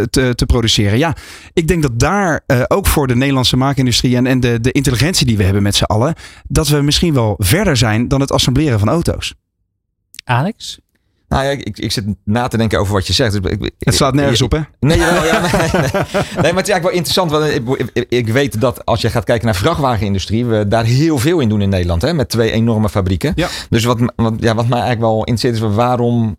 te, 0.09 0.31
te 0.35 0.45
produceren. 0.45 0.97
Ja, 0.97 1.15
ik 1.53 1.67
denk 1.67 1.81
dat 1.81 1.99
daar 1.99 2.43
ook 2.67 2.87
voor 2.87 3.07
de 3.07 3.15
Nederlandse 3.15 3.57
maakindustrie 3.57 4.15
en, 4.15 4.27
en 4.27 4.39
de, 4.39 4.59
de 4.61 4.71
intelligentie 4.71 5.25
die 5.25 5.37
we 5.37 5.43
hebben 5.43 5.63
met 5.63 5.75
z'n 5.75 5.83
allen, 5.83 6.13
dat 6.47 6.67
we 6.67 6.81
misschien 6.81 7.13
wel 7.13 7.35
verder 7.37 7.77
zijn 7.77 8.07
dan 8.07 8.21
het 8.21 8.31
assembleren 8.31 8.79
van 8.79 8.89
auto's. 8.89 9.33
Alex? 10.23 10.79
Nou 11.27 11.43
ja, 11.43 11.49
ik, 11.49 11.79
ik 11.79 11.91
zit 11.91 12.03
na 12.23 12.47
te 12.47 12.57
denken 12.57 12.79
over 12.79 12.93
wat 12.93 13.07
je 13.07 13.13
zegt. 13.13 13.41
Dus 13.41 13.51
ik- 13.51 13.71
Het 13.79 13.95
slaat 13.95 14.13
nergens 14.13 14.41
op, 14.41 14.51
hè? 14.51 14.59
Nee, 14.79 14.97
ja, 14.97 15.11
nee, 15.21 15.21
nee. 15.21 15.71
nee, 15.71 15.91
maar 15.91 16.63
het 16.63 16.67
is 16.67 16.73
eigenlijk 16.73 16.81
wel 16.81 16.91
interessant. 16.91 17.31
Want 17.31 17.45
ik, 17.45 17.89
ik, 17.93 18.05
ik 18.09 18.27
weet 18.27 18.61
dat 18.61 18.85
als 18.85 19.01
je 19.01 19.09
gaat 19.09 19.23
kijken 19.23 19.45
naar 19.45 19.55
vrachtwagenindustrie, 19.55 20.45
we 20.45 20.67
daar 20.67 20.83
heel 20.85 21.17
veel 21.17 21.39
in 21.39 21.49
doen 21.49 21.61
in 21.61 21.69
Nederland. 21.69 22.01
Hè, 22.01 22.13
met 22.13 22.29
twee 22.29 22.51
enorme 22.51 22.89
fabrieken. 22.89 23.31
Ja. 23.35 23.47
Dus 23.69 23.83
wat, 23.83 23.99
wat, 24.15 24.33
ja, 24.39 24.55
wat 24.55 24.67
mij 24.67 24.79
eigenlijk 24.79 25.11
wel 25.11 25.23
interesseert 25.23 25.53
is, 25.69 25.75
waarom 25.75 26.37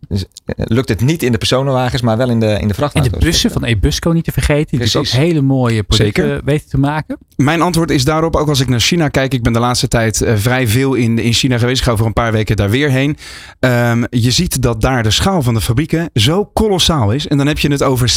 lukt 0.55 0.89
het 0.89 1.01
niet 1.01 1.23
in 1.23 1.31
de 1.31 1.37
personenwagens, 1.37 2.01
maar 2.01 2.17
wel 2.17 2.29
in 2.29 2.39
de, 2.39 2.45
in 2.45 2.53
de 2.53 2.59
En 2.59 2.67
de 2.67 2.73
vrachtwagens? 2.73 3.17
bussen 3.23 3.51
van 3.51 3.63
Ebusco 3.63 4.11
niet 4.11 4.23
te 4.23 4.31
vergeten. 4.31 4.67
Die 4.69 4.79
dus 4.79 4.95
ook 4.95 5.07
hele 5.07 5.41
mooie 5.41 5.83
producten 5.83 6.23
Zeker. 6.23 6.41
weten 6.45 6.69
te 6.69 6.79
maken. 6.79 7.17
Mijn 7.35 7.61
antwoord 7.61 7.91
is 7.91 8.03
daarop, 8.05 8.35
ook 8.35 8.47
als 8.49 8.59
ik 8.59 8.67
naar 8.69 8.79
China 8.79 9.07
kijk. 9.07 9.33
Ik 9.33 9.43
ben 9.43 9.53
de 9.53 9.59
laatste 9.59 9.87
tijd 9.87 10.21
eh, 10.21 10.33
vrij 10.35 10.67
veel 10.67 10.93
in, 10.93 11.19
in 11.19 11.33
China 11.33 11.57
geweest. 11.57 11.77
Ik 11.79 11.85
ga 11.85 11.91
over 11.91 12.05
een 12.05 12.13
paar 12.13 12.31
weken 12.31 12.55
daar 12.55 12.69
weer 12.69 12.89
heen. 12.89 13.17
Ehm, 13.59 14.03
je 14.09 14.31
ziet 14.31 14.61
dat 14.61 14.78
daar 14.79 15.03
de 15.03 15.11
schaal 15.11 15.41
van 15.41 15.53
de 15.53 15.61
fabrieken 15.61 16.09
zo 16.13 16.45
kolossaal 16.45 17.11
is. 17.11 17.27
En 17.27 17.37
dan 17.37 17.47
heb 17.47 17.59
je 17.59 17.71
het 17.71 17.83
over 17.83 18.13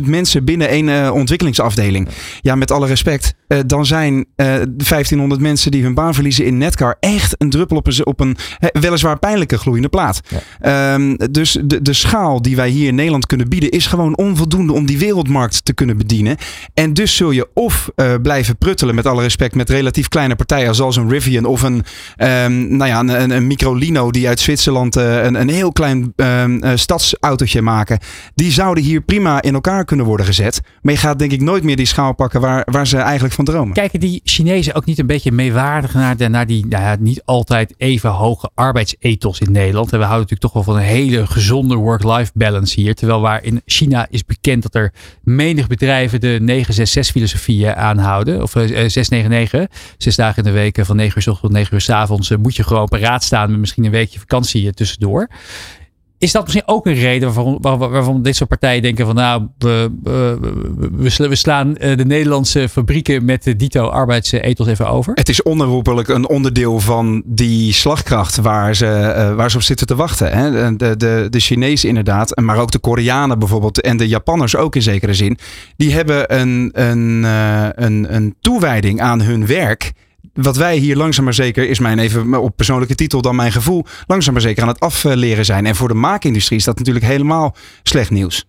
60.000 0.00 0.02
mensen 0.04 0.44
binnen 0.44 0.68
één 0.68 0.88
eh, 0.88 1.14
ontwikkelingsafdeling. 1.14 2.08
Ja, 2.40 2.54
met 2.54 2.70
alle 2.70 2.86
respect. 2.86 3.34
eh, 3.48 3.58
dan 3.66 3.86
zijn 3.86 4.26
eh 4.36 4.46
1500 4.76 5.40
mensen 5.40 5.70
die 5.70 5.82
hun 5.82 5.94
baan 5.94 6.14
verliezen 6.14 6.44
in 6.44 6.58
Netcar 6.58 6.96
echt 7.00 7.34
een 7.38 7.50
druppel 7.50 7.76
op 7.76 7.86
een, 7.86 8.06
op 8.06 8.20
een 8.20 8.36
hè, 8.58 8.68
weliswaar 8.80 9.18
pijnlijke 9.18 9.58
gloeiende 9.58 9.88
plaat. 9.88 10.20
Ehm, 10.60 11.14
dus 11.30 11.58
de, 11.64 11.82
de 11.82 11.92
schaal 11.92 12.42
die 12.42 12.56
wij 12.56 12.68
hier 12.68 12.86
in 12.88 12.94
Nederland 12.94 13.26
kunnen 13.26 13.48
bieden 13.48 13.70
is 13.70 13.86
gewoon 13.86 14.16
onvoldoende 14.16 14.72
om 14.72 14.86
die 14.86 14.98
wereldmarkt 14.98 15.64
te 15.64 15.74
kunnen 15.74 15.96
bedienen. 15.96 16.36
En 16.74 16.94
dus 16.94 17.16
zul 17.16 17.30
je 17.30 17.48
of 17.54 17.90
blijven 18.22 18.56
pruttelen, 18.58 18.94
met 18.94 19.06
alle 19.06 19.22
respect, 19.22 19.54
met 19.54 19.70
relatief 19.70 20.08
kleine 20.08 20.36
partijen 20.36 20.74
zoals 20.74 20.96
een 20.96 21.10
Rivian 21.10 21.44
of 21.44 21.62
een, 21.62 21.84
ehm, 22.16 22.76
nou 22.76 22.90
ja, 22.90 23.00
een, 23.00 23.08
een, 23.08 23.30
een 23.30 23.46
Microlino 23.46 24.10
die 24.10 24.28
uit 24.28 24.40
Zwitserland 24.40 24.96
een, 24.96 25.40
een 25.40 25.48
heel 25.48 25.72
klein 25.76 26.12
eh, 26.16 26.72
stadsautootje 26.74 27.62
maken. 27.62 27.98
Die 28.34 28.52
zouden 28.52 28.84
hier 28.84 29.00
prima 29.00 29.42
in 29.42 29.54
elkaar 29.54 29.84
kunnen 29.84 30.06
worden 30.06 30.26
gezet. 30.26 30.60
Maar 30.82 30.92
je 30.92 30.98
gaat 30.98 31.18
denk 31.18 31.32
ik 31.32 31.40
nooit 31.40 31.62
meer 31.62 31.76
die 31.76 31.86
schaal 31.86 32.14
pakken 32.14 32.40
waar, 32.40 32.62
waar 32.70 32.86
ze 32.86 32.96
eigenlijk 32.96 33.34
van 33.34 33.44
dromen. 33.44 33.74
Kijken 33.74 34.00
die 34.00 34.20
Chinezen 34.24 34.74
ook 34.74 34.84
niet 34.84 34.98
een 34.98 35.06
beetje 35.06 35.32
meewaardig 35.32 35.94
naar, 35.94 36.16
de, 36.16 36.28
naar 36.28 36.46
die 36.46 36.66
nou 36.66 36.82
ja, 36.82 36.96
niet 36.98 37.22
altijd 37.24 37.74
even 37.76 38.10
hoge 38.10 38.50
arbeidsethos 38.54 39.40
in 39.40 39.52
Nederland? 39.52 39.92
En 39.92 39.98
we 39.98 40.04
houden 40.04 40.28
natuurlijk 40.28 40.52
toch 40.52 40.64
wel 40.64 40.74
van 40.74 40.82
een 40.82 40.88
hele 40.88 41.26
gezonde 41.26 41.74
work-life 41.74 42.30
balance 42.34 42.80
hier. 42.80 42.94
Terwijl 42.94 43.20
waar 43.20 43.44
in 43.44 43.62
China 43.66 44.06
is 44.10 44.24
bekend 44.24 44.62
dat 44.62 44.74
er 44.74 44.92
menig 45.22 45.66
bedrijven 45.66 46.20
de 46.20 46.38
966 46.40 47.14
filosofie 47.14 47.70
aanhouden. 47.70 48.42
Of 48.42 48.56
eh, 48.56 48.62
699. 48.66 49.66
Zes 49.98 50.16
dagen 50.16 50.44
in 50.44 50.52
de 50.52 50.58
week 50.58 50.78
eh, 50.78 50.84
van 50.84 50.96
9 50.96 51.16
uur 51.16 51.22
s 51.22 51.26
ochtends 51.26 51.44
tot 51.46 51.52
9 51.52 51.74
uur 51.74 51.80
s 51.80 51.90
avonds 51.90 52.30
eh, 52.30 52.38
moet 52.38 52.56
je 52.56 52.64
gewoon 52.64 52.88
paraat 52.88 53.24
staan 53.24 53.50
met 53.50 53.60
misschien 53.60 53.84
een 53.84 53.90
weekje 53.90 54.18
vakantie 54.18 54.66
eh, 54.66 54.72
tussendoor. 54.72 55.28
Is 56.18 56.32
dat 56.32 56.42
misschien 56.42 56.62
ook 56.66 56.86
een 56.86 56.94
reden 56.94 57.32
waarom, 57.32 57.58
waar- 57.60 57.78
waarvan 57.78 58.22
dit 58.22 58.36
soort 58.36 58.48
partijen 58.48 58.82
denken 58.82 59.06
van 59.06 59.14
nou, 59.14 59.46
we, 59.58 59.90
we, 60.02 60.38
we, 60.92 61.10
sla- 61.10 61.28
we 61.28 61.34
slaan 61.34 61.76
eh, 61.76 61.96
de 61.96 62.04
Nederlandse 62.04 62.68
fabrieken 62.68 63.24
met 63.24 63.44
de 63.44 63.56
dito 63.56 63.86
arbeidsethos 63.86 64.66
even 64.66 64.88
over? 64.88 65.12
Het 65.14 65.28
is 65.28 65.42
onherroepelijk 65.42 66.08
een 66.08 66.28
onderdeel 66.28 66.80
van 66.80 67.22
die 67.26 67.72
slagkracht 67.72 68.36
waar 68.36 68.76
ze, 68.76 68.86
eh, 68.86 69.34
waar 69.34 69.50
ze 69.50 69.56
op 69.56 69.62
zitten 69.62 69.86
te 69.86 69.94
wachten. 69.96 70.32
Hè? 70.32 70.76
De, 70.76 70.96
de, 70.96 71.26
de 71.30 71.40
Chinezen 71.40 71.88
inderdaad, 71.88 72.36
maar 72.40 72.58
ook 72.58 72.70
de 72.70 72.78
Koreanen 72.78 73.38
bijvoorbeeld 73.38 73.80
en 73.80 73.96
de 73.96 74.08
Japanners 74.08 74.56
ook 74.56 74.74
in 74.76 74.82
zekere 74.82 75.14
zin. 75.14 75.38
Die 75.76 75.92
hebben 75.94 76.40
een, 76.40 76.70
een, 76.72 77.24
eh, 77.24 77.66
een, 77.74 78.14
een 78.14 78.34
toewijding 78.40 79.00
aan 79.00 79.20
hun 79.20 79.46
werk. 79.46 79.92
Wat 80.36 80.56
wij 80.56 80.76
hier 80.76 80.96
langzaam 80.96 81.24
maar 81.24 81.34
zeker, 81.34 81.68
is 81.68 81.78
mijn 81.78 81.98
even 81.98 82.34
op 82.34 82.56
persoonlijke 82.56 82.94
titel 82.94 83.22
dan 83.22 83.36
mijn 83.36 83.52
gevoel, 83.52 83.84
langzaam 84.06 84.32
maar 84.32 84.42
zeker 84.42 84.62
aan 84.62 84.68
het 84.68 84.80
afleren 84.80 85.44
zijn. 85.44 85.66
En 85.66 85.76
voor 85.76 85.88
de 85.88 85.94
maakindustrie 85.94 86.58
is 86.58 86.64
dat 86.64 86.78
natuurlijk 86.78 87.04
helemaal 87.04 87.56
slecht 87.82 88.10
nieuws. 88.10 88.44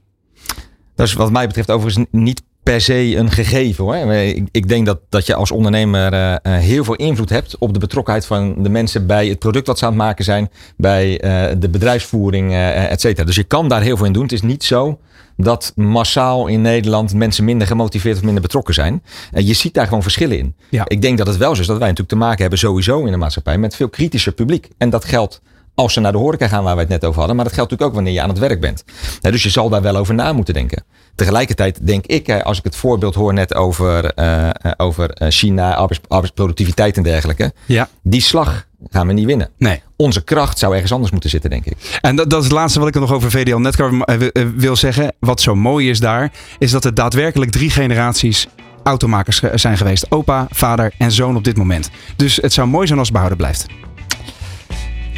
Dat 0.96 1.08
is 1.08 1.14
wat 1.14 1.32
mij 1.32 1.48
betreft 1.48 1.72
overigens 1.72 2.06
niet 2.12 2.44
per 2.72 2.82
se 2.82 3.16
een 3.16 3.32
gegeven 3.32 3.84
hoor. 3.84 3.96
Ik, 4.14 4.48
ik 4.52 4.68
denk 4.68 4.86
dat, 4.86 5.00
dat 5.10 5.26
je 5.26 5.36
als 5.36 5.52
ondernemer 5.52 6.14
eh, 6.14 6.34
eh, 6.34 6.40
heel 6.44 6.84
veel 6.84 6.96
invloed 6.96 7.30
hebt 7.30 7.58
op 7.58 7.74
de 7.74 7.80
betrokkenheid 7.80 8.26
van 8.26 8.64
de 8.64 8.70
mensen 8.70 9.08
bij 9.08 9.28
het 9.28 9.40
product 9.40 9.68
wat 9.68 9.80
ze 9.80 9.86
aan 9.86 9.92
het 9.92 10.02
maken 10.02 10.26
zijn, 10.26 10.50
bij 10.78 11.20
eh, 11.20 11.56
de 11.60 11.70
bedrijfsvoering, 11.70 12.52
eh 12.52 12.92
et 12.92 13.02
cetera. 13.02 13.26
Dus 13.26 13.36
je 13.36 13.44
kan 13.44 13.70
daar 13.70 13.82
heel 13.82 13.98
veel 13.98 14.06
in 14.06 14.14
doen. 14.14 14.24
Het 14.24 14.32
is 14.32 14.42
niet 14.42 14.64
zo 14.64 15.00
dat 15.38 15.72
massaal 15.76 16.48
in 16.48 16.62
Nederland 16.62 17.14
mensen 17.14 17.44
minder 17.44 17.68
gemotiveerd 17.68 18.18
of 18.18 18.24
minder 18.24 18.42
betrokken 18.42 18.74
zijn. 18.74 19.04
En 19.32 19.46
je 19.46 19.54
ziet 19.54 19.74
daar 19.74 19.88
gewoon 19.88 20.02
verschillen 20.02 20.38
in. 20.38 20.56
Ja. 20.70 20.84
Ik 20.88 21.02
denk 21.02 21.18
dat 21.18 21.28
het 21.28 21.38
wel 21.38 21.56
zo 21.56 21.62
is 21.62 21.68
dat 21.68 21.78
wij 21.78 21.88
natuurlijk 21.88 22.18
te 22.18 22.26
maken 22.26 22.42
hebben 22.42 22.60
sowieso 22.60 23.06
in 23.06 23.12
de 23.12 23.18
maatschappij 23.18 23.58
met 23.58 23.76
veel 23.76 23.90
kritischer 23.90 24.34
publiek. 24.34 24.70
En 24.78 24.90
dat 24.90 25.06
geldt 25.06 25.42
als 25.80 25.94
ze 25.94 26.00
naar 26.00 26.12
de 26.12 26.18
horeca 26.18 26.48
gaan 26.48 26.64
waar 26.64 26.76
we 26.76 26.82
het 26.82 26.90
net 26.90 27.06
over 27.06 27.18
hadden. 27.18 27.36
Maar 27.36 27.46
dat 27.46 27.54
geldt 27.54 27.72
natuurlijk 27.72 27.98
ook 27.98 28.04
wanneer 28.04 28.22
je 28.22 28.28
aan 28.28 28.36
het 28.40 28.48
werk 28.50 28.62
bent. 28.62 28.84
Dus 29.22 29.44
je 29.44 29.50
zal 29.50 29.70
daar 29.70 29.82
wel 29.82 29.96
over 29.96 30.14
na 30.14 30.34
moeten 30.34 30.54
denken. 30.54 30.84
Tegelijkertijd 31.16 31.88
denk 31.88 32.06
ik, 32.06 32.30
als 32.42 32.58
ik 32.58 32.64
het 32.64 32.76
voorbeeld 32.76 33.16
hoor 33.16 33.34
net 33.34 33.56
over, 33.56 34.06
eh, 34.06 34.50
eh, 34.50 34.52
over 34.78 35.10
eh, 35.10 35.28
China, 35.30 35.76
arbeids, 35.76 36.00
arbeidsproductiviteit 36.08 36.98
en 36.98 37.04
dergelijke. 37.04 37.54
Ja. 37.66 37.90
Die 38.04 38.22
slag 38.22 38.66
gaan 38.90 39.08
we 39.08 39.14
niet 39.14 39.26
winnen. 39.26 39.50
Nee. 39.58 39.82
Onze 39.96 40.24
kracht 40.24 40.60
zou 40.60 40.74
ergens 40.74 40.92
anders 40.92 41.12
moeten 41.12 41.30
zitten, 41.30 41.50
denk 41.50 41.66
ik. 41.66 42.00
En 42.02 42.16
dat, 42.16 42.30
dat 42.30 42.40
is 42.40 42.46
het 42.46 42.56
laatste 42.56 42.80
wat 42.80 42.88
ik 42.88 42.94
nog 42.96 43.14
over 43.14 43.32
VDL 43.32 43.56
Netcar 43.58 44.20
wil- 44.56 44.76
zeggen. 44.76 45.14
Wat 45.20 45.42
zo 45.42 45.56
mooi 45.56 45.90
is 45.90 46.00
daar, 46.00 46.32
is 46.60 46.72
dat 46.72 46.86
er 46.86 46.94
daadwerkelijk 46.94 47.52
drie 47.52 47.70
generaties 47.70 48.48
automakers 48.84 49.42
zijn 49.54 49.78
geweest. 49.78 50.12
Opa, 50.12 50.48
vader 50.50 50.94
en 50.98 51.12
zoon 51.12 51.36
op 51.36 51.44
dit 51.44 51.58
moment. 51.58 51.90
Dus 52.16 52.36
het 52.36 52.54
zou 52.54 52.68
mooi 52.68 52.88
zijn 52.88 53.00
als 53.00 53.08
het 53.08 53.18
behouden 53.18 53.38
blijft. 53.38 53.66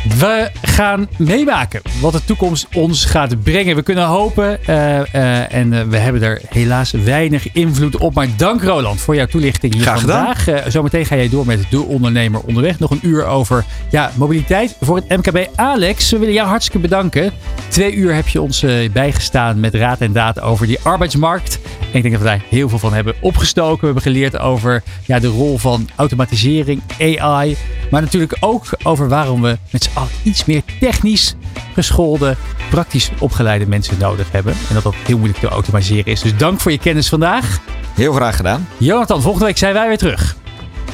We 0.07 0.51
gaan 0.61 1.07
meemaken 1.17 1.81
wat 2.01 2.13
de 2.13 2.25
toekomst 2.25 2.67
ons 2.73 3.05
gaat 3.05 3.43
brengen. 3.43 3.75
We 3.75 3.81
kunnen 3.81 4.05
hopen 4.05 4.65
eh, 4.65 4.99
eh, 4.99 5.53
en 5.53 5.73
eh, 5.73 5.81
we 5.81 5.97
hebben 5.97 6.21
er 6.21 6.41
helaas 6.49 6.91
weinig 6.91 7.51
invloed 7.51 7.97
op. 7.97 8.13
Maar 8.13 8.27
dank 8.37 8.63
Roland 8.63 9.01
voor 9.01 9.15
jouw 9.15 9.25
toelichting 9.25 9.73
hier 9.73 9.81
Graag 9.81 9.99
vandaag. 9.99 10.45
Zometeen 10.67 11.05
ga 11.05 11.15
jij 11.15 11.29
door 11.29 11.45
met 11.45 11.65
de 11.69 11.81
ondernemer 11.81 12.41
onderweg. 12.41 12.79
Nog 12.79 12.91
een 12.91 12.99
uur 13.01 13.25
over 13.25 13.65
ja, 13.89 14.11
mobiliteit 14.15 14.75
voor 14.81 14.95
het 14.95 15.09
MKB. 15.09 15.47
Alex, 15.55 16.11
we 16.11 16.17
willen 16.17 16.33
jou 16.33 16.47
hartstikke 16.47 16.79
bedanken. 16.79 17.31
Twee 17.67 17.93
uur 17.93 18.13
heb 18.13 18.27
je 18.27 18.41
ons 18.41 18.65
bijgestaan 18.93 19.59
met 19.59 19.73
raad 19.73 19.99
en 19.99 20.11
daad 20.11 20.41
over 20.41 20.67
die 20.67 20.79
arbeidsmarkt. 20.83 21.59
En 21.79 21.95
ik 21.95 22.01
denk 22.01 22.13
dat 22.13 22.21
we 22.21 22.29
daar 22.29 22.43
heel 22.49 22.69
veel 22.69 22.79
van 22.79 22.93
hebben 22.93 23.15
opgestoken. 23.21 23.79
We 23.79 23.85
hebben 23.85 24.03
geleerd 24.03 24.39
over 24.39 24.83
ja, 25.05 25.19
de 25.19 25.27
rol 25.27 25.57
van 25.57 25.89
automatisering, 25.95 26.81
AI. 26.99 27.57
Maar 27.91 28.01
natuurlijk 28.01 28.37
ook 28.39 28.65
over 28.83 29.09
waarom 29.09 29.41
we 29.41 29.57
met 29.69 29.88
allen 29.93 30.09
iets 30.23 30.45
meer 30.45 30.61
technisch 30.79 31.35
geschoolde, 31.73 32.35
praktisch 32.69 33.11
opgeleide 33.19 33.67
mensen 33.67 33.97
nodig 33.99 34.31
hebben. 34.31 34.53
En 34.53 34.73
dat 34.73 34.83
dat 34.83 34.95
heel 35.05 35.17
moeilijk 35.17 35.39
te 35.39 35.47
automatiseren 35.47 36.05
is. 36.11 36.21
Dus 36.21 36.37
dank 36.37 36.59
voor 36.59 36.71
je 36.71 36.79
kennis 36.79 37.09
vandaag. 37.09 37.59
Heel 37.95 38.13
graag 38.13 38.35
gedaan. 38.35 38.67
Jonathan, 38.77 39.21
volgende 39.21 39.45
week 39.45 39.57
zijn 39.57 39.73
wij 39.73 39.87
weer 39.87 39.97
terug. 39.97 40.37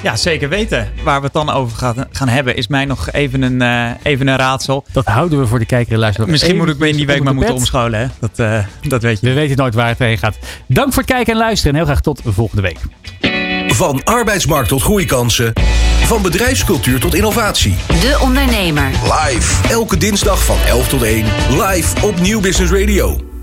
Ja, 0.02 0.16
zeker 0.16 0.50
weten. 0.50 0.90
Waar 1.04 1.20
we 1.20 1.26
het 1.26 1.34
dan 1.34 1.50
over 1.50 1.78
gaan, 1.78 2.08
gaan 2.12 2.28
hebben, 2.28 2.56
is 2.56 2.68
mij 2.68 2.86
nog 2.86 3.12
even 3.12 3.42
een, 3.42 3.62
eh, 3.62 3.92
even 4.04 4.28
een 4.28 4.38
raadsel. 4.38 4.86
Dat 4.92 5.06
houden 5.06 5.40
we 5.40 5.48
voor 5.48 5.60
de 5.60 5.66
kijker 5.66 5.94
en 5.94 6.00
luisteraar. 6.00 6.30
Misschien 6.30 6.58
moet 6.58 6.70
ik 6.70 6.78
me 6.78 6.90
in 6.90 6.96
die 6.96 7.06
week 7.06 7.24
maar 7.24 7.36
moeten 7.36 7.54
omscholen. 7.54 8.00
Hè? 8.00 8.08
Dat, 8.20 8.40
eh, 8.40 8.66
dat 8.88 9.02
weet 9.02 9.20
je. 9.20 9.28
We 9.28 9.34
weten 9.34 9.58
nooit 9.58 9.74
waar 9.74 9.88
het 9.88 10.00
heen 10.00 10.18
gaat. 10.18 10.38
Dank 10.68 10.94
voor 10.94 11.04
het 11.04 11.12
kijken 11.12 11.34
en 11.34 11.40
luisteren. 11.40 11.72
En 11.72 11.78
heel 11.78 11.86
graag 11.86 12.02
tot 12.02 12.22
volgende 12.26 12.62
week. 12.62 12.78
Van 13.68 14.04
arbeidsmarkt 14.04 14.70
tot 14.70 14.82
groeikansen. 14.82 15.54
Van 16.06 16.22
bedrijfscultuur 16.22 17.00
tot 17.00 17.16
innovatie. 17.16 17.76
De 17.88 18.18
Ondernemer. 18.22 18.90
Live. 18.90 19.70
Elke 19.70 19.98
dinsdag 19.98 20.46
van 20.46 20.58
11 20.68 20.88
tot 20.88 21.02
1. 21.04 21.26
Live 21.50 22.06
op 22.06 22.20
Nieuw 22.20 22.40
Business 22.40 22.72
Radio. 22.72 23.35